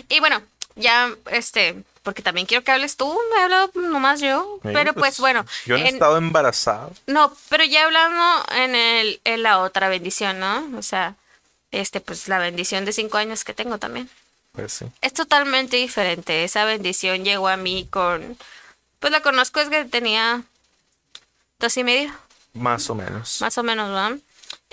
Y 0.10 0.20
bueno, 0.22 0.42
ya, 0.76 1.12
este, 1.30 1.84
porque 2.04 2.22
también 2.22 2.48
quiero 2.48 2.64
que 2.64 2.72
hables 2.72 2.98
tú, 2.98 3.08
me 3.34 3.40
he 3.40 3.44
hablado 3.44 3.72
nomás 3.76 4.20
yo, 4.22 4.60
Sí, 4.64 4.70
pero 4.74 4.94
pues, 4.94 5.20
bueno, 5.20 5.46
Yo 5.66 5.78
no 5.78 5.84
he 5.86 5.88
en- 5.90 5.96
estado 5.96 6.18
embarazado. 6.18 6.92
no, 7.08 7.36
pero 7.50 7.64
ya 7.64 7.86
hablando 7.86 8.46
en 8.56 8.76
el, 8.76 9.22
en 9.24 9.44
la 9.44 9.60
otra 9.60 9.88
bendición, 9.90 10.40
¿no? 10.40 10.68
O 10.78 10.82
sea, 10.82 11.16
este, 11.72 12.02
pues 12.02 12.28
la 12.28 12.40
bendición 12.40 12.86
de 12.86 12.92
cinco 12.94 13.18
años 13.18 13.44
que 13.44 13.54
tengo 13.54 13.78
también. 13.78 14.10
Pues 14.54 14.74
sí. 14.74 14.86
Es 15.02 15.14
totalmente 15.14 15.78
diferente. 15.78 16.44
Esa 16.44 16.66
bendición 16.66 17.24
llegó 17.24 17.48
a 17.48 17.56
mí 17.56 17.88
con, 17.90 18.38
pues 19.00 19.12
la 19.12 19.22
conozco 19.22 19.60
es 19.62 19.70
que 19.70 19.86
tenía 19.86 20.44
dos 21.60 21.78
y 21.78 21.84
medio. 21.84 22.12
Más 22.54 22.90
o 22.90 22.96
menos. 22.96 23.40
Más 23.42 23.58
o 23.58 23.64
menos, 23.64 23.90
¿no? 23.90 24.20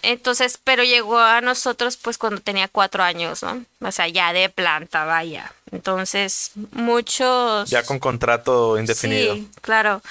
Entonces, 0.03 0.59
pero 0.62 0.83
llegó 0.83 1.18
a 1.18 1.41
nosotros 1.41 1.97
pues 1.97 2.18
cuando 2.18 2.41
tenía 2.41 2.68
cuatro 2.68 3.03
años, 3.05 3.43
¿no? 3.43 3.64
O 3.81 3.93
sea, 3.93 4.09
ya 4.09 4.33
de 4.33 4.49
planta, 4.49 5.05
vaya. 5.05 5.53
Entonces, 5.73 6.53
muchos... 6.73 7.69
Ya 7.71 7.83
con 7.83 7.99
contrato 7.99 8.79
indefinido. 8.79 9.35
Sí, 9.35 9.49
claro. 9.61 10.03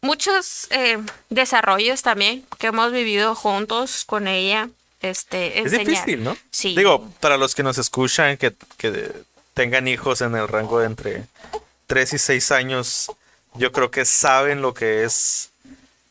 Muchos 0.00 0.68
eh, 0.70 0.98
desarrollos 1.28 2.02
también 2.02 2.44
que 2.58 2.68
hemos 2.68 2.92
vivido 2.92 3.34
juntos 3.34 4.04
con 4.04 4.28
ella. 4.28 4.68
Este, 5.00 5.60
Es 5.60 5.72
difícil, 5.72 6.22
¿no? 6.24 6.36
Sí. 6.50 6.74
Digo, 6.76 7.08
para 7.20 7.36
los 7.36 7.54
que 7.54 7.62
nos 7.62 7.78
escuchan, 7.78 8.36
que, 8.36 8.54
que 8.76 9.12
tengan 9.54 9.88
hijos 9.88 10.20
en 10.20 10.34
el 10.34 10.48
rango 10.48 10.80
de 10.80 10.86
entre 10.86 11.24
3 11.86 12.12
y 12.12 12.18
6 12.18 12.52
años, 12.52 13.10
yo 13.54 13.72
creo 13.72 13.90
que 13.90 14.04
saben 14.04 14.62
lo 14.62 14.74
que 14.74 15.04
es 15.04 15.50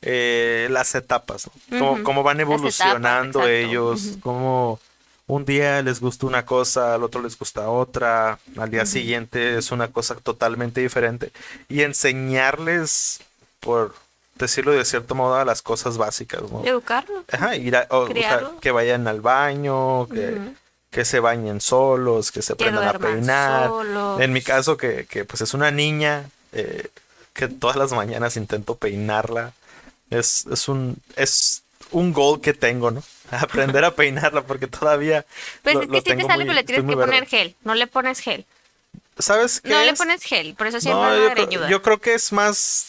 eh, 0.01 0.67
las 0.69 0.95
etapas, 0.95 1.49
¿no? 1.69 1.79
Cómo, 1.79 2.03
cómo 2.03 2.23
van 2.23 2.39
etapas, 2.39 2.55
evolucionando 2.55 3.47
ellos, 3.47 4.17
cómo 4.21 4.79
un 5.27 5.43
día 5.45 5.81
les 5.81 5.99
gusta 5.99 6.25
una 6.25 6.45
cosa, 6.45 6.93
al 6.95 7.03
otro 7.03 7.21
les 7.21 7.37
gusta 7.37 7.69
otra, 7.69 8.39
al 8.57 8.71
día 8.71 8.85
siguiente 8.85 9.57
es 9.57 9.71
una 9.71 9.89
cosa 9.89 10.15
totalmente 10.15 10.81
diferente. 10.81 11.31
Y 11.69 11.81
enseñarles, 11.83 13.19
por 13.59 13.93
decirlo 14.35 14.71
de 14.71 14.85
cierto 14.85 15.15
modo, 15.15 15.35
a 15.35 15.45
las 15.45 15.61
cosas 15.61 15.97
básicas, 15.97 16.43
¿no? 16.51 16.63
Educarlo. 16.63 17.23
Ajá, 17.31 17.55
ir 17.55 17.75
a- 17.75 17.87
o- 17.89 18.03
o 18.03 18.07
sea, 18.13 18.51
que 18.61 18.71
vayan 18.71 19.07
al 19.07 19.19
baño, 19.21 20.07
que, 20.07 20.37
que 20.91 21.03
se 21.05 21.19
bañen 21.19 21.59
solos, 21.59 22.31
que 22.31 22.41
se 22.41 22.55
Que 22.55 22.63
aprendan 22.65 22.95
a 22.95 22.99
peinar. 22.99 23.67
solos. 23.69 24.21
En 24.21 24.31
mi 24.33 24.41
caso, 24.41 24.77
que, 24.77 25.05
que, 25.07 25.25
pues 25.25 25.41
es 25.41 25.53
una 25.53 25.71
niña, 25.71 26.29
eh, 26.53 26.87
que 27.33 27.47
todas 27.47 27.75
las 27.77 27.91
mañanas 27.91 28.37
intento 28.37 28.75
peinarla. 28.75 29.53
Es, 30.09 30.45
es 30.49 30.69
un, 30.69 30.97
es 31.17 31.63
un 31.91 32.13
goal 32.13 32.39
que 32.39 32.53
tengo, 32.53 32.91
¿no? 32.91 33.03
Aprender 33.31 33.83
a 33.85 33.91
peinarla 33.91 34.41
porque 34.43 34.67
todavía. 34.67 35.25
Pues 35.63 35.75
lo- 35.75 35.81
es 35.83 35.87
que 35.89 35.97
si 35.97 36.17
te 36.17 36.21
sale, 36.23 36.43
muy- 36.45 36.45
pero 36.45 36.53
le 36.53 36.63
tienes 36.63 36.85
que 36.85 36.95
poner 36.95 37.25
gel. 37.27 37.55
No 37.63 37.75
le 37.75 37.87
pones 37.87 38.19
gel. 38.19 38.45
¿Sabes 39.19 39.61
qué? 39.61 39.69
No 39.69 39.79
le 39.79 39.89
es? 39.91 39.97
pones 39.97 40.23
gel, 40.23 40.53
por 40.55 40.67
eso 40.67 40.79
siempre 40.79 41.01
No, 41.03 41.09
no, 41.09 41.23
yo, 41.27 41.47
creo, 41.47 41.67
yo 41.69 41.81
creo 41.81 41.97
que 41.99 42.13
es 42.13 42.31
más 42.31 42.85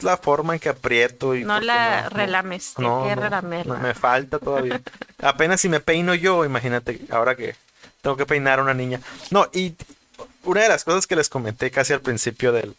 la 0.00 0.16
forma 0.16 0.54
en 0.54 0.60
que 0.60 0.68
aprieto 0.68 1.34
y 1.34 1.44
No 1.44 1.60
la 1.60 2.08
relames, 2.08 2.74
tienes 2.76 3.08
que 3.08 3.14
relamerla. 3.16 3.74
me 3.76 3.94
falta 3.94 4.38
todavía. 4.38 4.80
Apenas 5.20 5.60
si 5.60 5.68
me 5.68 5.80
peino 5.80 6.14
yo, 6.14 6.44
imagínate, 6.44 7.00
ahora 7.10 7.34
que 7.36 7.54
tengo 8.00 8.16
que 8.16 8.26
peinar 8.26 8.58
a 8.58 8.62
una 8.62 8.74
niña. 8.74 9.00
No, 9.30 9.48
y 9.52 9.74
una 10.44 10.62
de 10.62 10.68
las 10.68 10.84
cosas 10.84 11.06
que 11.06 11.16
les 11.16 11.28
comenté 11.28 11.70
casi 11.70 11.92
al 11.92 12.00
principio 12.00 12.52
del, 12.52 12.74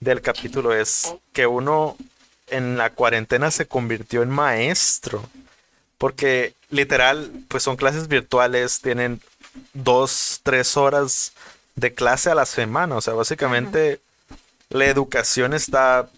del 0.00 0.20
capítulo 0.20 0.72
es 0.74 1.12
que 1.32 1.46
uno 1.46 1.96
en 2.48 2.76
la 2.76 2.90
cuarentena 2.90 3.50
se 3.50 3.66
convirtió 3.66 4.22
en 4.22 4.30
maestro. 4.30 5.28
Porque 5.98 6.54
literal, 6.70 7.30
pues 7.48 7.62
son 7.62 7.76
clases 7.76 8.08
virtuales, 8.08 8.80
tienen 8.80 9.20
dos, 9.72 10.40
tres 10.42 10.76
horas 10.76 11.32
de 11.76 11.94
clase 11.94 12.30
a 12.30 12.34
la 12.34 12.46
semana. 12.46 12.96
O 12.96 13.00
sea, 13.00 13.14
básicamente 13.14 14.00
la 14.70 14.86
educación 14.86 15.54
está 15.54 16.08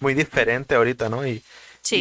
muy 0.00 0.14
diferente 0.14 0.74
ahorita, 0.74 1.08
¿no? 1.08 1.26
Y, 1.26 1.42
Sí. 1.82 1.96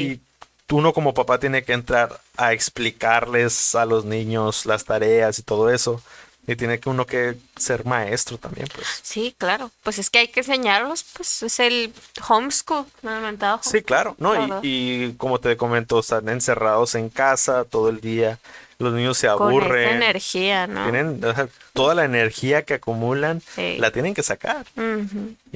y 0.69 0.73
uno 0.75 0.93
como 0.93 1.13
papá 1.13 1.39
tiene 1.39 1.63
que 1.63 1.73
entrar 1.73 2.19
a 2.35 2.51
explicarles 2.53 3.73
a 3.73 3.85
los 3.85 4.03
niños 4.05 4.65
las 4.65 4.83
tareas 4.85 5.39
y 5.39 5.43
todo 5.43 5.69
eso. 5.69 6.01
Y 6.47 6.55
tiene 6.55 6.79
que 6.79 6.89
uno 6.89 7.05
que 7.05 7.37
ser 7.57 7.85
maestro 7.85 8.37
también, 8.37 8.67
pues. 8.73 8.87
Sí, 9.03 9.35
claro. 9.37 9.69
Pues 9.83 9.99
es 9.99 10.09
que 10.09 10.19
hay 10.19 10.27
que 10.29 10.39
enseñarlos, 10.39 11.03
pues 11.03 11.43
es 11.43 11.59
el 11.59 11.93
homeschool, 12.27 12.85
no 13.01 13.19
mentado 13.19 13.59
Sí, 13.61 13.81
claro, 13.81 14.15
¿no? 14.17 14.61
Y, 14.61 14.69
y 15.07 15.13
como 15.17 15.39
te 15.39 15.57
comento, 15.57 15.99
están 15.99 16.29
encerrados 16.29 16.95
en 16.95 17.09
casa 17.09 17.65
todo 17.65 17.89
el 17.89 17.99
día. 17.99 18.39
Los 18.79 18.93
niños 18.93 19.17
se 19.17 19.27
Con 19.27 19.33
esta 19.53 19.65
aburren. 19.65 19.89
energía, 19.95 20.67
¿no? 20.67 20.83
Tienen 20.83 21.23
o 21.25 21.33
sea, 21.33 21.47
toda 21.73 21.95
la 21.95 22.05
energía 22.05 22.61
que 22.61 22.75
acumulan, 22.75 23.41
Sí. 23.55 23.77
la 23.79 23.89
tienen 23.89 24.13
que 24.13 24.21
sacar. 24.21 24.67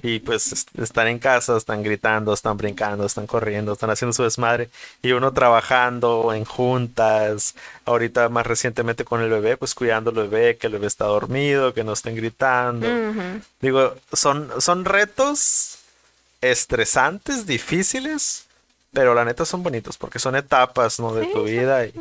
Y 0.02 0.20
pues 0.22 0.52
est- 0.52 0.70
están 0.80 1.08
en 1.08 1.20
casa, 1.20 1.56
están 1.56 1.84
gritando, 1.84 2.34
están 2.34 2.58
brincando, 2.58 3.06
están 3.06 3.28
corriendo, 3.28 3.74
están 3.74 3.92
haciendo 3.92 4.14
su 4.14 4.24
desmadre. 4.24 4.70
Y 5.04 5.12
uno 5.12 5.34
trabajando 5.34 6.34
en 6.34 6.46
juntas. 6.46 7.54
Ahorita 7.86 8.28
más 8.30 8.48
recientemente 8.48 9.06
con 9.06 9.22
el 9.22 9.30
bebé, 9.30 9.56
pues 9.56 9.76
cuidando 9.76 10.10
al 10.10 10.16
bebé, 10.28 10.58
que 10.58 10.66
el 10.68 10.74
bebé 10.74 10.88
está 10.88 11.06
dormido, 11.06 11.76
que 11.76 11.84
no 11.84 11.94
estén 11.94 12.16
gritando. 12.16 12.88
Digo, 13.62 13.96
son, 14.14 14.50
son 14.60 14.84
retos 14.84 15.78
estresantes, 16.42 17.46
difíciles, 17.46 18.46
pero 18.94 19.14
la 19.14 19.24
neta 19.26 19.46
son 19.46 19.62
bonitos 19.64 19.98
porque 19.98 20.20
son 20.20 20.36
etapas, 20.36 21.00
¿no? 21.00 21.14
De 21.14 21.28
tu 21.28 21.44
vida 21.44 21.86
y, 21.86 21.94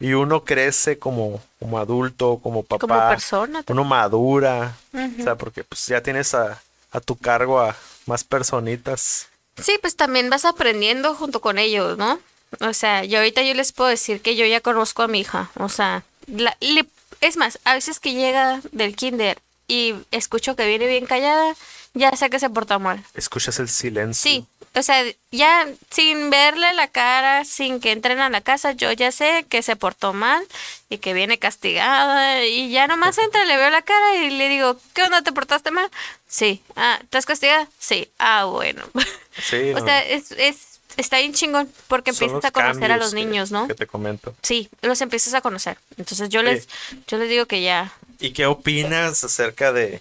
y 0.00 0.12
uno 0.14 0.44
crece 0.44 0.98
como, 0.98 1.40
como 1.58 1.78
adulto, 1.78 2.38
como 2.42 2.62
papá. 2.62 2.78
Como 2.80 3.08
persona. 3.08 3.62
también. 3.62 3.78
Uno 3.80 3.84
madura, 3.88 4.76
o 4.92 5.22
sea, 5.22 5.36
porque 5.36 5.64
pues 5.64 5.86
ya 5.86 6.02
tienes 6.02 6.34
a, 6.34 6.60
a 6.92 7.00
tu 7.00 7.16
cargo 7.16 7.60
a 7.60 7.76
más 8.06 8.24
personitas. 8.24 9.28
Sí, 9.62 9.78
pues 9.80 9.96
también 9.96 10.30
vas 10.30 10.44
aprendiendo 10.44 11.14
junto 11.14 11.40
con 11.40 11.58
ellos, 11.58 11.96
¿no? 11.96 12.18
O 12.60 12.72
sea, 12.72 13.04
yo 13.04 13.18
ahorita 13.18 13.42
yo 13.42 13.54
les 13.54 13.72
puedo 13.72 13.90
decir 13.90 14.20
que 14.20 14.36
yo 14.36 14.44
ya 14.46 14.60
conozco 14.60 15.02
a 15.02 15.08
mi 15.08 15.20
hija. 15.20 15.50
O 15.58 15.68
sea, 15.68 16.02
la- 16.26 16.56
le- 16.60 16.86
es 17.20 17.36
más, 17.36 17.58
a 17.64 17.74
veces 17.74 18.00
que 18.00 18.14
llega 18.14 18.60
del 18.72 18.94
kinder 18.96 19.38
y 19.68 19.94
escucho 20.10 20.56
que 20.56 20.66
viene 20.66 20.86
bien 20.86 21.06
callada, 21.06 21.54
ya 21.94 22.10
sé 22.16 22.30
que 22.30 22.38
se 22.38 22.50
porta 22.50 22.78
mal. 22.78 23.02
Escuchas 23.14 23.58
el 23.60 23.68
silencio. 23.68 24.20
Sí, 24.30 24.46
o 24.76 24.82
sea, 24.82 25.04
ya 25.30 25.68
sin 25.90 26.30
verle 26.30 26.72
la 26.74 26.88
cara, 26.88 27.44
sin 27.44 27.78
que 27.80 27.92
entren 27.92 28.18
a 28.18 28.28
la 28.30 28.40
casa, 28.40 28.72
yo 28.72 28.90
ya 28.92 29.12
sé 29.12 29.46
que 29.48 29.62
se 29.62 29.76
portó 29.76 30.12
mal 30.12 30.44
y 30.88 30.98
que 30.98 31.12
viene 31.14 31.38
castigada 31.38 32.44
y 32.44 32.70
ya 32.70 32.86
nomás 32.88 33.16
entra, 33.18 33.44
le 33.44 33.56
veo 33.56 33.70
la 33.70 33.82
cara 33.82 34.16
y 34.16 34.30
le 34.30 34.48
digo, 34.48 34.76
¿qué 34.94 35.02
onda? 35.04 35.22
¿Te 35.22 35.32
portaste 35.32 35.70
mal? 35.70 35.88
Sí. 36.26 36.60
Ah, 36.76 36.98
¿estás 37.02 37.26
castigada? 37.26 37.68
Sí. 37.78 38.08
Ah, 38.18 38.44
bueno. 38.46 38.82
Sí, 39.50 39.72
o 39.72 39.80
no, 39.80 39.84
sea, 39.84 40.00
es, 40.04 40.30
es, 40.30 40.78
está 40.96 41.18
bien 41.18 41.32
chingón 41.34 41.68
porque 41.88 42.12
son 42.12 42.28
empiezas 42.28 42.48
a 42.48 42.52
conocer 42.52 42.92
a 42.92 42.96
los 42.96 43.10
que- 43.10 43.16
niños, 43.16 43.50
¿no? 43.50 43.66
Que 43.66 43.74
te 43.74 43.86
comento. 43.88 44.32
Sí, 44.42 44.68
los 44.80 45.00
empiezas 45.00 45.34
a 45.34 45.40
conocer. 45.40 45.76
Entonces 45.96 46.28
yo 46.28 46.40
les, 46.42 46.68
yo 47.08 47.18
les 47.18 47.28
digo 47.28 47.46
que 47.46 47.60
ya. 47.60 47.92
¿Y 48.20 48.32
qué 48.32 48.46
opinas 48.46 49.24
acerca 49.24 49.72
de 49.72 50.00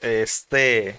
este 0.00 0.98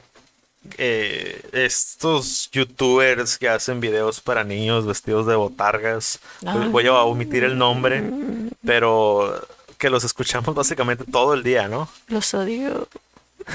eh, 0.78 1.42
estos 1.52 2.50
youtubers 2.52 3.38
que 3.38 3.50
hacen 3.50 3.80
videos 3.80 4.22
para 4.22 4.44
niños 4.44 4.86
vestidos 4.86 5.28
de 5.28 5.36
botargas? 5.36 6.20
Ay. 6.46 6.70
Voy 6.70 6.88
a 6.88 6.94
omitir 6.94 7.44
el 7.44 7.58
nombre, 7.58 8.04
pero 8.66 9.46
que 9.78 9.90
los 9.90 10.04
escuchamos 10.04 10.56
básicamente 10.56 11.04
todo 11.04 11.34
el 11.34 11.44
día, 11.44 11.68
¿no? 11.68 11.90
Los 12.08 12.34
odio. 12.34 12.88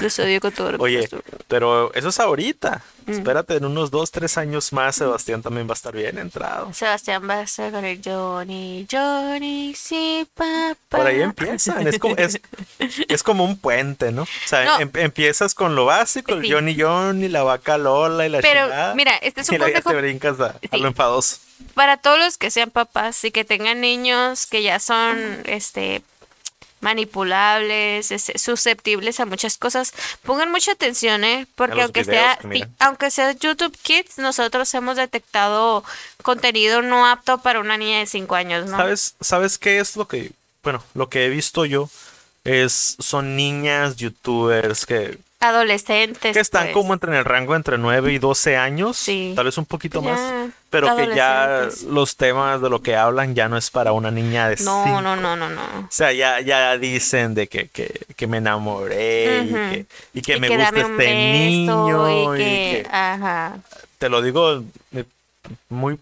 Los 0.01 0.17
odio 0.19 0.39
con 0.39 0.51
todo 0.51 0.69
el 0.71 0.75
Oye, 0.79 1.07
pero 1.47 1.93
eso 1.93 2.09
es 2.09 2.19
ahorita. 2.19 2.81
Mm. 3.05 3.11
Espérate, 3.11 3.55
en 3.55 3.65
unos 3.65 3.89
dos, 3.91 4.11
tres 4.11 4.37
años 4.37 4.71
más, 4.71 4.95
Sebastián 4.97 5.41
también 5.41 5.67
va 5.67 5.71
a 5.71 5.73
estar 5.73 5.93
bien 5.95 6.17
entrado. 6.19 6.71
Sebastián 6.73 7.27
va 7.27 7.35
a 7.35 7.41
estar 7.43 7.71
con 7.71 7.83
el 7.85 7.99
Johnny, 8.03 8.85
Johnny, 8.91 9.73
sí, 9.75 10.27
papá. 10.35 10.75
Por 10.89 11.07
ahí 11.07 11.21
empiezan, 11.21 11.87
es 11.87 11.97
como, 11.97 12.15
es, 12.17 12.39
es 13.07 13.23
como 13.23 13.43
un 13.45 13.57
puente, 13.57 14.11
¿no? 14.11 14.23
O 14.23 14.27
sea, 14.45 14.63
No. 14.65 14.79
em- 14.81 14.91
empiezas 14.95 15.55
con 15.55 15.75
lo 15.75 15.85
básico, 15.85 16.33
el 16.33 16.43
Sí. 16.43 16.51
Johnny 16.51 16.79
Johnny, 16.79 17.27
la 17.29 17.43
vaca 17.43 17.77
Lola 17.77 18.25
y 18.25 18.29
la 18.29 18.41
Pero, 18.41 18.65
chingada, 18.65 18.93
mira, 18.95 19.15
este 19.17 19.41
es 19.41 19.49
un 19.49 19.55
y 19.55 19.57
luego 19.57 19.73
ya 19.73 19.81
consejo 19.81 20.01
te 20.01 20.07
brincas 20.07 20.39
a, 20.39 20.45
a 20.49 20.59
Sí. 20.59 20.79
lo 20.79 20.87
enfadoso. 20.87 21.37
para 21.73 21.97
todos 21.97 22.17
los 22.19 22.37
que 22.37 22.51
sean 22.51 22.69
papás 22.71 23.23
y 23.25 23.31
que 23.31 23.43
tengan 23.43 23.81
niños 23.81 24.45
que 24.47 24.61
ya 24.63 24.79
son, 24.79 25.17
este, 25.45 26.01
manipulables, 26.81 28.13
susceptibles 28.35 29.19
a 29.19 29.25
muchas 29.25 29.57
cosas, 29.57 29.93
pongan 30.23 30.51
mucha 30.51 30.71
atención, 30.71 31.23
¿eh? 31.23 31.47
Porque 31.55 31.81
aunque 31.81 32.03
sea, 32.03 32.39
aunque 32.79 33.11
sea 33.11 33.31
YouTube 33.33 33.77
Kids, 33.81 34.17
nosotros 34.17 34.73
hemos 34.73 34.97
detectado 34.97 35.83
contenido 36.23 36.81
no 36.81 37.05
apto 37.07 37.39
para 37.39 37.59
una 37.59 37.77
niña 37.77 37.99
de 37.99 38.05
5 38.05 38.35
años, 38.35 38.69
¿no? 38.69 38.77
¿Sabes, 38.77 39.15
¿Sabes 39.21 39.57
qué 39.57 39.79
es 39.79 39.95
lo 39.95 40.07
que, 40.07 40.31
bueno, 40.63 40.83
lo 40.93 41.09
que 41.09 41.25
he 41.25 41.29
visto 41.29 41.65
yo? 41.65 41.89
Es, 42.45 42.95
son 42.99 43.35
niñas 43.35 43.97
youtubers 43.97 44.85
que, 44.85 45.17
Adolescentes. 45.41 46.33
que 46.33 46.39
están 46.39 46.65
pues. 46.67 46.73
como 46.73 46.93
entre 46.93 47.11
en 47.11 47.17
el 47.17 47.25
rango 47.25 47.55
entre 47.55 47.77
9 47.77 48.13
y 48.13 48.17
12 48.19 48.57
años, 48.57 48.97
Sí. 48.97 49.33
tal 49.35 49.45
vez 49.45 49.57
un 49.57 49.65
poquito 49.65 50.01
Ya, 50.01 50.11
más, 50.11 50.49
pero 50.69 50.95
que 50.95 51.15
ya 51.15 51.67
los 51.87 52.15
temas 52.15 52.61
de 52.61 52.69
lo 52.69 52.81
que 52.81 52.95
hablan 52.95 53.33
ya 53.35 53.49
no 53.49 53.57
es 53.57 53.69
para 53.71 53.91
una 53.91 54.11
niña 54.11 54.47
de 54.49 54.55
No, 54.63 54.83
cinco. 54.85 55.01
no, 55.01 55.15
no, 55.15 55.35
no, 55.35 55.49
no. 55.49 55.61
O 55.79 55.87
sea, 55.89 56.11
ya, 56.13 56.39
ya 56.41 56.77
dicen 56.77 57.33
de 57.33 57.47
que, 57.47 57.67
que, 57.69 58.05
que 58.15 58.27
me 58.27 58.37
enamoré 58.37 59.43
y 59.43 59.49
que, 59.51 59.85
y 60.13 60.21
que 60.21 60.37
Y 60.37 60.39
me 60.39 60.47
que 60.49 60.57
gusta 60.57 60.69
este 60.79 60.91
beso, 60.93 61.85
niño. 61.87 62.37
y 62.37 62.41
y 62.43 62.83
ajá. 62.91 63.57
te 63.97 64.09
lo 64.09 64.21
digo 64.21 64.63
eh, 64.93 65.05
muy 65.69 65.97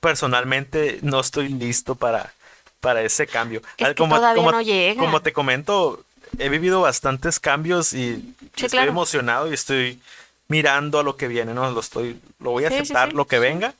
personalmente, 0.00 0.98
no 1.02 1.20
estoy 1.20 1.48
listo 1.48 1.94
para, 1.94 2.32
para 2.80 3.02
ese 3.02 3.26
cambio. 3.26 3.62
Es 3.76 3.88
que 3.88 3.94
todavía 3.94 4.42
no 4.50 4.60
llega. 4.62 5.00
como 5.00 5.20
te 5.22 5.32
comento, 5.32 6.02
he 6.38 6.48
vivido 6.48 6.80
bastantes 6.82 7.40
cambios 7.40 7.92
y 7.94 8.16
Sí, 8.56 8.66
estoy 8.66 8.68
claro. 8.70 8.90
emocionado 8.90 9.50
y 9.50 9.54
estoy 9.54 10.00
mirando 10.48 10.98
a 10.98 11.02
lo 11.02 11.16
que 11.16 11.28
viene, 11.28 11.54
¿no? 11.54 11.70
Lo 11.70 11.80
estoy, 11.80 12.20
lo 12.38 12.50
voy 12.50 12.64
a 12.64 12.68
Sí, 12.68 12.74
aceptar, 12.76 13.10
sí, 13.10 13.16
lo 13.16 13.26
que 13.26 13.38
venga. 13.38 13.74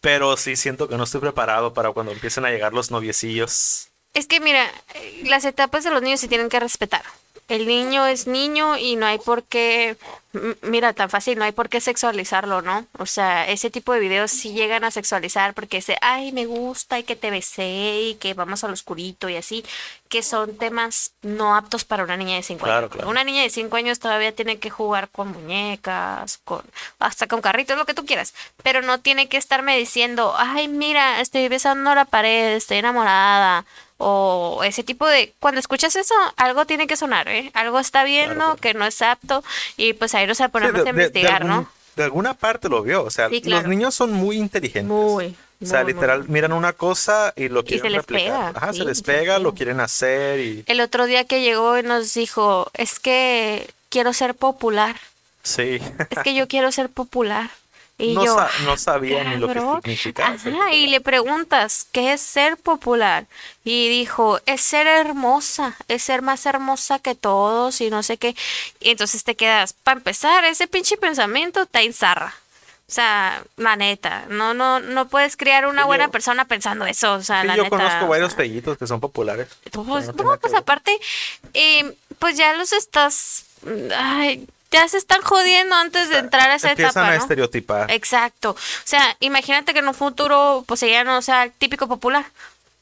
Pero 0.00 0.36
sí 0.36 0.56
siento 0.56 0.86
que 0.88 0.96
no 0.96 1.04
estoy 1.04 1.20
preparado 1.22 1.72
para 1.72 1.90
cuando 1.92 2.12
empiecen 2.12 2.44
a 2.44 2.50
llegar 2.50 2.74
los 2.74 2.90
noviecillos. 2.90 3.88
Es 4.12 4.26
que 4.26 4.38
mira, 4.38 4.70
las 5.24 5.44
etapas 5.44 5.82
de 5.82 5.90
los 5.90 6.02
niños 6.02 6.20
se 6.20 6.28
tienen 6.28 6.48
que 6.48 6.60
respetar. 6.60 7.02
El 7.48 7.66
niño 7.66 8.06
es 8.06 8.26
niño 8.26 8.78
y 8.78 8.96
no 8.96 9.04
hay 9.06 9.18
por 9.18 9.42
qué, 9.42 9.96
mira, 10.62 10.94
tan 10.94 11.10
fácil, 11.10 11.38
no 11.38 11.44
hay 11.44 11.52
por 11.52 11.68
qué 11.68 11.80
sexualizarlo, 11.80 12.62
¿no? 12.62 12.86
O 12.98 13.04
sea, 13.04 13.46
ese 13.48 13.70
tipo 13.70 13.92
de 13.92 14.00
videos 14.00 14.30
sí 14.30 14.52
llegan 14.54 14.82
a 14.82 14.90
sexualizar 14.90 15.52
porque 15.52 15.80
de, 15.82 15.98
ay, 16.00 16.32
me 16.32 16.46
gusta 16.46 16.98
y 16.98 17.02
que 17.04 17.16
te 17.16 17.30
besé 17.30 18.00
y 18.00 18.14
que 18.14 18.32
vamos 18.32 18.64
al 18.64 18.72
oscurito 18.72 19.28
y 19.28 19.36
así, 19.36 19.62
que 20.08 20.22
son 20.22 20.56
temas 20.56 21.12
no 21.20 21.54
aptos 21.54 21.84
para 21.84 22.04
una 22.04 22.16
niña 22.16 22.36
de 22.36 22.42
5 22.42 22.64
Claro, 22.64 22.78
años. 22.86 22.92
claro. 22.92 23.10
Una 23.10 23.24
niña 23.24 23.42
de 23.42 23.50
5 23.50 23.76
años 23.76 23.98
todavía 23.98 24.34
tiene 24.34 24.58
que 24.58 24.70
jugar 24.70 25.10
con 25.10 25.28
muñecas, 25.32 26.38
con 26.44 26.62
hasta 26.98 27.26
con 27.26 27.42
carritos, 27.42 27.76
lo 27.76 27.84
que 27.84 27.94
tú 27.94 28.06
quieras, 28.06 28.32
pero 28.62 28.80
no 28.80 29.00
tiene 29.00 29.28
que 29.28 29.36
estarme 29.36 29.76
diciendo, 29.76 30.34
ay, 30.38 30.68
mira, 30.68 31.20
estoy 31.20 31.48
besando 31.48 31.94
la 31.94 32.06
pared, 32.06 32.54
estoy 32.54 32.78
enamorada, 32.78 33.66
o 33.98 34.62
ese 34.64 34.82
tipo 34.82 35.06
de... 35.06 35.32
Cuando 35.40 35.60
escuchas 35.60 35.94
eso, 35.96 36.14
algo 36.36 36.64
tiene 36.66 36.86
que 36.86 36.96
sonar, 36.96 37.28
¿eh? 37.28 37.50
Algo 37.54 37.78
está 37.78 38.04
viendo 38.04 38.34
Claro, 38.34 38.56
claro. 38.56 38.60
que 38.60 38.74
no 38.74 38.86
es 38.86 39.00
apto 39.02 39.44
y 39.76 39.92
pues 39.94 40.14
ahí 40.14 40.26
nos 40.26 40.38
ponemos 40.50 40.74
de- 40.74 40.80
a 40.80 40.84
de- 40.84 40.84
de 40.84 40.90
investigar, 40.90 41.42
algún- 41.42 41.48
¿no? 41.56 41.68
De 41.96 42.02
alguna 42.04 42.34
parte 42.34 42.68
lo 42.68 42.82
vio. 42.82 43.04
O 43.04 43.10
sea, 43.10 43.28
Sí, 43.28 43.40
los 43.44 43.64
niños 43.66 43.94
son 43.94 44.12
muy 44.12 44.36
inteligentes. 44.36 44.84
Muy, 44.84 45.36
O 45.62 45.66
sea, 45.66 45.84
muy, 45.84 45.92
literal, 45.92 46.20
muy. 46.24 46.28
miran 46.28 46.52
una 46.52 46.72
cosa 46.72 47.32
y 47.36 47.48
lo 47.48 47.62
quieren 47.64 47.82
se 47.84 47.90
les 47.90 47.98
replicar. 47.98 48.24
pega, 48.24 48.48
Ajá, 48.60 48.72
sí, 48.72 48.78
se 48.80 48.84
les 48.84 49.00
pega, 49.02 49.38
lo 49.38 49.54
quieren 49.54 49.78
hacer 49.80 50.40
y 50.40 50.64
El 50.66 50.80
otro 50.80 51.06
día 51.06 51.24
que 51.24 51.40
llegó 51.42 51.78
y 51.78 51.84
nos 51.84 52.12
dijo, 52.14 52.68
es 52.74 52.98
que 52.98 53.70
quiero 53.90 54.12
ser 54.12 54.34
popular, 54.34 54.96
sí. 55.44 55.78
es 56.10 56.18
que 56.24 56.34
yo 56.34 56.48
quiero 56.48 56.72
ser 56.72 56.88
popular. 56.88 57.48
Y 57.96 58.14
no, 58.14 58.24
yo, 58.24 58.34
sa- 58.36 58.50
no 58.64 58.76
sabía 58.76 59.22
ni 59.22 59.36
lo 59.36 59.46
que 59.46 59.60
significaba. 59.60 60.36
ser 60.36 60.52
y 60.72 60.88
le 60.88 61.00
preguntas, 61.00 61.86
¿qué 61.92 62.12
es 62.14 62.20
ser 62.20 62.56
popular? 62.56 63.26
Y 63.64 63.88
dijo, 63.88 64.40
es 64.46 64.62
ser 64.62 64.86
hermosa, 64.88 65.76
es 65.86 66.02
ser 66.02 66.20
más 66.22 66.44
hermosa 66.46 66.98
que 66.98 67.14
todos 67.14 67.80
y 67.80 67.90
no 67.90 68.02
sé 68.02 68.16
qué. 68.16 68.34
Y 68.80 68.90
entonces 68.90 69.22
te 69.22 69.36
quedas, 69.36 69.74
para 69.74 69.98
empezar, 69.98 70.44
ese 70.44 70.66
pinche 70.66 70.96
pensamiento 70.96 71.66
te 71.66 71.82
enzarra. 71.82 72.34
O 72.86 72.92
sea, 72.92 73.42
la 73.56 73.76
neta, 73.76 74.26
no, 74.28 74.52
no, 74.54 74.78
no 74.80 75.08
puedes 75.08 75.36
criar 75.38 75.66
una 75.66 75.82
Sí, 75.82 75.86
buena 75.86 76.04
yo- 76.06 76.10
persona 76.10 76.44
pensando 76.46 76.84
eso, 76.86 77.14
o 77.14 77.22
sea, 77.22 77.40
Sí, 77.42 77.46
la 77.46 77.56
yo 77.56 77.62
neta. 77.62 77.76
conozco 77.78 78.04
o 78.04 78.08
varios 78.08 78.32
sea. 78.32 78.38
fellitos 78.38 78.76
que 78.76 78.86
son 78.86 79.00
populares. 79.00 79.48
Pues, 79.72 80.06
No 80.14 80.38
pues 80.38 80.52
aparte, 80.52 80.98
eh, 81.54 81.94
pues 82.18 82.36
ya 82.36 82.52
los 82.54 82.72
estás, 82.72 83.46
ay, 83.96 84.46
ya 84.74 84.88
se 84.88 84.98
están 84.98 85.22
jodiendo 85.22 85.74
antes 85.74 86.08
de 86.08 86.18
entrar 86.18 86.50
a 86.50 86.56
esa 86.56 86.70
Empiezan 86.72 86.90
etapa, 87.04 87.06
a 87.08 87.16
¿no? 87.16 87.22
estereotipar. 87.22 87.90
Exacto. 87.90 88.50
O 88.50 88.56
sea, 88.84 89.16
imagínate 89.20 89.72
que 89.72 89.78
en 89.78 89.88
un 89.88 89.94
futuro, 89.94 90.64
pues 90.66 90.82
ella 90.82 91.04
no 91.04 91.22
sea 91.22 91.44
el 91.44 91.52
típico 91.52 91.88
popular. 91.88 92.26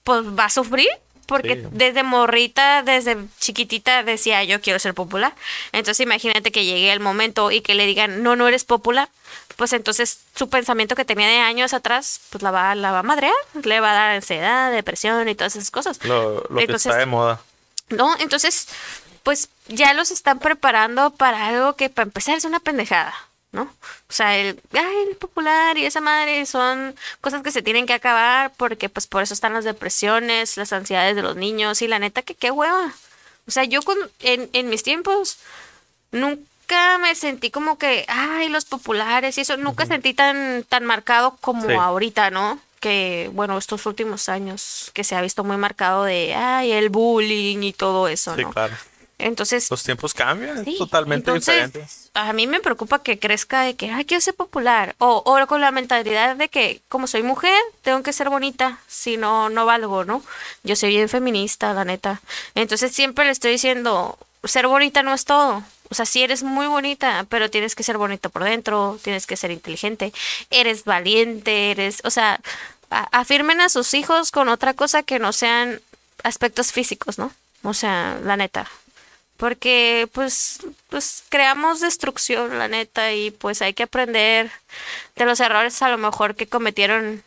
Pues 0.05 0.23
va 0.25 0.47
a 0.47 0.51
sufrir. 0.51 0.89
Porque 1.27 1.55
Sí. 1.55 1.63
desde 1.71 2.03
morrita, 2.03 2.83
desde 2.83 3.17
chiquitita 3.39 4.03
decía 4.03 4.43
yo 4.45 4.61
quiero 4.61 4.79
ser 4.81 4.93
popular. 4.93 5.33
Entonces 5.71 6.01
imagínate 6.05 6.51
que 6.51 6.65
llegue 6.65 6.93
el 6.93 6.99
momento 7.01 7.51
y 7.53 7.61
que 7.61 7.75
le 7.77 7.87
digan 7.87 8.23
no, 8.23 8.35
no 8.37 8.49
eres 8.49 8.65
popular. 8.65 9.09
Pues 9.57 9.73
entonces 9.73 10.19
su 10.35 10.49
pensamiento 10.51 10.95
que 10.97 11.05
tenía 11.05 11.29
de 11.29 11.39
años 11.39 11.73
atrás, 11.75 12.21
pues 12.31 12.43
la 12.43 12.51
va, 12.51 12.75
la 12.75 12.91
va 12.91 12.99
a 12.99 13.03
madrear. 13.05 13.33
Le 13.63 13.81
va 13.81 13.93
a 13.93 13.95
dar 13.95 14.11
ansiedad, 14.11 14.73
depresión 14.73 15.29
y 15.29 15.35
todas 15.35 15.55
esas 15.57 15.71
cosas. 15.71 16.05
Lo, 16.05 16.41
lo 16.51 16.57
que 16.57 16.65
Entonces, 16.65 16.87
está 16.87 16.99
de 16.99 17.07
moda. 17.07 17.41
¿no? 17.91 18.15
Entonces, 18.19 18.67
pues 19.23 19.49
ya 19.69 19.95
los 19.95 20.11
están 20.11 20.39
preparando 20.39 21.11
para 21.11 21.47
algo 21.47 21.75
que 21.77 21.89
para 21.91 22.05
empezar 22.05 22.37
es 22.37 22.45
una 22.45 22.61
pendejada, 22.61 23.15
¿no? 23.53 23.63
O 23.63 24.13
sea, 24.13 24.37
el, 24.37 24.61
ay, 24.75 24.97
el 25.11 25.17
popular 25.17 25.79
y 25.79 25.85
esa 25.87 26.01
madre 26.01 26.45
son 26.47 26.95
cosas 27.21 27.43
que 27.43 27.51
se 27.53 27.63
tienen 27.63 27.87
que 27.87 27.95
acabar 27.95 28.53
porque 28.57 28.89
pues 28.89 29.07
por 29.07 29.23
eso 29.23 29.35
están 29.35 29.53
las 29.55 29.65
depresiones, 29.65 30.57
las 30.57 30.73
ansiedades 30.73 31.17
de 31.17 31.23
los 31.23 31.37
niños 31.37 31.83
y 31.83 31.89
la 31.89 31.99
neta 31.99 32.23
que 32.23 32.35
qué 32.35 32.51
hueva. 32.51 32.93
O 33.47 33.51
sea, 33.51 33.65
yo 33.65 33.83
con, 33.83 33.97
en, 34.21 34.49
en 34.53 34.69
mis 34.69 34.83
tiempos 34.83 35.39
nunca 36.11 36.99
me 36.99 37.15
sentí 37.15 37.51
como 37.51 37.79
que, 37.79 38.05
ay, 38.09 38.49
los 38.49 38.65
populares 38.65 39.37
y 39.39 39.43
eso, 39.43 39.57
nunca 39.57 39.87
sentí 39.87 40.15
tan, 40.15 40.65
tan 40.69 40.85
marcado 40.85 41.37
como 41.41 41.67
Sí. 41.69 41.75
ahorita, 41.75 42.31
¿no? 42.31 42.59
Que, 42.81 43.31
bueno, 43.33 43.59
estos 43.59 43.87
últimos 43.87 44.29
años 44.29 44.91
que 44.95 45.05
se 45.05 45.15
ha 45.15 45.21
visto 45.23 45.45
muy 45.45 45.57
marcado 45.57 46.05
de, 46.05 46.35
ay, 46.35 46.73
el 46.73 46.89
bullying 46.89 47.63
y 47.63 47.73
todo 47.73 48.09
eso, 48.09 48.35
Sí, 48.35 48.43
¿no? 48.43 48.51
claro. 48.51 48.75
Entonces, 49.23 49.71
Los 49.71 49.83
tiempos 49.85 50.15
cambian, 50.15 50.65
sí, 50.65 50.73
es 50.73 50.79
totalmente 50.79 51.31
entonces, 51.31 51.55
diferente. 51.73 51.87
A 52.15 52.33
mí 52.33 52.47
me 52.47 52.61
preocupa 52.61 53.03
que 53.03 53.19
crezca 53.19 53.63
de 53.63 53.75
que, 53.77 53.91
ay, 53.91 54.05
quiero 54.05 54.21
ser 54.21 54.35
popular. 54.35 54.95
O, 54.99 55.23
o 55.25 55.47
con 55.47 55.61
la 55.61 55.71
mentalidad 55.71 56.35
de 56.37 56.49
que, 56.49 56.83
como 56.89 57.07
soy 57.07 57.23
mujer, 57.23 57.55
tengo 57.83 58.03
que 58.03 58.13
ser 58.13 58.29
bonita, 58.29 58.79
si 58.89 59.17
no, 59.17 59.49
no 59.49 59.65
valgo, 59.65 60.05
¿no? 60.05 60.23
Yo 60.65 60.75
soy 60.77 60.91
bien 60.91 61.09
feminista, 61.09 61.73
la 61.73 61.85
neta. 61.85 62.21
Entonces 62.57 62.93
siempre 62.93 63.25
le 63.25 63.31
estoy 63.31 63.53
diciendo, 63.53 64.19
ser 64.45 64.67
bonita 64.67 65.03
no 65.03 65.15
es 65.15 65.25
todo. 65.25 65.63
O 65.89 65.95
sea, 65.95 66.05
sí 66.07 66.23
eres 66.23 66.43
muy 66.43 66.67
bonita, 66.67 67.25
pero 67.29 67.49
tienes 67.51 67.75
que 67.75 67.83
ser 67.83 67.99
bonita 67.99 68.29
por 68.29 68.43
dentro, 68.45 68.99
tienes 69.03 69.27
que 69.27 69.37
ser 69.37 69.51
inteligente, 69.51 70.13
eres 70.51 70.85
valiente, 70.85 71.71
eres, 71.71 72.01
o 72.05 72.11
sea, 72.11 72.41
a- 72.91 73.21
afirmen 73.21 73.61
a 73.61 73.69
sus 73.69 73.95
hijos 73.95 74.31
con 74.33 74.49
otra 74.49 74.75
cosa 74.75 75.03
que 75.03 75.19
no 75.19 75.33
sean 75.33 75.81
aspectos 76.25 76.73
físicos, 76.73 77.19
¿no? 77.19 77.31
O 77.63 77.75
sea, 77.75 78.19
la 78.25 78.37
neta. 78.37 78.67
Porque 79.43 80.09
pues, 80.13 80.61
pues 80.89 81.25
creamos 81.29 81.81
destrucción, 81.81 82.61
la 82.61 82.69
neta, 82.69 83.13
y 83.13 83.33
pues 83.33 83.61
hay 83.61 83.75
que 83.75 83.83
aprender 83.83 84.53
de 85.17 85.25
los 85.25 85.41
errores 85.41 85.83
a 85.83 85.89
lo 85.89 85.99
mejor 85.99 86.37
que 86.37 86.47
cometieron 86.47 87.25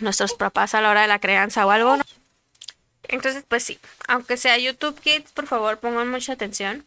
nuestros 0.00 0.34
papás 0.34 0.74
a 0.74 0.82
la 0.82 0.90
hora 0.90 1.00
de 1.00 1.08
la 1.08 1.18
crianza 1.18 1.64
o 1.64 1.70
algo, 1.70 1.96
¿no? 1.96 2.04
Entonces, 3.04 3.42
pues 3.48 3.64
sí, 3.64 3.78
aunque 4.06 4.36
sea 4.36 4.58
YouTube 4.58 5.00
Kids, 5.00 5.32
por 5.32 5.46
favor 5.46 5.78
pongan 5.78 6.10
mucha 6.10 6.34
atención. 6.34 6.84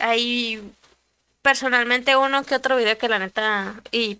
Hay 0.00 0.60
personalmente 1.42 2.16
uno 2.16 2.42
que 2.42 2.56
otro 2.56 2.76
video 2.76 2.98
que 2.98 3.08
la 3.08 3.20
neta 3.20 3.82
y 3.92 4.18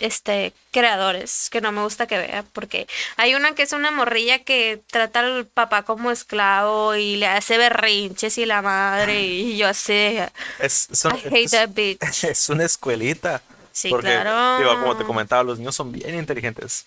este 0.00 0.52
creadores 0.72 1.48
que 1.50 1.60
no 1.60 1.72
me 1.72 1.82
gusta 1.82 2.06
que 2.06 2.18
vea 2.18 2.44
porque 2.52 2.86
hay 3.16 3.34
una 3.34 3.54
que 3.54 3.62
es 3.62 3.72
una 3.72 3.90
morrilla 3.90 4.40
que 4.40 4.80
trata 4.90 5.20
al 5.20 5.46
papá 5.46 5.82
como 5.84 6.10
esclavo 6.10 6.94
y 6.96 7.16
le 7.16 7.26
hace 7.26 7.58
berrinches 7.58 8.38
y 8.38 8.46
la 8.46 8.62
madre 8.62 9.22
y 9.22 9.56
yo 9.56 9.72
sé 9.74 10.28
Es, 10.58 10.88
son- 10.92 11.16
I 11.16 11.20
hate 11.28 11.44
es- 11.44 11.50
that 11.52 11.68
bitch. 11.70 12.24
es 12.24 12.48
una 12.48 12.64
escuelita. 12.64 13.42
Sí, 13.72 13.88
porque, 13.88 14.08
claro. 14.08 14.58
digo, 14.58 14.80
como 14.80 14.96
te 14.96 15.04
comentaba, 15.04 15.42
los 15.44 15.58
niños 15.58 15.76
son 15.76 15.92
bien 15.92 16.18
inteligentes. 16.18 16.86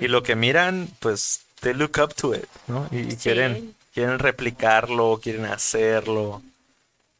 Y 0.00 0.06
lo 0.08 0.22
que 0.22 0.36
miran, 0.36 0.88
pues, 1.00 1.40
they 1.60 1.74
look 1.74 1.98
up 2.02 2.14
to 2.14 2.34
it, 2.34 2.44
¿no? 2.68 2.88
Y 2.92 3.10
Sí. 3.10 3.16
quieren, 3.16 3.74
quieren 3.92 4.18
replicarlo, 4.20 5.18
quieren 5.22 5.44
hacerlo. 5.46 6.40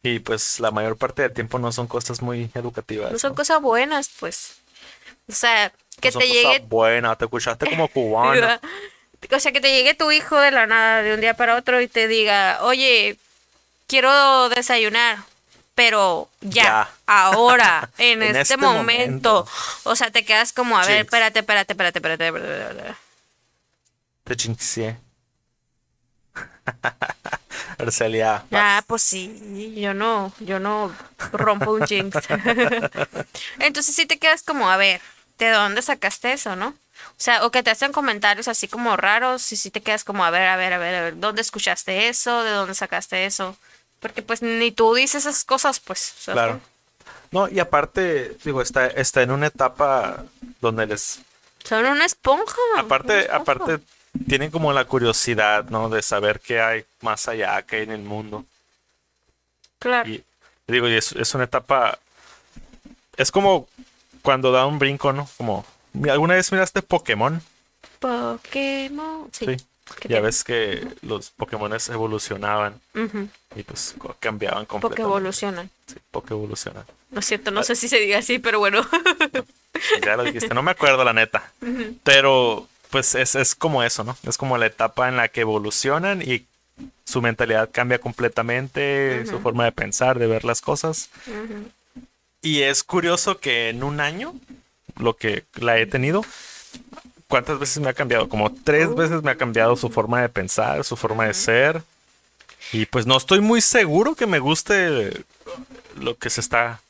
Y 0.02 0.20
pues 0.20 0.60
la 0.60 0.70
mayor 0.70 0.96
parte 0.96 1.22
del 1.22 1.32
tiempo 1.32 1.58
no 1.58 1.72
son 1.72 1.86
cosas 1.88 2.22
muy 2.22 2.50
educativas. 2.54 3.12
No 3.12 3.18
son 3.18 3.32
¿no? 3.32 3.36
cosas 3.36 3.60
buenas, 3.60 4.08
pues. 4.18 4.54
O 5.30 5.34
sea, 5.34 5.72
que 6.00 6.08
No 6.08 6.12
son 6.12 6.22
te 6.22 6.28
cosas 6.28 6.42
llegue 6.42 6.58
buenas, 6.66 7.18
te 7.18 7.24
escuchaste 7.24 7.68
como 7.70 7.88
cubano. 7.92 8.58
O 9.32 9.38
sea, 9.40 9.52
que 9.52 9.60
te 9.60 9.70
llegue 9.72 9.94
tu 9.94 10.10
hijo 10.10 10.38
de 10.38 10.50
la 10.50 10.66
nada 10.66 11.02
de 11.02 11.14
un 11.14 11.20
día 11.20 11.34
para 11.34 11.56
otro 11.56 11.80
y 11.80 11.88
te 11.88 12.08
diga, 12.08 12.58
oye, 12.62 13.16
quiero 13.86 14.48
desayunar, 14.48 15.18
pero 15.74 16.28
ya, 16.40 16.62
Ya. 16.64 16.90
ahora, 17.06 17.90
en, 17.98 18.22
En 18.22 18.28
este, 18.36 18.40
este 18.54 18.56
momento. 18.56 19.44
momento. 19.44 19.48
O 19.84 19.94
sea, 19.96 20.10
te 20.10 20.24
quedas 20.24 20.52
como, 20.52 20.76
a 20.78 20.80
ver, 20.86 20.96
Jinx. 20.98 21.04
espérate, 21.06 21.38
espérate, 21.40 21.72
espérate, 21.74 21.98
espérate, 21.98 22.26
espérate. 22.26 22.94
Te 24.24 24.36
chinxié. 24.36 24.96
Arcelia. 27.78 28.44
Ah, 28.52 28.82
pues 28.86 29.02
sí, 29.02 29.74
yo 29.76 29.94
no, 29.94 30.32
yo 30.40 30.58
no 30.60 30.94
rompo 31.32 31.72
un 31.72 31.86
jinx. 31.86 32.16
Entonces 33.58 33.94
sí 33.94 34.06
te 34.06 34.18
quedas 34.18 34.42
como, 34.42 34.68
a 34.70 34.76
ver, 34.76 35.00
¿de 35.46 35.50
dónde 35.52 35.82
sacaste 35.82 36.32
eso, 36.32 36.56
no? 36.56 36.68
O 36.68 37.22
sea, 37.22 37.44
o 37.46 37.50
que 37.50 37.62
te 37.62 37.70
hacen 37.70 37.92
comentarios 37.92 38.48
así 38.48 38.68
como 38.68 38.96
raros 38.96 39.52
y 39.52 39.56
sí 39.56 39.70
te 39.70 39.80
quedas 39.80 40.04
como, 40.04 40.24
a 40.24 40.30
ver, 40.30 40.48
a 40.48 40.56
ver, 40.56 40.72
a 40.72 40.78
ver, 40.78 40.94
a 40.94 41.02
ver, 41.02 41.18
¿dónde 41.18 41.40
escuchaste 41.42 42.08
eso? 42.08 42.42
¿De 42.42 42.50
dónde 42.50 42.74
sacaste 42.74 43.24
eso? 43.26 43.56
Porque 44.00 44.22
pues 44.22 44.42
ni 44.42 44.70
tú 44.70 44.94
dices 44.94 45.24
esas 45.26 45.44
cosas, 45.44 45.80
pues. 45.80 46.14
Claro. 46.24 46.60
No, 47.30 47.48
y 47.48 47.58
aparte, 47.60 48.36
digo, 48.44 48.60
está, 48.62 48.86
está 48.88 49.22
en 49.22 49.30
una 49.30 49.46
etapa 49.46 50.24
donde 50.60 50.86
les 50.86 51.20
Son 51.64 51.84
una 51.86 52.04
esponja. 52.04 52.56
una 52.72 52.82
Aparte, 52.82 53.20
esponja. 53.20 53.36
aparte, 53.36 53.78
tienen 54.28 54.50
como 54.50 54.72
la 54.72 54.84
curiosidad, 54.84 55.64
¿no? 55.70 55.88
De 55.88 56.02
saber 56.02 56.40
qué 56.40 56.60
hay 56.60 56.84
más 57.02 57.28
allá, 57.28 57.62
qué 57.62 57.76
hay 57.76 57.82
en 57.84 57.92
el 57.92 58.02
mundo. 58.02 58.44
Claro. 59.78 60.08
Y 60.08 60.24
digo, 60.66 60.88
y 60.88 60.94
es, 60.96 61.12
es 61.12 61.34
una 61.34 61.44
etapa. 61.44 61.98
Es 63.16 63.30
como 63.30 63.68
cuando 64.22 64.52
da 64.52 64.66
un 64.66 64.78
brinco, 64.78 65.12
¿no? 65.12 65.28
Como. 65.36 65.64
¿Alguna 66.08 66.34
vez 66.34 66.50
miraste 66.52 66.82
Pokémon? 66.82 67.42
Pokémon. 67.98 69.28
Sí. 69.32 69.46
Sí. 69.46 69.56
¿Qué 69.96 70.02
Ya 70.02 70.08
tiene? 70.08 70.20
ves 70.22 70.44
que 70.44 70.86
los 71.02 71.30
Pokémones 71.30 71.88
evolucionaban 71.88 72.80
y 73.56 73.62
pues 73.64 73.96
cambiaban 74.20 74.64
completamente. 74.66 75.02
evolucionan. 75.02 75.70
Sí, 75.86 75.96
Poké 76.12 76.32
evolucionan. 76.34 76.84
Lo 77.10 77.20
siento, 77.22 77.50
no 77.50 77.64
sé 77.64 77.74
si 77.74 77.88
se 77.88 77.98
diga 77.98 78.18
así, 78.18 78.38
pero 78.38 78.58
bueno. 78.60 78.86
Ya 80.04 80.16
lo 80.16 80.24
dijiste, 80.24 80.52
no 80.52 80.62
me 80.62 80.72
acuerdo 80.72 81.04
la 81.04 81.12
neta. 81.12 81.52
Pero 82.02 82.68
pues 82.90 83.14
es, 83.14 83.34
es 83.36 83.54
como 83.54 83.82
eso, 83.84 84.02
¿no? 84.04 84.16
Es 84.24 84.36
como 84.36 84.58
la 84.58 84.66
etapa 84.66 85.08
en 85.08 85.16
la 85.16 85.28
que 85.28 85.40
evolucionan 85.42 86.22
y 86.22 86.44
su 87.04 87.22
mentalidad 87.22 87.70
cambia 87.72 87.98
completamente, 88.00 89.24
su 89.26 89.38
forma 89.40 89.64
de 89.64 89.72
pensar, 89.72 90.18
de 90.18 90.26
ver 90.26 90.44
las 90.44 90.60
cosas. 90.60 91.08
Y 92.42 92.62
es 92.62 92.82
curioso 92.82 93.38
que 93.38 93.68
en 93.68 93.82
un 93.82 94.00
año, 94.00 94.34
lo 94.96 95.14
que 95.16 95.44
la 95.54 95.78
he 95.78 95.86
tenido, 95.86 96.24
¿cuántas 97.28 97.58
veces 97.58 97.80
me 97.80 97.88
ha 97.90 97.94
cambiado? 97.94 98.28
Como 98.28 98.52
tres 98.52 98.94
veces 98.94 99.22
me 99.22 99.30
ha 99.30 99.36
cambiado 99.36 99.76
su 99.76 99.90
forma 99.90 100.22
de 100.22 100.28
pensar, 100.28 100.82
su 100.84 100.96
forma 100.96 101.26
de 101.26 101.34
ser. 101.34 101.82
Y 102.72 102.86
pues 102.86 103.06
no 103.06 103.16
estoy 103.16 103.40
muy 103.40 103.60
seguro 103.60 104.14
que 104.14 104.26
me 104.26 104.38
guste 104.38 105.24
lo 105.96 106.16
que 106.16 106.30
se 106.30 106.40
está 106.40 106.80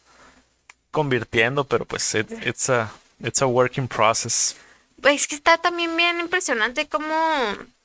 convirtiendo, 0.91 1.65
pero 1.65 1.85
pues 1.85 2.15
it- 2.15 2.47
it's 2.47 2.69
a, 2.71 2.93
it's 3.21 3.43
a 3.43 3.47
working 3.47 3.89
process. 3.89 4.57
Pues 5.01 5.23
es 5.23 5.27
que 5.29 5.35
está 5.37 5.57
también 5.59 5.97
bien 5.97 6.21
impresionante 6.21 6.87
cómo 6.89 7.15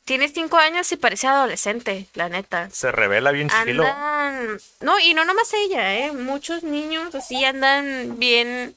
tiene 0.06 0.30
cinco 0.30 0.58
años 0.58 0.91
y 0.91 0.97
parece 0.97 1.28
adolescente, 1.28 2.06
la 2.14 2.30
neta. 2.30 2.70
Se 2.72 2.91
revela 2.91 3.32
bien 3.32 3.49
chilo. 3.49 3.84
Andan, 3.84 4.60
no, 4.82 4.99
y 4.99 5.14
no 5.14 5.26
nomás 5.26 5.51
ella, 5.53 5.95
eh, 5.95 6.12
muchos 6.14 6.64
niños 6.64 7.14
así 7.16 7.43
andan 7.43 8.18
bien 8.20 8.76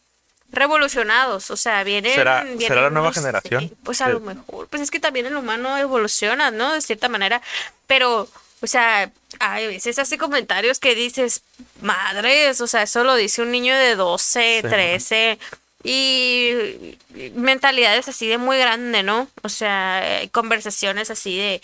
revolucionados, 0.51 1.51
o 1.51 1.57
sea, 1.57 1.85
vienen... 1.85 2.15
¿Será- 2.15 2.43
vienen 2.43 2.61
será 2.67 2.81
la 2.83 2.91
nueva 2.91 3.13
generación? 3.13 3.69
sí, 3.69 3.77
pues 3.85 4.01
a 4.01 4.07
Sí. 4.07 4.13
lo 4.13 4.21
mejor, 4.21 4.67
pues 4.69 4.81
es 4.83 4.91
que 4.91 4.99
también 5.01 5.27
el 5.27 5.37
humano 5.37 5.77
evoluciona, 5.77 6.51
¿no? 6.51 6.73
De 6.73 6.81
cierta 6.81 7.09
manera, 7.11 7.43
pero, 7.87 8.27
o 8.63 8.67
sea, 8.67 9.11
hay 9.41 9.67
veces 9.67 9.99
hace 9.99 10.17
comentarios 10.17 10.79
que 10.79 10.95
dices, 10.95 11.43
madres, 11.83 12.61
o 12.63 12.67
sea, 12.67 12.83
eso 12.83 13.05
lo 13.05 13.15
dice 13.15 13.43
un 13.43 13.51
niño 13.51 13.77
de 13.77 13.95
12, 13.95 14.61
Sí. 14.63 14.69
13, 14.69 15.39
y 15.85 16.97
mentalidades 17.35 18.09
así 18.09 18.27
de 18.27 18.39
muy 18.39 18.59
grande, 18.59 19.03
¿no? 19.03 19.29
O 19.43 19.49
sea, 19.49 20.03
conversaciones 20.33 21.11
así 21.11 21.37
de 21.39 21.63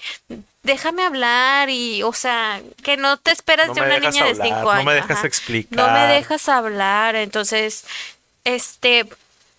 déjame 0.62 1.04
hablar 1.04 1.68
y, 1.68 2.02
o 2.02 2.12
sea, 2.12 2.60
que 2.82 2.96
no 2.96 3.18
te 3.18 3.32
esperas 3.32 3.68
No 3.68 3.74
de 3.74 3.80
una 3.82 3.98
niña 3.98 4.24
de 4.24 4.34
cinco 4.34 4.62
no 4.62 4.70
años. 4.70 4.84
me 4.86 4.94
dejas 4.94 5.18
ajá. 5.18 5.26
explicar. 5.26 5.76
No 5.76 5.92
me 5.92 6.06
dejas 6.14 6.48
hablar, 6.48 7.16
entonces, 7.16 7.84
este, 8.44 9.04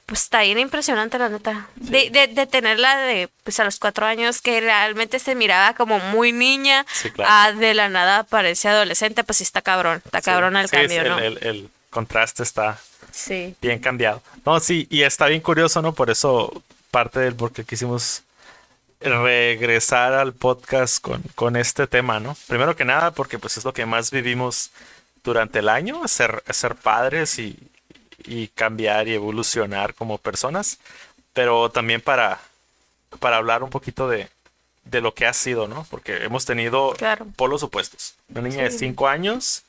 pues 0.08 0.22
está 0.24 0.42
bien 0.42 0.58
impresionante 0.58 1.20
la 1.20 1.30
neta. 1.30 1.68
De, 1.76 2.10
de, 2.10 2.28
de 2.28 2.48
tenerla 2.48 2.98
de, 2.98 3.30
pues 3.44 3.60
a 3.60 3.66
los 3.66 3.78
cuatro 3.78 4.06
años, 4.08 4.42
que 4.42 4.62
realmente 4.62 5.20
se 5.20 5.36
miraba 5.36 5.74
como 5.76 6.00
muy 6.00 6.32
niña, 6.32 6.86
Sí, 6.92 7.12
claro. 7.12 7.30
a 7.32 7.52
de 7.52 7.74
la 7.76 7.90
nada 7.90 8.24
parece 8.24 8.70
adolescente, 8.70 9.24
pues 9.24 9.38
sí 9.38 9.44
está 9.44 9.62
cabrón, 9.62 10.02
está 10.06 10.20
Sí, 10.22 10.26
cabrón 10.26 10.56
el 10.58 10.66
es 10.66 10.72
cambio, 10.72 11.02
el, 11.02 11.10
¿no? 11.10 11.20
el- 11.20 11.38
el 11.44 11.70
contraste 11.92 12.42
está 12.42 12.80
Sí. 13.16 13.56
bien 13.62 13.80
cambiado. 13.80 14.22
No, 14.46 14.60
sí, 14.60 14.88
y 14.90 15.04
está 15.04 15.28
bien 15.28 15.40
curioso, 15.42 15.82
¿no? 15.82 15.94
Por 15.94 16.10
eso 16.10 16.62
parte 16.92 17.20
del 17.22 17.34
por 17.36 17.54
qué 17.54 17.64
quisimos 17.64 18.24
regresar 19.00 20.14
al 20.14 20.34
podcast 20.34 21.02
con, 21.02 21.22
con 21.36 21.56
este 21.56 21.88
tema, 21.88 22.20
¿no? 22.20 22.36
Primero 22.48 22.76
que 22.76 22.86
nada, 22.86 23.12
porque 23.12 23.40
pues 23.40 23.58
es 23.58 23.64
lo 23.66 23.74
que 23.74 23.86
más 23.86 24.12
vivimos 24.12 24.72
durante 25.24 25.60
el 25.60 25.70
año, 25.70 26.08
ser, 26.08 26.44
ser 26.50 26.76
padres 26.76 27.40
y, 27.40 27.58
y 28.26 28.48
cambiar 28.50 29.08
y 29.08 29.14
evolucionar 29.14 29.94
como 29.94 30.18
personas, 30.18 30.80
pero 31.34 31.70
también 31.72 32.02
para, 32.02 32.40
para 33.20 33.38
hablar 33.38 33.64
un 33.64 33.70
poquito 33.70 34.08
de, 34.10 34.28
de 34.86 35.02
lo 35.02 35.14
que 35.14 35.26
ha 35.26 35.34
sido, 35.34 35.68
¿no? 35.68 35.86
Porque 35.90 36.24
hemos 36.24 36.46
tenido 36.46 36.92
Claro. 36.98 37.28
polos 37.36 37.64
opuestos. 37.64 38.16
Una 38.30 38.42
niña 38.42 38.64
de 38.64 38.72
Sí. 38.72 38.80
5 38.80 39.08
años 39.08 39.64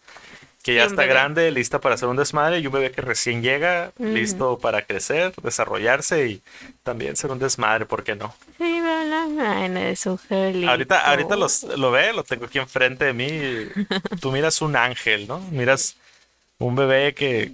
que 0.67 0.75
ya 0.75 0.85
está 0.85 1.03
bebé. 1.03 1.15
grande, 1.15 1.51
lista 1.51 1.81
para 1.81 1.95
hacer 1.95 2.09
un 2.09 2.17
desmadre, 2.17 2.59
y 2.59 2.67
un 2.67 2.73
bebé 2.73 2.91
que 2.91 3.01
recién 3.01 3.41
llega, 3.43 3.93
listo 3.99 4.59
para 4.59 4.83
crecer, 4.83 5.33
desarrollarse 5.43 6.27
y 6.29 6.43
también 6.83 7.17
ser 7.17 7.31
un 7.31 7.39
desmadre, 7.39 7.87
¿por 7.87 8.05
qué 8.05 8.15
no? 8.17 8.35
Viva 8.59 9.05
la 9.05 9.27
mano 9.27 9.81
de 9.81 9.97
su 9.97 10.11
angelito. 10.11 10.71
Ahorita, 10.71 11.01
ahorita 11.11 11.37
los, 11.37 11.63
lo 11.63 11.91
ve, 11.91 12.13
lo 12.13 12.25
tengo 12.25 12.47
aquí 12.47 12.59
enfrente 12.59 13.07
de 13.07 13.13
mí. 13.13 13.29
Tú 14.21 14.31
miras 14.33 14.61
un 14.61 14.77
ángel, 14.77 15.27
¿no? 15.27 15.39
Miras 15.51 15.97
un 16.59 16.75
bebé 16.75 17.15
que 17.15 17.53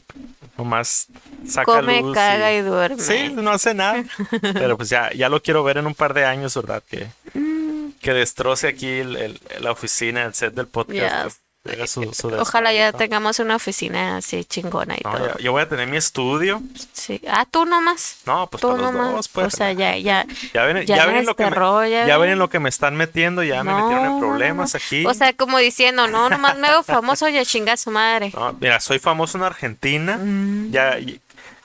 nomás 0.56 1.08
saca 1.46 1.64
Come, 1.64 2.00
luz 2.02 2.14
caga 2.14 2.52
y 2.52 2.60
duerme. 2.60 3.02
Sí, 3.02 3.30
no 3.34 3.50
hace 3.50 3.74
nada. 3.74 4.04
Pero 4.40 4.76
pues 4.76 4.88
ya, 4.90 5.12
ya 5.12 5.28
lo 5.28 5.42
quiero 5.42 5.64
ver 5.64 5.78
en 5.78 5.86
un 5.86 5.94
par 5.94 6.14
de 6.14 6.24
años, 6.24 6.54
¿verdad? 6.54 6.82
Que, 6.88 7.08
Mm. 7.34 7.92
que 8.00 8.12
destroce 8.12 8.68
aquí 8.68 8.86
el- 8.88 9.16
el- 9.16 9.40
la 9.60 9.70
oficina, 9.72 10.24
el 10.24 10.34
set 10.34 10.54
del 10.54 10.66
podcast. 10.68 11.24
Yes. 11.26 11.40
Su- 11.86 12.12
su 12.12 12.28
Ojalá 12.28 12.72
ya 12.72 12.92
tengamos 12.92 13.38
una 13.38 13.54
oficina 13.56 14.16
así 14.16 14.44
chingona 14.44 14.94
y 14.96 15.00
No, 15.04 15.12
todo. 15.12 15.26
ya- 15.28 15.38
yo 15.38 15.52
voy 15.52 15.62
a 15.62 15.68
tener 15.68 15.86
mi 15.88 15.96
estudio. 15.96 16.60
Sí. 16.92 17.20
Ah, 17.28 17.46
tú 17.48 17.64
nomás. 17.64 18.16
No, 18.26 18.48
pues 18.48 18.60
tú 18.60 18.68
para 18.70 18.82
los 18.82 18.92
nomás. 18.92 19.12
dos, 19.12 19.28
pues. 19.28 19.46
o 19.46 19.50
sea, 19.56 19.72
ya, 19.72 19.96
ya. 19.96 20.26
ya 20.52 20.64
ven, 20.64 20.84
ya 20.84 20.96
ya 20.96 21.06
ven 21.06 21.16
en 21.18 21.26
lo 21.26 21.36
que 21.36 21.44
me, 21.46 21.50
ya 21.90 22.18
ven 22.18 22.20
ven. 22.20 22.30
en 22.30 22.38
lo 22.40 22.50
que 22.50 22.58
me 22.58 22.68
están 22.68 22.96
metiendo, 22.96 23.42
ya 23.44 23.62
me 23.62 23.70
No, 23.70 23.78
metieron 23.78 24.04
no, 24.06 24.14
en 24.14 24.20
problemas 24.20 24.74
aquí. 24.74 25.06
O 25.06 25.14
sea, 25.14 25.32
como 25.34 25.58
diciendo, 25.58 26.08
no, 26.08 26.28
nomás 26.28 26.56
me 26.58 26.66
hago 26.68 26.82
famoso 26.82 27.28
y 27.28 27.38
a 27.38 27.44
chingar 27.44 27.74
a 27.74 27.76
su 27.76 27.90
madre. 27.90 28.32
No, 28.34 28.52
mira, 28.60 28.80
soy 28.80 28.98
famoso 28.98 29.38
en 29.38 29.44
Argentina. 29.44 30.18
Mm. 30.20 30.70
Ya, 30.72 30.98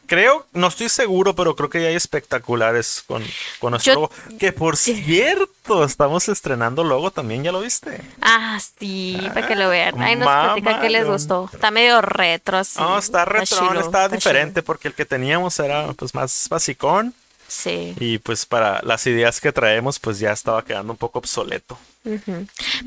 creo, 0.08 0.48
no 0.54 0.68
estoy 0.68 0.90
seguro, 0.90 1.36
pero 1.36 1.56
creo 1.56 1.70
que 1.70 1.82
ya 1.82 1.90
hay 1.90 1.96
espectaculares 1.96 3.04
con, 3.06 3.24
con 3.60 3.72
nuestro 3.72 3.94
Yo- 3.94 4.00
logo. 4.02 4.12
Que 4.40 4.52
por 4.52 4.76
cierto, 4.78 5.84
estamos 5.84 6.28
estrenando 6.30 6.84
logo 6.84 7.12
también, 7.12 7.44
¿ya 7.44 7.52
lo 7.52 7.62
viste? 7.62 8.02
Ah, 8.22 8.60
sí, 8.80 9.18
para 9.34 9.48
que 9.48 9.56
lo 9.56 9.70
vean. 9.70 10.02
Ahí 10.02 10.16
nos 10.16 10.28
platican 10.28 10.82
qué 10.82 10.90
les 10.90 11.06
gustó. 11.06 11.50
Está 11.54 11.70
medio 11.72 12.02
retro, 12.02 12.64
sí. 12.64 12.80
No, 12.80 12.98
está 12.98 13.26
chido, 13.44 13.80
está 13.80 14.06
chido. 14.06 14.10
diferente 14.16 14.64
porque 14.64 14.88
el 14.88 14.94
que 14.94 15.06
teníamos 15.06 15.60
era 15.60 15.94
pues 15.94 16.16
más 16.16 16.48
basicón 16.50 17.14
Sí. 17.48 17.96
y 18.00 18.18
pues 18.18 18.46
para 18.46 18.82
las 18.84 19.08
ideas 19.08 19.40
que 19.40 19.54
traemos 19.54 20.00
pues 20.00 20.20
ya 20.20 20.32
estaba 20.32 20.66
quedando 20.66 20.94
un 20.94 20.98
poco 20.98 21.20
obsoleto. 21.20 21.78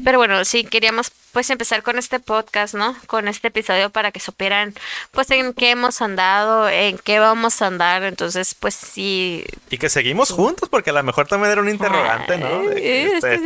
Pero 0.05 0.19
bueno, 0.19 0.45
sí, 0.45 0.65
queríamos 0.65 1.13
pues 1.33 1.51
empezar 1.51 1.83
con 1.83 1.99
este 1.99 2.19
podcast, 2.21 2.75
¿no? 2.75 2.97
Con 3.07 3.29
este 3.29 3.49
episodio 3.49 3.91
para 3.91 4.13
que 4.13 4.21
supieran 4.21 4.75
pues 5.11 5.31
en 5.31 5.53
qué 5.53 5.71
hemos 5.71 6.01
andado, 6.01 6.69
en 6.69 6.99
qué 6.99 7.19
vamos 7.19 7.61
a 7.63 7.67
andar. 7.67 8.03
Entonces, 8.03 8.55
pues 8.55 8.75
sí. 8.75 9.45
Y 9.71 9.79
que 9.79 9.89
seguimos 9.89 10.31
juntos 10.31 10.69
porque 10.69 10.91
a 10.91 10.95
lo 10.95 11.03
mejor 11.03 11.27
también 11.27 11.53
era 11.53 11.61
un 11.61 11.69
interrogante, 11.69 12.39
¿no? 12.39 12.63
De 12.63 13.07
este, 13.07 13.41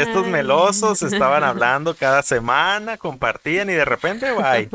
estos 0.00 0.26
melosos 0.26 1.02
estaban 1.02 1.44
hablando 1.44 1.94
cada 1.94 2.22
semana, 2.22 2.96
compartían 2.96 3.70
y 3.70 3.74
de 3.74 3.84
repente, 3.84 4.32
bye, 4.32 4.68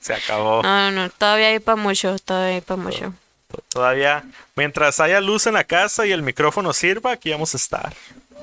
se 0.00 0.14
acabó. 0.14 0.62
No, 0.62 0.90
no, 0.90 1.10
todavía 1.10 1.48
hay 1.48 1.60
para 1.60 1.76
mucho, 1.76 2.16
todavía 2.18 2.56
hay 2.56 2.60
para 2.60 2.82
mucho. 2.82 3.14
Todavía, 3.68 4.24
mientras 4.54 5.00
haya 5.00 5.20
luz 5.20 5.46
en 5.46 5.54
la 5.54 5.64
casa 5.64 6.06
y 6.06 6.12
el 6.12 6.22
micrófono 6.22 6.72
sirva, 6.72 7.12
aquí 7.12 7.30
vamos 7.30 7.54
a 7.54 7.56
estar. 7.56 7.94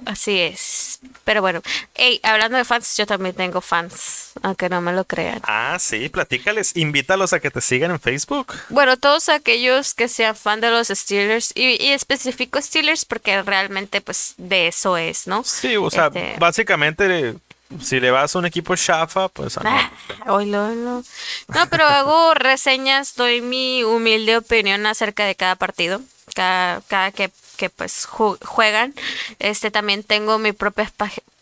Así 0.05 0.39
es. 0.39 0.99
Pero 1.23 1.41
bueno, 1.41 1.61
hey, 1.95 2.19
hablando 2.23 2.57
de 2.57 2.65
fans, 2.65 2.97
yo 2.97 3.05
también 3.05 3.35
tengo 3.35 3.61
fans, 3.61 4.31
aunque 4.41 4.67
no 4.67 4.81
me 4.81 4.91
lo 4.91 5.05
crean. 5.05 5.39
Ah, 5.43 5.77
sí, 5.79 6.09
platícales, 6.09 6.75
invítalos 6.75 7.31
a 7.31 7.39
que 7.39 7.49
te 7.51 7.61
sigan 7.61 7.91
en 7.91 7.99
Facebook. 7.99 8.53
Bueno, 8.69 8.97
todos 8.97 9.29
aquellos 9.29 9.93
que 9.93 10.07
sean 10.09 10.35
fan 10.35 10.59
de 10.59 10.71
los 10.71 10.89
Steelers, 10.89 11.51
y, 11.55 11.81
y 11.81 11.91
especifico 11.91 12.61
Steelers 12.61 13.05
porque 13.05 13.41
realmente 13.43 14.01
pues 14.01 14.33
de 14.37 14.67
eso 14.67 14.97
es, 14.97 15.27
¿no? 15.27 15.43
Sí, 15.45 15.77
o 15.77 15.89
sea, 15.89 16.07
Este- 16.07 16.35
básicamente, 16.39 17.35
si 17.81 17.99
le 17.99 18.11
vas 18.11 18.35
a 18.35 18.39
un 18.39 18.45
equipo 18.45 18.75
chafa, 18.75 19.27
pues... 19.29 19.57
ah, 19.57 19.91
oílo. 20.27 20.63
No, 21.53 21.69
pero 21.69 21.85
hago 21.85 22.33
reseñas, 22.33 23.15
doy 23.15 23.41
mi 23.41 23.83
humilde 23.83 24.37
opinión 24.37 24.85
acerca 24.85 25.25
de 25.25 25.35
cada 25.35 25.55
partido, 25.55 26.01
cada, 26.35 26.81
cada 26.81 27.11
que, 27.11 27.31
que 27.57 27.69
pues 27.69 28.07
ju- 28.07 28.37
juegan. 28.43 28.93
Este 29.39 29.71
también 29.71 30.03
tengo 30.03 30.39
mi 30.39 30.51
propia 30.53 30.91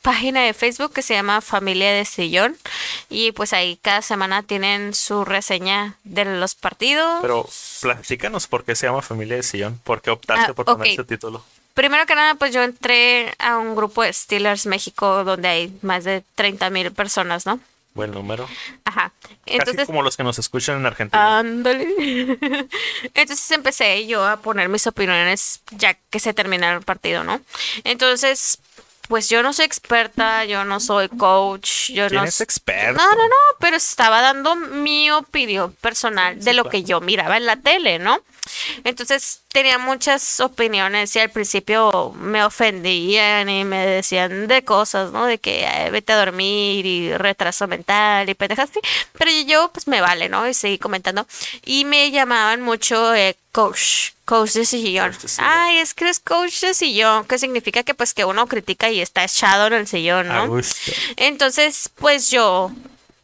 página 0.02 0.42
de 0.42 0.54
Facebook 0.54 0.94
que 0.94 1.04
se 1.04 1.14
llama 1.14 1.42
Familia 1.42 1.92
de 1.94 2.06
Sillón 2.06 2.58
y 3.10 3.32
pues 3.34 3.54
ahí 3.54 3.78
cada 3.82 4.02
semana 4.02 4.42
tienen 4.42 4.94
su 4.96 5.24
reseña 5.24 5.96
de 6.04 6.26
los 6.26 6.56
partidos. 6.56 7.20
Pero 7.22 7.48
platícanos 7.82 8.48
por 8.48 8.64
qué 8.66 8.76
se 8.76 8.88
llama 8.88 9.02
Familia 9.04 9.36
de 9.36 9.44
Sillón, 9.44 9.80
por 9.84 10.02
qué 10.02 10.10
optaste 10.10 10.52
Ah, 10.52 10.54
por 10.56 10.66
poner 10.66 10.88
ok. 10.88 10.94
ese 10.94 11.04
título. 11.04 11.44
Primero 11.74 12.06
que 12.06 12.16
nada, 12.16 12.36
pues 12.36 12.54
yo 12.54 12.62
entré 12.64 13.34
a 13.40 13.58
un 13.58 13.76
grupo 13.76 14.04
de 14.04 14.12
Steelers 14.14 14.66
México 14.66 15.24
donde 15.24 15.48
hay 15.48 15.78
más 15.82 16.04
de 16.04 16.24
30 16.36 16.70
mil 16.70 16.92
personas, 16.92 17.46
¿no? 17.46 17.60
Buen 17.94 18.12
número. 18.12 18.48
Ajá. 18.86 19.12
Casi 19.22 19.58
Entonces, 19.58 19.86
como 19.86 20.02
los 20.02 20.16
que 20.16 20.24
nos 20.24 20.40
escuchan 20.40 20.78
en 20.78 20.86
Argentina. 20.86 21.40
Ándale. 21.40 21.88
Entonces 23.14 23.52
empecé 23.52 24.08
yo 24.08 24.26
a 24.26 24.38
poner 24.38 24.70
mis 24.70 24.88
opiniones 24.88 25.62
ya 25.72 25.96
que 26.10 26.20
se 26.20 26.34
terminara 26.34 26.78
el 26.78 26.84
partido, 26.84 27.24
¿no? 27.26 27.42
Entonces, 27.84 28.60
pues 29.10 29.28
yo 29.30 29.44
no 29.44 29.52
soy 29.52 29.66
experta, 29.66 30.46
yo 30.46 30.64
no 30.64 30.80
soy 30.80 31.10
coach, 31.10 31.90
yo 31.92 32.08
¿Quién 32.08 32.22
no 32.22 32.28
es 32.28 32.36
s- 32.36 32.44
experto? 32.44 33.02
No, 33.02 33.10
no, 33.12 33.24
no, 33.28 33.36
pero 33.60 33.76
estaba 33.76 34.22
dando 34.22 34.56
mi 34.56 35.12
opinión 35.12 35.74
personal 35.82 36.42
de 36.42 36.54
lo 36.54 36.70
que 36.70 36.84
yo 36.84 37.02
miraba 37.02 37.36
en 37.36 37.46
la 37.46 37.58
tele, 37.58 38.00
¿no? 38.00 38.22
Entonces 38.84 39.42
tenía 39.50 39.78
muchas 39.78 40.40
opiniones 40.40 41.16
y 41.16 41.20
al 41.20 41.30
principio 41.30 42.14
me 42.18 42.44
ofendían 42.44 43.50
y 43.50 43.64
me 43.64 43.86
decían 43.86 44.48
de 44.48 44.64
cosas, 44.64 45.12
¿no? 45.12 45.26
De 45.26 45.38
que 45.38 45.66
"Ay, 45.68 45.92
vete 45.92 46.14
a 46.14 46.18
dormir 46.26 46.86
y 46.86 47.16
retraso 47.18 47.68
mental 47.68 48.30
y 48.30 48.34
pendejas 48.34 48.70
así. 48.70 48.80
Pero 49.18 49.32
yo 49.46 49.70
pues 49.74 49.88
me 49.88 50.02
vale, 50.02 50.30
¿no? 50.30 50.48
Y 50.48 50.54
seguí 50.54 50.78
comentando. 50.80 51.28
Y 51.66 51.86
me 51.86 52.12
llamaban 52.12 52.62
mucho 52.62 53.14
eh, 53.14 53.36
coach, 53.52 54.12
coach 54.26 54.54
de 54.54 54.66
sillón. 54.66 55.12
Coach 55.12 55.22
de 55.22 55.28
sillón. 55.28 55.50
Ay, 55.50 55.78
es 55.80 55.94
que 55.94 56.06
eres 56.06 56.20
coach 56.20 56.62
de 56.62 56.74
sillón, 56.74 57.26
que 57.26 57.38
significa 57.38 57.84
que 57.84 57.94
pues 57.94 58.14
que 58.14 58.26
uno 58.26 58.48
critica 58.48 58.90
y 58.90 59.02
está 59.02 59.24
echado 59.24 59.68
en 59.68 59.74
el 59.74 59.88
sillón, 59.88 60.28
¿no? 60.28 60.60
Entonces, 61.18 61.90
pues 61.96 62.30
yo 62.30 62.72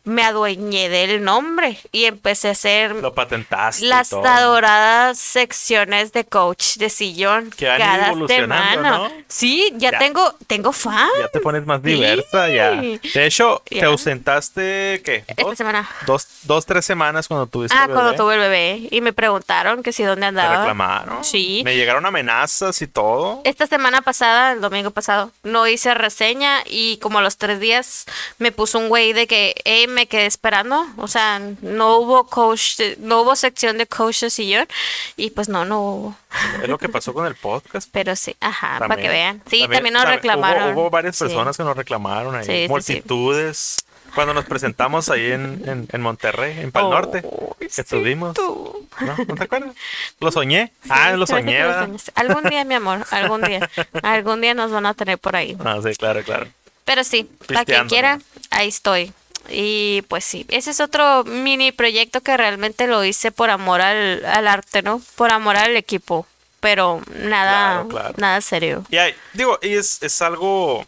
me 0.08 0.24
adueñé 0.24 0.90
del 0.90 1.24
nombre 1.24 1.78
y 1.92 2.06
empecé 2.06 2.48
a 2.48 2.52
hacer 2.52 2.96
Lo 2.96 3.14
patentaste. 3.14 3.86
las 3.86 4.12
adoradas 4.14 5.18
secciones 5.20 6.14
de 6.14 6.24
coach 6.26 6.78
de 6.78 6.90
sillón 6.90 7.52
Que 7.52 7.70
han 7.70 7.80
ido 7.80 7.88
cada 7.90 8.08
evolucionando, 8.08 8.72
semana. 8.84 8.98
¿no? 8.98 9.12
Sí, 9.28 9.74
ya, 9.76 9.92
Ya. 9.92 10.00
tengo 10.00 10.34
tengo 10.48 10.72
fan 10.72 11.10
Ya 11.20 11.28
te 11.28 11.40
pones 11.42 11.66
más 11.66 11.82
diversa, 11.84 12.48
ya. 12.50 12.72
De 12.72 13.26
hecho, 13.26 13.62
te 13.70 13.84
ausentaste, 13.84 15.02
¿qué? 15.04 15.24
esta 15.28 15.44
¿Dos, 15.44 15.58
semana. 15.58 15.90
dos, 16.06 16.28
dos, 16.44 16.66
tres 16.66 16.86
semanas 16.86 17.28
cuando 17.28 17.48
tuviste 17.48 17.76
Ah, 17.78 17.86
cuando 17.88 18.06
bebé? 18.06 18.18
tuve 18.18 18.34
el 18.36 18.40
bebé 18.40 18.88
y 18.92 19.02
me 19.02 19.14
preguntaron 19.14 19.84
que 19.84 19.92
si 19.92 20.04
dónde 20.04 20.22
Te 20.22 20.28
andaba. 20.28 20.58
reclamaron. 20.58 21.24
Sí. 21.24 21.62
Me 21.66 21.76
llegaron 21.76 22.06
amenazas 22.06 22.82
y 22.82 22.88
todo. 22.88 23.42
Esta 23.44 23.68
semana 23.68 24.02
pasada, 24.02 24.54
el 24.54 24.62
domingo 24.62 24.92
pasado, 24.92 25.32
no 25.44 25.68
hice 25.68 25.94
reseña 25.94 26.62
y 26.66 26.98
como 26.98 27.20
a 27.20 27.22
los 27.22 27.38
tres 27.38 27.60
días 27.60 28.06
me 28.40 28.52
puso 28.52 28.80
un 28.80 28.90
güey 28.90 29.14
de 29.14 29.28
que 29.28 29.56
"Ey, 29.66 29.88
me 29.98 30.06
quedé 30.08 30.28
esperando. 30.28 30.86
O 30.98 31.08
sea, 31.08 31.40
no 31.62 31.98
hubo 31.98 32.28
coach, 32.28 32.80
no 33.00 33.22
hubo 33.22 33.36
sección 33.36 33.80
de 33.80 33.88
coach 33.88 34.22
de 34.22 34.30
sillón 34.30 34.68
y 35.16 35.32
pues 35.32 35.50
no, 35.50 35.66
no 35.66 35.82
hubo. 35.82 36.16
Es 36.62 36.70
lo 36.70 36.78
que 36.78 36.88
pasó 36.88 37.14
con 37.16 37.26
el 37.26 37.34
podcast. 37.36 37.90
Pero 37.92 38.16
sí, 38.16 38.36
ajá, 38.40 38.78
para 38.78 38.90
También. 38.90 39.02
que 39.02 39.10
vean. 39.10 39.42
Sí, 39.50 39.62
también, 39.62 39.94
nos 39.94 40.04
también 40.04 40.20
reclamaron. 40.22 40.74
Hubo, 40.74 40.82
hubo 40.84 40.90
varias 40.92 41.16
Sí. 41.18 41.24
personas 41.26 41.58
que 41.58 41.64
nos 41.64 41.76
reclamaron 41.76 42.36
ahí. 42.36 42.46
Sí, 42.46 42.52
sí, 42.52 42.62
sí. 42.64 42.68
multitudes. 42.70 43.78
Cuando 44.16 44.34
nos 44.34 44.46
presentamos 44.46 45.10
ahí 45.10 45.32
en, 45.32 45.62
en, 45.68 45.88
en 45.92 46.02
Monterrey, 46.02 46.60
en 46.60 46.72
Pal 46.72 46.90
Norte, 46.90 47.24
que 47.60 47.70
sí, 47.70 47.82
estuvimos. 47.82 48.34
tú. 48.36 48.88
¿No? 49.02 49.16
¿No 49.28 49.36
te 49.36 49.44
acuerdas? 49.44 49.76
Lo 50.20 50.32
soñé. 50.32 50.72
ah, 50.90 51.12
lo 51.12 51.28
Sí, 51.28 51.34
soñé, 51.34 51.64
lo 51.64 51.74
soñaste. 51.74 52.12
Algún 52.16 52.44
día, 52.46 52.64
mi 52.64 52.76
amor, 52.76 53.06
algún 53.12 53.42
día. 53.42 53.70
Algún 54.04 54.42
día 54.42 54.54
nos 54.54 54.72
van 54.72 54.86
a 54.86 54.94
tener 54.94 55.18
por 55.18 55.36
ahí. 55.36 55.58
Ah, 55.66 55.80
sí, 55.84 55.94
claro, 55.96 56.24
claro. 56.24 56.48
Pero 56.86 57.04
sí, 57.04 57.30
para 57.48 57.66
quien 57.66 57.88
quiera, 57.90 58.20
ahí 58.50 58.70
estoy. 58.70 59.12
Y 59.50 60.04
pues 60.08 60.24
sí, 60.26 60.46
ese 60.50 60.72
es 60.72 60.80
otro 60.80 61.24
mini 61.24 61.72
proyecto 61.72 62.22
que 62.22 62.36
realmente 62.38 62.88
lo 62.88 63.04
hice 63.04 63.32
por 63.32 63.50
amor 63.50 63.82
al, 63.82 64.26
al 64.26 64.48
arte, 64.48 64.82
¿no? 64.82 65.02
Por 65.16 65.32
amor 65.32 65.56
al 65.58 65.76
equipo. 65.78 66.26
Pero 66.60 67.02
nada, 67.16 67.84
Claro, 67.84 67.88
claro. 67.90 68.14
nada 68.18 68.42
serio. 68.42 68.84
Y 68.90 68.98
hay, 68.98 69.14
digo, 69.34 69.60
y 69.62 69.74
es, 69.74 70.02
es 70.02 70.22
algo 70.22 70.86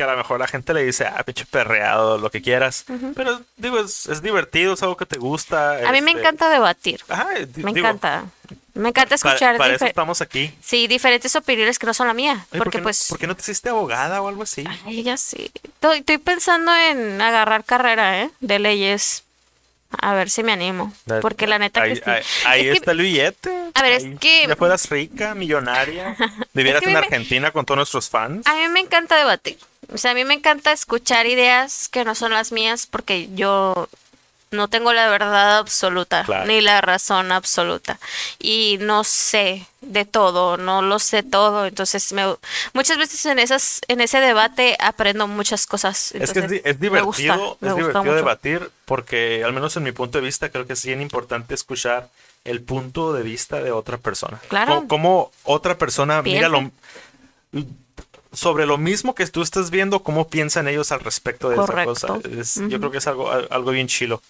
que 0.00 0.04
a 0.04 0.12
lo 0.12 0.16
mejor 0.16 0.40
la 0.40 0.46
gente 0.48 0.72
le 0.72 0.82
dice, 0.82 1.04
ah, 1.06 1.22
pinche 1.24 1.44
perreado, 1.44 2.16
lo 2.16 2.30
que 2.30 2.40
quieras. 2.40 2.86
Pero 3.14 3.42
digo, 3.58 3.78
es, 3.80 4.06
es 4.06 4.22
divertido, 4.22 4.72
es 4.72 4.82
algo 4.82 4.96
que 4.96 5.04
te 5.04 5.18
gusta. 5.18 5.72
A 5.86 5.92
mí 5.92 6.00
me 6.00 6.12
este, 6.12 6.20
encanta 6.22 6.48
debatir. 6.48 7.02
Ajá, 7.08 7.28
Me 7.34 7.44
digo, 7.44 7.68
encanta. 7.68 8.24
Me 8.72 8.88
encanta 8.88 9.16
Para, 9.18 9.34
escuchar 9.34 9.56
para 9.58 9.74
eso 9.74 9.84
dife- 9.84 9.88
estamos 9.88 10.22
aquí. 10.22 10.54
sí, 10.62 10.86
diferentes 10.86 11.36
opiniones 11.36 11.78
que 11.78 11.84
no 11.86 11.92
son 11.92 12.06
la 12.06 12.14
mía. 12.14 12.32
Oye, 12.32 12.46
¿por 12.50 12.58
porque 12.60 12.70
qué 12.70 12.78
no- 12.78 12.84
pues... 12.84 13.06
¿Por 13.10 13.18
qué 13.18 13.26
no 13.26 13.34
te 13.36 13.42
hiciste 13.42 13.68
abogada 13.68 14.22
o 14.22 14.28
algo 14.28 14.42
así? 14.44 14.64
Ay, 14.86 15.02
ya 15.02 15.18
sí. 15.18 15.50
Estoy, 15.64 15.98
estoy 15.98 16.16
pensando 16.16 16.74
en 16.74 17.20
agarrar 17.20 17.64
carrera, 17.64 18.22
¿eh? 18.22 18.30
De 18.40 18.58
leyes. 18.58 19.24
A 19.98 20.14
ver 20.14 20.30
si 20.30 20.42
me 20.42 20.52
animo. 20.52 20.92
Porque 21.20 21.46
la 21.46 21.58
neta 21.58 21.82
ahí, 21.82 21.94
que 21.94 21.96
sí. 21.96 22.02
ahí- 22.10 22.22
ahí 22.46 22.60
Es 22.60 22.72
que- 22.72 22.78
está 22.78 22.90
el 22.92 22.98
billete. 22.98 23.50
A 23.74 23.82
ver, 23.82 23.92
es 23.92 24.04
que- 24.20 24.46
Ya 24.46 24.56
fueras 24.56 24.88
rica, 24.88 25.34
millonaria. 25.34 26.16
Vivieras 26.54 26.82
Es 26.82 26.84
que 26.86 26.90
en 26.90 26.92
me- 26.94 26.98
Argentina 27.06 27.50
con 27.50 27.64
todos 27.66 27.76
nuestros 27.76 28.08
fans. 28.08 28.46
A 28.46 28.54
mí 28.54 28.68
me 28.68 28.80
encanta 28.80 29.16
debatir. 29.16 29.58
O 29.92 29.98
sea, 29.98 30.12
a 30.12 30.14
mí 30.14 30.24
me 30.24 30.34
encanta 30.34 30.70
escuchar 30.72 31.26
ideas 31.26 31.88
que 31.88 32.04
no 32.04 32.14
son 32.14 32.30
las 32.32 32.52
mías 32.52 32.86
porque 32.86 33.28
yo 33.34 33.88
no 34.50 34.68
tengo 34.68 34.92
la 34.92 35.08
verdad 35.08 35.58
absoluta 35.58 36.24
Claro. 36.24 36.46
ni 36.46 36.60
la 36.60 36.80
razón 36.80 37.32
absoluta 37.32 37.98
y 38.38 38.78
no 38.80 39.04
sé 39.04 39.66
de 39.80 40.04
todo, 40.04 40.56
no 40.56 40.82
lo 40.82 40.98
sé 40.98 41.22
todo, 41.22 41.66
entonces 41.66 42.12
me, 42.12 42.22
muchas 42.74 42.98
veces 42.98 43.24
en 43.26 43.38
esas 43.38 43.80
en 43.88 44.00
ese 44.00 44.20
debate 44.20 44.76
aprendo 44.78 45.26
muchas 45.26 45.66
cosas. 45.66 46.12
Es 46.12 46.32
que 46.32 46.40
es, 46.40 46.80
me 46.80 47.00
gusta, 47.00 47.22
divertido, 47.22 47.56
me 47.60 47.68
es 47.68 47.74
gusta 47.74 47.88
divertido 47.88 48.14
debatir 48.14 48.70
porque, 48.84 49.42
al 49.44 49.52
menos 49.52 49.76
en 49.76 49.84
mi 49.84 49.92
punto 49.92 50.18
de 50.18 50.24
vista, 50.24 50.50
creo 50.50 50.66
que 50.66 50.74
es 50.74 50.84
bien 50.84 51.00
importante 51.00 51.54
escuchar 51.54 52.08
el 52.44 52.62
punto 52.62 53.12
de 53.12 53.22
vista 53.22 53.62
de 53.62 53.70
otra 53.70 53.98
persona. 53.98 54.40
Claro. 54.48 54.74
Cómo, 54.74 54.88
cómo 54.88 55.32
otra 55.44 55.78
persona 55.78 56.22
mira 56.22 56.48
lo, 56.48 56.70
sobre 58.32 58.66
lo 58.66 58.78
mismo 58.78 59.14
que 59.14 59.26
tú 59.26 59.42
estás 59.42 59.70
viendo, 59.70 60.02
cómo 60.02 60.28
piensan 60.28 60.68
ellos 60.68 60.92
al 60.92 61.00
respecto 61.00 61.48
de 61.50 61.56
Correcto. 61.56 61.92
esa 61.92 62.06
cosa. 62.08 62.28
Es- 62.28 62.54
Yo 62.68 62.78
creo 62.78 62.90
que 62.90 62.98
es 62.98 63.06
algo, 63.06 63.30
al- 63.30 63.48
algo 63.50 63.70
bien 63.72 63.88
chilo. 63.88 64.22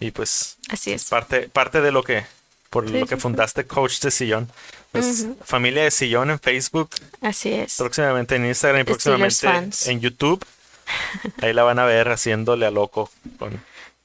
Y 0.00 0.10
pues 0.10 0.56
Así 0.68 0.92
es. 0.92 1.04
parte, 1.04 1.48
parte 1.48 1.80
de 1.80 1.92
lo 1.92 2.02
que, 2.02 2.24
por 2.70 2.88
Sí, 2.88 2.98
lo 2.98 3.06
que 3.06 3.16
fundaste 3.16 3.66
Coach 3.66 4.00
de 4.00 4.10
Sillón. 4.10 4.50
Pues, 4.92 5.26
Familia 5.44 5.84
de 5.84 5.90
Sillón 5.90 6.30
en 6.30 6.40
Facebook, 6.40 6.90
Así 7.20 7.52
es. 7.52 7.76
próximamente 7.76 8.34
en 8.36 8.46
Instagram 8.46 8.80
y 8.80 8.84
próximamente 8.84 9.46
en 9.90 10.00
YouTube. 10.00 10.44
Ahí 11.42 11.52
la 11.52 11.62
van 11.64 11.78
a 11.78 11.84
ver 11.84 12.08
haciéndole 12.08 12.66
a 12.66 12.70
loco 12.70 13.10
con, 13.38 13.60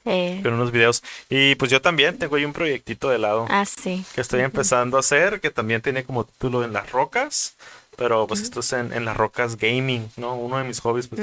Eh, 0.05 0.39
con 0.43 0.53
unos 0.53 0.71
videos. 0.71 1.03
Y 1.29 1.55
pues 1.55 1.69
yo 1.71 1.79
también 1.81 2.17
tengo 2.17 2.35
ahí 2.35 2.43
un 2.45 2.53
proyectito 2.53 3.09
de 3.09 3.19
lado 3.19 3.45
ah, 3.49 3.65
sí. 3.65 4.03
que 4.15 4.21
estoy 4.21 4.41
empezando 4.41 4.97
a 4.97 5.01
hacer, 5.01 5.39
que 5.41 5.51
también 5.51 5.81
tiene 5.81 6.03
como 6.03 6.25
título 6.25 6.63
en 6.63 6.73
las 6.73 6.91
rocas. 6.91 7.53
Pero 7.97 8.27
pues 8.27 8.41
esto 8.41 8.61
es 8.61 8.73
en, 8.73 8.93
en 8.93 9.05
las 9.05 9.17
rocas 9.17 9.57
gaming, 9.57 10.09
¿no? 10.17 10.35
Uno 10.35 10.57
de 10.57 10.63
mis 10.63 10.79
hobbies 10.79 11.07
pues, 11.07 11.21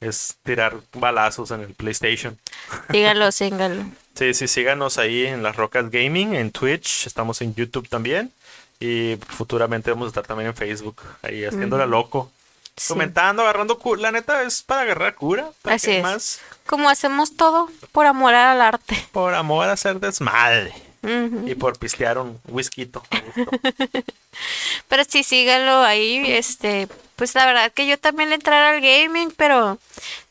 es 0.00 0.36
tirar 0.44 0.76
balazos 0.92 1.50
en 1.50 1.60
el 1.60 1.74
PlayStation. 1.74 2.38
Dígalo, 2.88 3.32
síngalo. 3.32 3.84
Sí, 4.14 4.34
sí, 4.34 4.48
síganos 4.48 4.98
ahí 4.98 5.26
en 5.26 5.42
las 5.42 5.56
rocas 5.56 5.90
gaming, 5.90 6.34
en 6.34 6.50
Twitch, 6.50 7.06
estamos 7.06 7.40
en 7.40 7.54
YouTube 7.54 7.88
también. 7.88 8.32
Y 8.80 9.16
futuramente 9.26 9.90
vamos 9.90 10.06
a 10.06 10.08
estar 10.08 10.26
también 10.26 10.48
en 10.50 10.56
Facebook, 10.56 11.02
ahí 11.22 11.44
haciéndola 11.44 11.84
loco. 11.86 12.30
Sí. 12.76 12.88
Comentando, 12.92 13.42
agarrando 13.42 13.76
cura. 13.76 14.00
La 14.02 14.12
neta 14.12 14.42
es 14.44 14.62
para 14.62 14.82
agarrar 14.82 15.16
cura. 15.16 15.50
¿para 15.62 15.74
Así 15.76 15.90
es. 15.90 16.02
más? 16.02 16.40
Como 16.64 16.88
hacemos 16.88 17.36
todo 17.36 17.68
por 17.90 18.06
amor 18.06 18.34
al 18.34 18.60
arte. 18.60 18.96
Por 19.10 19.34
amor 19.34 19.68
a 19.68 19.72
hacer 19.72 19.98
desmadre. 19.98 20.72
Y 21.02 21.54
por 21.54 21.78
pistear 21.78 22.18
un 22.18 22.40
whisky. 22.48 22.90
Pero 24.88 25.04
sí, 25.06 25.22
síganlo 25.22 25.82
ahí, 25.82 26.22
este, 26.26 26.88
pues 27.16 27.34
la 27.34 27.46
verdad 27.46 27.72
que 27.72 27.86
yo 27.86 27.98
también 27.98 28.28
le 28.30 28.36
entraré 28.36 28.76
al 28.76 28.80
gaming, 28.80 29.32
pero 29.36 29.78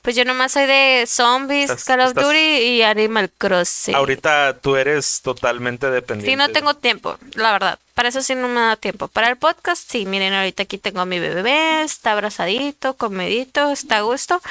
pues 0.01 0.15
yo 0.15 0.24
nomás 0.26 0.53
soy 0.53 0.65
de 0.65 1.03
zombies, 1.07 1.70
Estás- 1.70 1.84
Call 1.86 1.99
of 2.01 2.07
estás- 2.09 2.24
Duty 2.26 2.38
y 2.38 2.82
Animal 2.82 3.30
Crossing. 3.38 3.93
Ahorita 3.95 4.57
tú 4.61 4.76
eres 4.78 5.22
totalmente 5.22 5.89
dependiente. 5.91 6.32
Sí, 6.32 6.36
no 6.38 6.49
tengo 6.53 6.74
tiempo, 6.76 7.18
la 7.34 7.51
verdad. 7.51 7.80
Para 7.93 8.09
eso 8.09 8.22
sí 8.22 8.36
no 8.36 8.47
me 8.47 8.61
da 8.61 8.76
tiempo. 8.78 9.07
Para 9.09 9.28
el 9.30 9.38
podcast, 9.38 9.89
sí, 9.89 10.05
miren, 10.05 10.34
ahorita 10.34 10.63
aquí 10.63 10.78
tengo 10.78 11.01
a 11.01 11.05
mi 11.05 11.20
bebé, 11.20 11.84
está 11.84 12.13
abrazadito, 12.13 12.93
comedito, 12.95 13.72
está 13.72 13.97
a 13.97 14.01
gusto, 14.01 14.41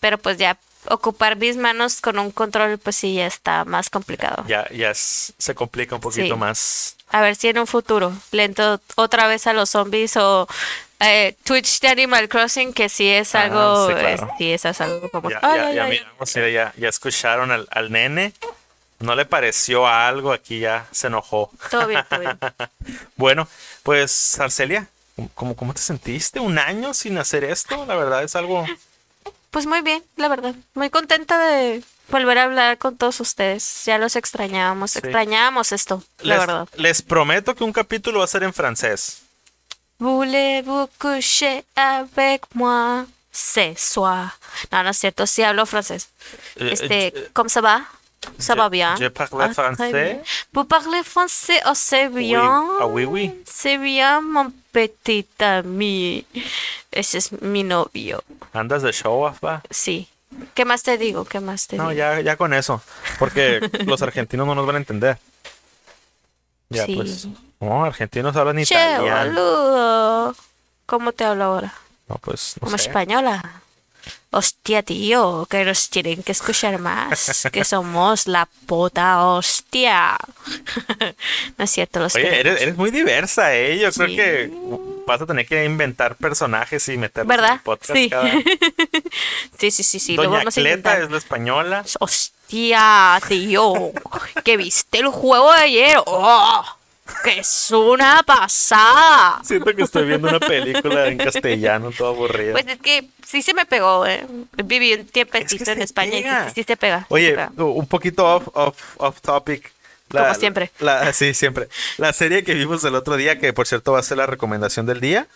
pero 0.00 0.18
pues 0.18 0.36
ya 0.38 0.58
ocupar 0.90 1.36
mis 1.36 1.56
manos 1.56 2.00
con 2.00 2.18
un 2.18 2.30
control, 2.30 2.78
pues 2.78 2.96
sí, 2.96 3.14
ya 3.14 3.26
está 3.26 3.64
más 3.64 3.90
complicado. 3.90 4.44
Ya, 4.46 4.68
ya 4.70 4.90
es- 4.90 5.32
se 5.38 5.54
complica 5.54 5.94
un 5.94 6.00
poquito 6.00 6.34
Sí. 6.34 6.40
más. 6.40 6.96
A 7.10 7.20
ver 7.20 7.36
si 7.36 7.48
en 7.48 7.58
un 7.58 7.66
futuro 7.66 8.12
le 8.32 8.44
entro 8.44 8.80
otra 8.96 9.26
vez 9.28 9.46
a 9.46 9.52
los 9.52 9.70
zombies 9.70 10.16
o 10.16 10.48
eh, 10.98 11.36
Twitch 11.44 11.80
de 11.80 11.88
Animal 11.88 12.28
Crossing, 12.28 12.72
que 12.72 12.88
sí 12.88 13.08
es 13.08 13.34
Ah, 13.34 13.42
algo, 13.44 13.86
sí, 13.88 13.94
claro. 13.94 14.26
eh, 14.26 14.34
sí, 14.38 14.52
eso 14.52 14.68
es 14.70 14.80
algo 14.80 15.08
como... 15.10 15.30
Ya, 15.30 15.38
ay, 15.42 15.56
ya, 15.58 15.66
ay, 15.66 15.74
ya 15.76 15.84
ay. 15.84 15.90
miramos, 15.90 16.32
ya, 16.32 16.48
ya, 16.48 16.72
ya 16.76 16.88
escucharon 16.88 17.50
al, 17.52 17.68
al 17.70 17.92
nene. 17.92 18.32
No 18.98 19.14
le 19.14 19.26
pareció 19.26 19.86
algo, 19.86 20.32
aquí 20.32 20.58
ya 20.60 20.86
se 20.90 21.08
enojó. 21.08 21.50
Todo 21.70 21.86
bien, 21.86 22.02
todo 22.08 22.20
bien. 22.20 22.38
Bueno, 23.16 23.46
pues 23.82 24.40
Arcelia, 24.40 24.86
¿cómo, 25.34 25.54
cómo 25.54 25.74
te 25.74 25.80
sentiste? 25.82 26.40
¿Un 26.40 26.58
año 26.58 26.94
sin 26.94 27.18
hacer 27.18 27.44
esto? 27.44 27.84
La 27.86 27.94
verdad 27.94 28.22
es 28.24 28.34
algo... 28.34 28.66
Pues 29.56 29.64
muy 29.64 29.80
bien, 29.80 30.04
la 30.16 30.28
verdad. 30.28 30.54
Muy 30.74 30.90
contenta 30.90 31.38
de 31.38 31.82
volver 32.10 32.36
a 32.36 32.42
hablar 32.42 32.76
con 32.76 32.98
todos 32.98 33.20
ustedes. 33.20 33.86
Ya 33.86 33.96
los 33.96 34.14
extrañábamos, 34.14 34.90
Sí. 34.90 34.98
extrañábamos 34.98 35.72
esto, 35.72 36.02
la 36.20 36.34
Les, 36.36 36.38
verdad. 36.46 36.68
les 36.76 37.00
prometo 37.00 37.54
que 37.54 37.64
un 37.64 37.72
capítulo 37.72 38.18
va 38.18 38.26
a 38.26 38.28
ser 38.28 38.42
en 38.42 38.52
francés. 38.52 39.22
Voulez-vous 39.98 40.90
coucher 40.98 41.64
avec 41.74 42.42
moi 42.52 43.06
ce 43.32 43.74
soir? 43.78 44.34
No, 44.70 44.82
no 44.82 44.90
es 44.90 44.98
cierto, 44.98 45.26
sí 45.26 45.42
hablo 45.42 45.64
francés. 45.64 46.10
Eh, 46.56 46.72
Este, 46.72 47.06
eh, 47.06 47.30
¿cómo 47.32 47.48
se 47.48 47.62
va? 47.62 47.88
Ça 48.38 48.54
va 48.56 48.68
bien? 48.68 48.94
je 48.98 49.08
parle 49.08 49.40
Ah, 49.42 49.54
français. 49.54 50.20
Vous 50.52 50.64
parlez 50.66 51.02
français? 51.02 51.62
Oh, 51.64 51.74
c'est 51.74 52.08
bien. 52.10 52.62
Ah, 52.80 52.86
oui, 52.86 53.06
oui. 53.06 53.32
C'est 53.46 53.78
bien, 53.78 54.20
mon 54.20 54.52
petit 54.72 55.26
ami. 55.38 56.26
Ese 56.92 57.18
es 57.18 57.32
mi 57.42 57.62
novio. 57.62 58.22
¿Andas 58.52 58.82
de 58.82 58.92
show 58.92 59.22
off, 59.24 59.42
va? 59.44 59.62
Sí. 59.70 60.08
¿Qué 60.54 60.64
más 60.64 60.82
te 60.82 60.98
digo? 60.98 61.24
¿Qué 61.24 61.40
más 61.40 61.66
te 61.66 61.76
No, 61.76 61.90
digo? 61.90 61.98
ya, 61.98 62.20
ya 62.20 62.36
con 62.36 62.52
eso. 62.54 62.80
Porque 63.18 63.60
los 63.86 64.02
argentinos 64.02 64.46
no 64.46 64.54
nos 64.54 64.66
van 64.66 64.76
a 64.76 64.78
entender. 64.78 65.18
Ya, 66.68 66.84
Sí. 66.86 66.96
pues. 66.96 67.28
No, 67.60 67.84
argentinos 67.84 68.36
hablan 68.36 68.56
Che, 68.58 68.74
italiano. 68.74 69.30
boludo. 69.32 70.34
¿Cómo 70.86 71.12
te 71.12 71.24
hablo 71.24 71.44
ahora? 71.44 71.72
No, 72.08 72.16
pues, 72.16 72.54
no 72.60 72.66
Como 72.66 72.78
sé. 72.78 72.88
española. 72.88 73.62
Hostia, 74.36 74.82
tío, 74.82 75.46
que 75.48 75.64
nos 75.64 75.88
tienen 75.88 76.22
que 76.22 76.32
escuchar 76.32 76.78
más. 76.78 77.48
que 77.50 77.64
somos 77.64 78.26
la 78.26 78.46
puta 78.66 79.24
hostia. 79.24 80.18
no 81.56 81.64
es 81.64 81.70
cierto, 81.70 82.00
los 82.00 82.14
Oye, 82.16 82.40
eres, 82.40 82.60
eres 82.60 82.76
muy 82.76 82.90
diversa, 82.90 83.54
¿eh? 83.56 83.78
Yo 83.78 83.90
creo 83.92 84.08
que 84.08 84.50
vas 85.06 85.22
a 85.22 85.26
tener 85.26 85.46
que 85.46 85.64
inventar 85.64 86.16
personajes 86.16 86.86
y 86.90 86.98
meterlos 86.98 87.24
en 87.34 87.40
¿Verdad? 87.40 87.54
el 87.54 87.60
podcast. 87.60 87.94
Sí. 87.94 88.10
cada- 88.10 88.30
Sí, 89.58 89.70
sí, 89.70 89.82
sí, 89.82 89.98
sí, 90.00 90.16
Doña 90.16 90.44
Cleta 90.44 90.98
es 90.98 91.10
la 91.10 91.16
española. 91.16 91.82
Hostia, 91.98 93.18
tío, 93.26 93.72
que 94.44 94.58
viste 94.58 94.98
el 94.98 95.06
juego 95.08 95.50
de 95.54 95.60
ayer. 95.60 95.98
¡Oh! 96.04 96.62
¡Que 97.22 97.38
es 97.40 97.70
una 97.70 98.22
pasada! 98.24 99.40
Siento 99.44 99.74
que 99.74 99.82
estoy 99.82 100.06
viendo 100.06 100.28
una 100.28 100.40
película 100.40 101.06
en 101.08 101.18
castellano, 101.18 101.90
todo 101.96 102.08
aburrido. 102.08 102.52
Pues 102.52 102.66
es 102.66 102.78
que 102.80 103.08
sí 103.26 103.42
se 103.42 103.54
me 103.54 103.64
pegó, 103.66 104.06
¿eh? 104.06 104.26
Viví 104.64 104.94
un 104.94 105.00
Es 105.00 105.12
tiempecito 105.12 105.64
que 105.64 105.72
en 105.72 105.82
España 105.82 106.18
y 106.18 106.22
pega. 106.22 106.48
sí, 106.48 106.54
sí 106.56 106.64
se 106.64 106.76
pega. 106.76 106.98
sí 107.00 107.06
se 107.08 107.14
Oye, 107.14 107.30
pega. 107.30 107.52
un 107.56 107.86
poquito 107.86 108.26
off, 108.36 108.48
off, 108.54 108.76
off 108.96 109.20
topic. 109.20 109.72
Como 110.08 110.34
siempre. 110.34 110.70
la- 110.78 111.12
sí, 111.12 111.34
siempre. 111.34 111.68
La 111.98 112.12
serie 112.12 112.44
que 112.44 112.54
vimos 112.54 112.82
el 112.84 112.94
otro 112.94 113.16
día, 113.16 113.38
que 113.40 113.52
por 113.52 113.66
cierto 113.66 113.92
va 113.92 113.98
a 114.00 114.02
ser 114.04 114.18
la 114.18 114.26
recomendación 114.26 114.86
del 114.86 115.00
día. 115.00 115.26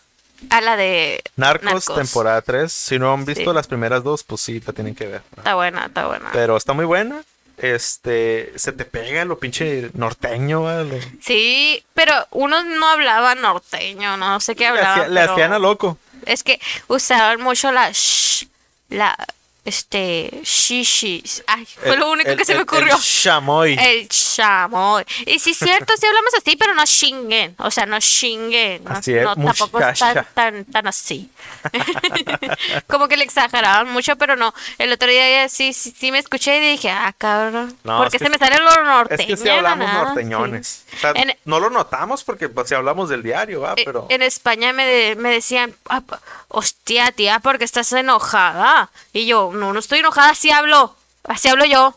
A 0.49 0.61
la 0.61 0.77
de 0.77 1.23
Narcos, 1.37 1.85
temporada 1.85 2.41
3. 2.41 2.73
Si 2.73 2.99
no 2.99 3.13
han 3.13 3.25
visto 3.27 3.51
Sí. 3.51 3.55
las 3.55 3.67
primeras 3.67 4.03
dos, 4.03 4.23
pues 4.23 4.41
sí, 4.41 4.63
la 4.67 4.73
tienen 4.73 4.95
que 4.95 5.07
ver. 5.07 5.23
Está 5.37 5.55
buena, 5.55 5.87
está 5.87 6.07
buena. 6.07 6.31
Pero 6.33 6.57
está 6.57 6.73
muy 6.73 6.85
buena. 6.87 7.23
Este, 7.63 8.53
se 8.57 8.73
te 8.73 8.85
pega 8.85 9.25
lo 9.25 9.39
pinche 9.39 9.91
norteño, 9.95 10.63
¿va? 10.63 10.83
Lo- 10.83 10.97
Sí, 11.23 11.83
pero 11.95 12.15
uno 12.31 12.65
no 12.65 12.89
hablaba 12.89 13.35
norteño, 13.35 14.17
no 14.17 14.41
sé 14.41 14.55
qué 14.55 14.65
Le, 14.65 14.69
hablaba. 14.71 14.93
hacía- 14.95 15.09
le 15.09 15.21
hacían 15.21 15.53
a 15.53 15.59
loco. 15.59 15.99
Es 16.27 16.43
que 16.43 16.59
usaban 16.89 17.41
mucho 17.43 17.71
la 17.73 17.91
sh, 17.93 18.47
la 18.89 19.17
este, 19.65 20.41
shishis. 20.43 21.43
Ay, 21.47 21.67
fue 21.67 21.93
El- 21.95 22.01
lo 22.01 22.11
único 22.11 22.31
el- 22.31 22.37
que 22.37 22.45
se 22.45 22.55
me 22.55 22.63
ocurrió. 22.63 22.95
El 22.95 23.01
chamoy. 23.03 23.77
El 23.79 24.09
chamoy. 24.09 25.05
Y 25.27 25.39
sí, 25.39 25.51
es 25.51 25.59
cierto, 25.59 25.93
sí 25.99 26.07
hablamos 26.07 26.33
así, 26.39 26.57
pero 26.57 26.75
no 26.75 26.85
chinguen. 26.85 27.55
O 27.59 27.71
sea, 27.71 27.87
no 27.87 27.99
chinguen. 28.01 28.83
No, 28.85 28.91
Así 28.93 29.15
es, 29.15 29.23
no, 29.25 29.35
tampoco 29.37 29.81
es 29.81 29.99
tan, 29.99 30.27
tan, 30.35 30.65
tan 30.65 30.87
así. 30.87 31.31
Como 32.87 33.09
que 33.09 33.17
le 33.17 33.25
exageraban 33.25 33.91
mucho, 33.91 34.17
pero 34.17 34.37
no. 34.37 34.53
El 34.79 34.93
otro 34.93 35.09
día 35.09 35.49
sí, 35.49 35.73
sí, 35.73 35.95
sí 35.97 36.13
me 36.13 36.19
escuché 36.19 36.57
y 36.59 36.71
dije, 36.73 36.91
ah, 36.91 37.15
cabrón. 37.17 37.77
No, 37.85 37.99
porque 37.99 38.19
que- 38.19 38.25
se 38.25 38.31
me 38.31 38.39
sale 38.39 38.57
lo 38.59 38.85
norteño. 38.85 39.21
Es 39.21 39.27
que 39.27 39.37
si 39.37 39.49
hablamos 39.49 39.87
nada, 39.87 40.05
norteñones. 40.05 40.85
sí. 40.89 40.97
O 40.97 41.01
sea, 41.01 41.11
En- 41.15 41.37
no 41.45 41.61
lo 41.61 41.71
notamos 41.71 42.25
porque 42.25 42.49
pues, 42.49 42.69
si 42.69 42.75
hablamos 42.75 43.09
del 43.09 43.23
diario, 43.23 43.61
¿va? 43.61 43.75
Eh, 43.77 43.83
Pero 43.85 44.07
En 44.11 44.23
España 44.23 44.73
me, 44.73 44.85
de- 44.87 45.17
me 45.17 45.31
decían, 45.31 45.75
"Ah, 45.89 46.03
hostia, 46.49 47.13
tía, 47.13 47.39
porque 47.41 47.65
estás 47.65 47.93
enojada. 47.93 48.91
Y 49.13 49.27
yo, 49.27 49.50
no, 49.53 49.73
no 49.73 49.79
estoy 49.79 50.01
enojada, 50.01 50.31
así 50.31 50.51
hablo. 50.51 50.95
Así 51.25 51.49
hablo 51.49 51.65
yo. 51.67 51.97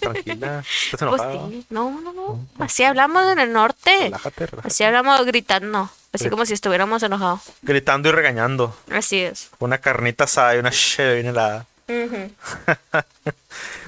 tranquila. 0.00 0.60
Estás 0.60 0.90
Pues 1.08 1.20
enojada. 1.22 1.32
sí, 1.48 1.66
no, 1.70 2.00
no, 2.00 2.12
no. 2.12 2.46
Así 2.58 2.84
hablamos 2.84 3.26
en 3.26 3.38
el 3.38 3.52
norte. 3.52 3.90
Relájate, 4.04 4.46
relájate. 4.46 4.68
Así 4.68 4.84
hablamos 4.84 5.24
gritando. 5.24 5.90
Así 6.12 6.24
Sí. 6.24 6.30
como 6.30 6.46
si 6.46 6.54
estuviéramos 6.54 7.02
enojados. 7.02 7.40
Gritando 7.62 8.08
y 8.08 8.12
regañando. 8.12 8.74
Así 8.90 9.20
es. 9.20 9.50
Una 9.58 9.78
carnita 9.78 10.24
asada 10.24 10.54
y 10.56 10.58
una 10.58 10.70
cheve 10.70 11.14
bien 11.14 11.26
helada. 11.26 11.66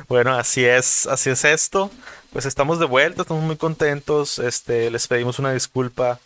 Bueno, 0.09 0.35
así 0.39 0.65
es, 0.65 1.07
así 1.07 1.29
es 1.31 1.45
esto. 1.45 1.91
Pues 2.33 2.47
estamos 2.47 2.79
de 2.79 2.87
vuelta, 2.87 3.23
estamos 3.23 3.43
muy 3.43 3.57
contentos. 3.57 4.39
Este, 4.39 4.91
les 4.91 5.07
pedimos 5.07 5.39
una 5.39 5.53
disculpa 5.53 6.19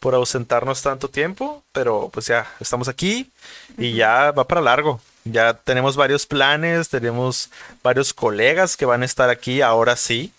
por 0.00 0.14
ausentarnos 0.14 0.80
tanto 0.82 1.08
tiempo, 1.08 1.62
pero 1.72 2.08
pues 2.12 2.26
ya 2.26 2.46
estamos 2.60 2.88
aquí 2.88 3.30
y 3.76 3.92
ya 3.94 4.30
va 4.30 4.44
para 4.44 4.60
largo. 4.62 5.00
Ya 5.24 5.54
tenemos 5.54 5.96
varios 5.96 6.26
planes, 6.26 6.88
tenemos 6.88 7.50
varios 7.82 8.14
colegas 8.14 8.76
que 8.76 8.86
van 8.86 9.02
a 9.02 9.04
estar 9.04 9.30
aquí 9.30 9.60
ahora 9.60 9.96
sí. 9.96 10.32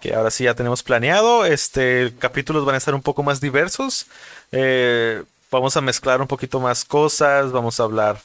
Que 0.00 0.14
ahora 0.14 0.30
sí 0.30 0.44
ya 0.44 0.54
tenemos 0.54 0.82
planeado. 0.82 1.44
Este, 1.44 2.12
capítulos 2.18 2.64
van 2.64 2.76
a 2.76 2.78
estar 2.78 2.94
un 2.94 3.02
poco 3.02 3.22
más 3.22 3.40
diversos. 3.40 4.06
Eh, 4.52 5.22
vamos 5.50 5.76
a 5.76 5.80
mezclar 5.80 6.20
un 6.20 6.28
poquito 6.28 6.60
más 6.60 6.84
cosas, 6.84 7.52
vamos 7.52 7.80
a 7.80 7.84
hablar 7.84 8.18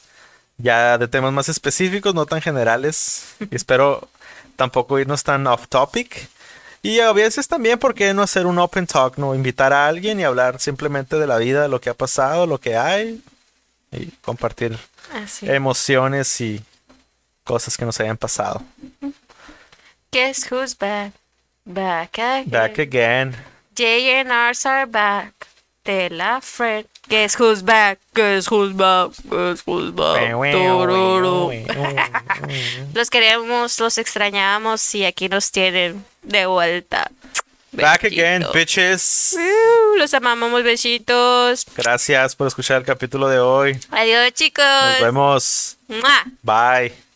ya 0.58 0.98
de 0.98 1.08
temas 1.08 1.32
más 1.32 1.48
específicos, 1.48 2.14
no 2.14 2.26
tan 2.26 2.40
generales. 2.40 3.34
Y 3.50 3.56
espero 3.56 4.08
tampoco 4.56 4.98
irnos 4.98 5.22
tan 5.22 5.46
off 5.46 5.66
topic. 5.68 6.28
Y 6.82 7.00
a 7.00 7.12
veces 7.12 7.46
también, 7.46 7.78
¿por 7.78 7.94
qué 7.94 8.14
no 8.14 8.22
hacer 8.22 8.46
un 8.46 8.58
open 8.58 8.86
talk? 8.86 9.18
¿no? 9.18 9.34
Invitar 9.34 9.72
a 9.72 9.86
alguien 9.86 10.18
y 10.18 10.24
hablar 10.24 10.60
simplemente 10.60 11.18
de 11.18 11.26
la 11.26 11.38
vida, 11.38 11.62
de 11.62 11.68
lo 11.68 11.80
que 11.80 11.90
ha 11.90 11.94
pasado, 11.94 12.46
lo 12.46 12.58
que 12.58 12.76
hay. 12.76 13.22
Y 13.92 14.06
compartir 14.22 14.78
Así. 15.12 15.48
emociones 15.50 16.40
y 16.40 16.62
cosas 17.44 17.76
que 17.76 17.84
nos 17.84 17.98
hayan 18.00 18.16
pasado. 18.16 18.62
Guess 20.12 20.50
who's 20.50 20.74
back? 20.76 21.12
Back 21.64 22.18
again. 22.18 22.50
Back 22.50 22.78
again. 22.78 23.36
JNRs 23.74 24.66
are 24.66 24.86
back. 24.86 25.32
De 25.84 26.10
la 26.10 26.40
Fred. 26.40 26.86
Guess 27.08 27.34
who's 27.36 27.62
back? 27.62 27.98
Guess 28.14 28.46
who's 28.48 28.72
back? 28.74 29.12
Guess 29.28 29.62
who's 29.66 29.90
back? 29.92 30.30
Los 32.94 33.10
queremos, 33.10 33.80
los 33.80 33.98
extrañamos 33.98 34.94
y 34.94 35.04
aquí 35.06 35.28
nos 35.28 35.50
tienen 35.50 36.04
de 36.22 36.46
vuelta. 36.46 37.10
Back 37.72 38.04
again, 38.04 38.44
bitches. 38.52 39.36
Uh, 39.36 39.96
los 39.96 40.12
amamos, 40.14 40.62
besitos. 40.62 41.66
Gracias 41.76 42.34
por 42.34 42.48
escuchar 42.48 42.78
el 42.78 42.84
capítulo 42.84 43.28
de 43.28 43.38
hoy. 43.38 43.78
Adiós, 43.90 44.32
chicos. 44.32 44.64
Nos 44.64 45.00
vemos. 45.00 45.76
Mua. 45.88 46.24
Bye. 46.42 47.09